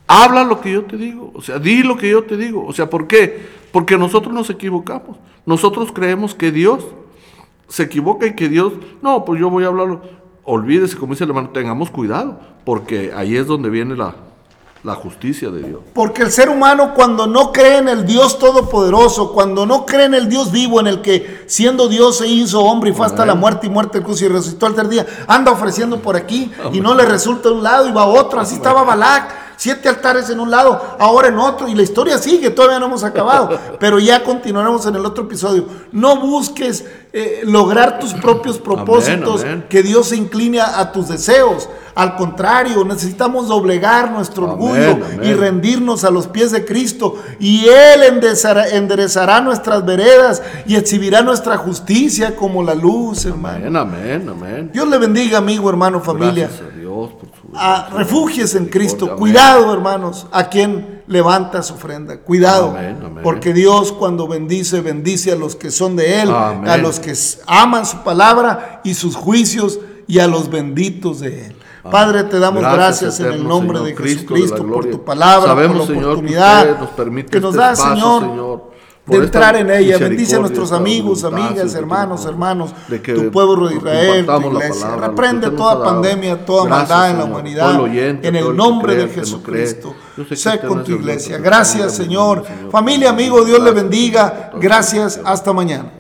habla 0.05 0.43
lo 0.43 0.61
que 0.61 0.71
yo 0.71 0.83
te 0.83 0.97
digo, 0.97 1.31
o 1.33 1.41
sea, 1.41 1.57
di 1.57 1.81
lo 1.81 1.97
que 1.97 2.11
yo 2.11 2.25
te 2.25 2.37
digo, 2.37 2.63
o 2.63 2.73
sea, 2.73 2.91
¿por 2.91 3.07
qué? 3.07 3.63
Porque 3.71 3.97
nosotros 3.97 4.31
nos 4.31 4.51
equivocamos, 4.51 5.17
nosotros 5.47 5.91
creemos 5.91 6.35
que 6.35 6.51
Dios 6.51 6.85
se 7.67 7.83
equivoca 7.83 8.27
y 8.27 8.35
que 8.35 8.49
Dios, 8.49 8.73
no, 9.01 9.25
pues 9.25 9.39
yo 9.39 9.49
voy 9.49 9.63
a 9.63 9.67
hablarlo, 9.67 10.01
olvídese, 10.43 10.97
como 10.97 11.13
dice 11.13 11.23
el 11.23 11.31
hermano, 11.31 11.49
tengamos 11.49 11.89
cuidado, 11.89 12.39
porque 12.65 13.11
ahí 13.15 13.35
es 13.35 13.47
donde 13.47 13.69
viene 13.69 13.95
la, 13.95 14.15
la 14.83 14.95
justicia 14.95 15.49
de 15.49 15.63
Dios. 15.63 15.79
Porque 15.93 16.23
el 16.23 16.31
ser 16.31 16.49
humano 16.49 16.93
cuando 16.93 17.25
no 17.25 17.51
cree 17.51 17.77
en 17.77 17.87
el 17.87 18.05
Dios 18.05 18.37
todopoderoso, 18.37 19.31
cuando 19.31 19.65
no 19.65 19.85
cree 19.85 20.05
en 20.05 20.13
el 20.13 20.29
Dios 20.29 20.51
vivo, 20.51 20.79
en 20.79 20.87
el 20.87 21.01
que 21.01 21.45
siendo 21.47 21.87
Dios 21.87 22.17
se 22.17 22.27
hizo 22.27 22.61
hombre 22.61 22.89
y 22.89 22.93
fue 22.93 23.05
hasta 23.05 23.25
la 23.25 23.35
muerte 23.35 23.67
y 23.67 23.69
muerte 23.69 23.99
el 23.99 24.03
cruz 24.03 24.21
y 24.21 24.27
resucitó 24.27 24.65
al 24.65 24.75
tercer 24.75 24.91
día, 24.91 25.07
anda 25.27 25.51
ofreciendo 25.51 25.99
por 25.99 26.15
aquí 26.17 26.51
y 26.73 26.81
no 26.81 26.93
le 26.95 27.05
resulta 27.05 27.49
de 27.49 27.55
un 27.55 27.63
lado 27.63 27.87
y 27.87 27.93
va 27.93 28.03
a 28.03 28.07
otro, 28.07 28.39
así 28.39 28.55
estaba 28.55 28.83
Balac. 28.83 29.42
Siete 29.63 29.87
altares 29.87 30.29
en 30.29 30.41
un 30.41 30.51
lado, 30.51 30.97
ahora 30.99 31.29
en 31.29 31.37
otro, 31.37 31.69
y 31.69 31.73
la 31.73 31.83
historia 31.83 32.17
sigue, 32.17 32.49
todavía 32.49 32.79
no 32.79 32.87
hemos 32.87 33.05
acabado, 33.05 33.57
pero 33.79 33.97
ya 33.97 34.21
continuaremos 34.21 34.85
en 34.87 34.97
el 34.97 35.05
otro 35.05 35.23
episodio. 35.23 35.67
No 35.93 36.19
busques 36.19 36.83
eh, 37.13 37.43
lograr 37.45 37.97
tus 37.97 38.13
propios 38.13 38.57
propósitos, 38.57 39.45
que 39.69 39.81
Dios 39.81 40.09
se 40.09 40.17
incline 40.17 40.59
a 40.59 40.91
tus 40.91 41.07
deseos. 41.07 41.69
Al 41.95 42.17
contrario, 42.17 42.83
necesitamos 42.83 43.47
doblegar 43.47 44.11
nuestro 44.11 44.51
orgullo 44.51 44.97
y 45.21 45.31
rendirnos 45.31 46.03
a 46.03 46.11
los 46.11 46.27
pies 46.27 46.51
de 46.51 46.65
Cristo. 46.65 47.15
Y 47.39 47.65
Él 47.65 48.03
enderezará, 48.03 49.39
nuestras 49.39 49.85
veredas 49.85 50.43
y 50.65 50.75
exhibirá 50.75 51.21
nuestra 51.21 51.55
justicia 51.55 52.35
como 52.35 52.63
la 52.63 52.75
luz, 52.75 53.25
hermano. 53.25 53.79
Amén, 53.79 54.27
amén, 54.27 54.71
Dios 54.73 54.89
le 54.89 54.97
bendiga, 54.97 55.37
amigo, 55.37 55.69
hermano, 55.69 56.01
familia. 56.01 56.47
Gracias 56.47 56.67
a 56.67 56.77
Dios 56.77 57.11
por 57.13 57.29
su 57.39 57.42
a, 57.55 57.89
refugies 57.91 58.55
en 58.55 58.67
Cristo. 58.67 59.15
Cuidado, 59.15 59.73
hermanos, 59.73 60.27
a 60.31 60.49
quien 60.49 61.03
levanta 61.07 61.61
su 61.61 61.73
ofrenda. 61.73 62.19
Cuidado, 62.21 62.75
porque 63.21 63.53
Dios 63.53 63.91
cuando 63.91 64.27
bendice, 64.27 64.81
bendice 64.81 65.31
a 65.31 65.35
los 65.35 65.55
que 65.55 65.71
son 65.71 65.95
de 65.95 66.21
Él, 66.21 66.31
a 66.31 66.77
los 66.77 66.99
que 66.99 67.13
aman 67.45 67.85
su 67.85 67.97
palabra 68.03 68.81
y 68.83 68.93
sus 68.93 69.15
juicios 69.15 69.79
y 70.07 70.19
a 70.19 70.27
los 70.27 70.49
benditos 70.49 71.19
de 71.19 71.47
Él. 71.47 71.55
Padre, 71.89 72.23
te 72.23 72.39
damos 72.39 72.61
gracias, 72.61 73.19
en 73.19 73.31
el 73.33 73.47
nombre 73.47 73.79
de 73.79 73.95
Jesucristo 73.95 74.65
por 74.65 74.89
tu 74.89 75.03
palabra, 75.03 75.53
por 75.53 75.75
la 75.75 75.83
oportunidad 75.83 76.79
que, 77.29 77.39
nos 77.39 77.55
este 77.55 77.57
da, 77.57 77.75
Señor 77.75 78.72
de 79.05 79.17
entrar 79.17 79.55
en 79.55 79.69
ella. 79.69 79.97
Bendice 79.97 80.35
a 80.35 80.39
nuestros 80.39 80.71
amigos, 80.71 81.23
amigas, 81.23 81.75
hermanos, 81.75 82.25
hermanos, 82.25 82.73
tu 83.03 83.31
pueblo 83.31 83.67
de 83.67 83.75
Israel, 83.75 84.25
tu 84.25 84.51
iglesia. 84.51 84.95
Reprende 84.95 85.51
toda 85.51 85.83
pandemia, 85.83 86.45
toda 86.45 86.69
maldad 86.69 87.11
en 87.11 87.17
la 87.17 87.25
humanidad, 87.25 87.87
en 87.87 88.35
el 88.35 88.55
nombre 88.55 88.95
de 88.95 89.07
Jesucristo. 89.09 89.95
Sé 90.33 90.59
con 90.59 90.83
tu 90.83 90.93
iglesia. 90.93 91.37
Gracias, 91.37 91.95
Señor. 91.95 92.43
Familia, 92.71 93.09
amigo, 93.09 93.43
Dios 93.43 93.61
le 93.61 93.71
bendiga. 93.71 94.51
Gracias, 94.59 95.19
hasta 95.23 95.53
mañana. 95.53 95.91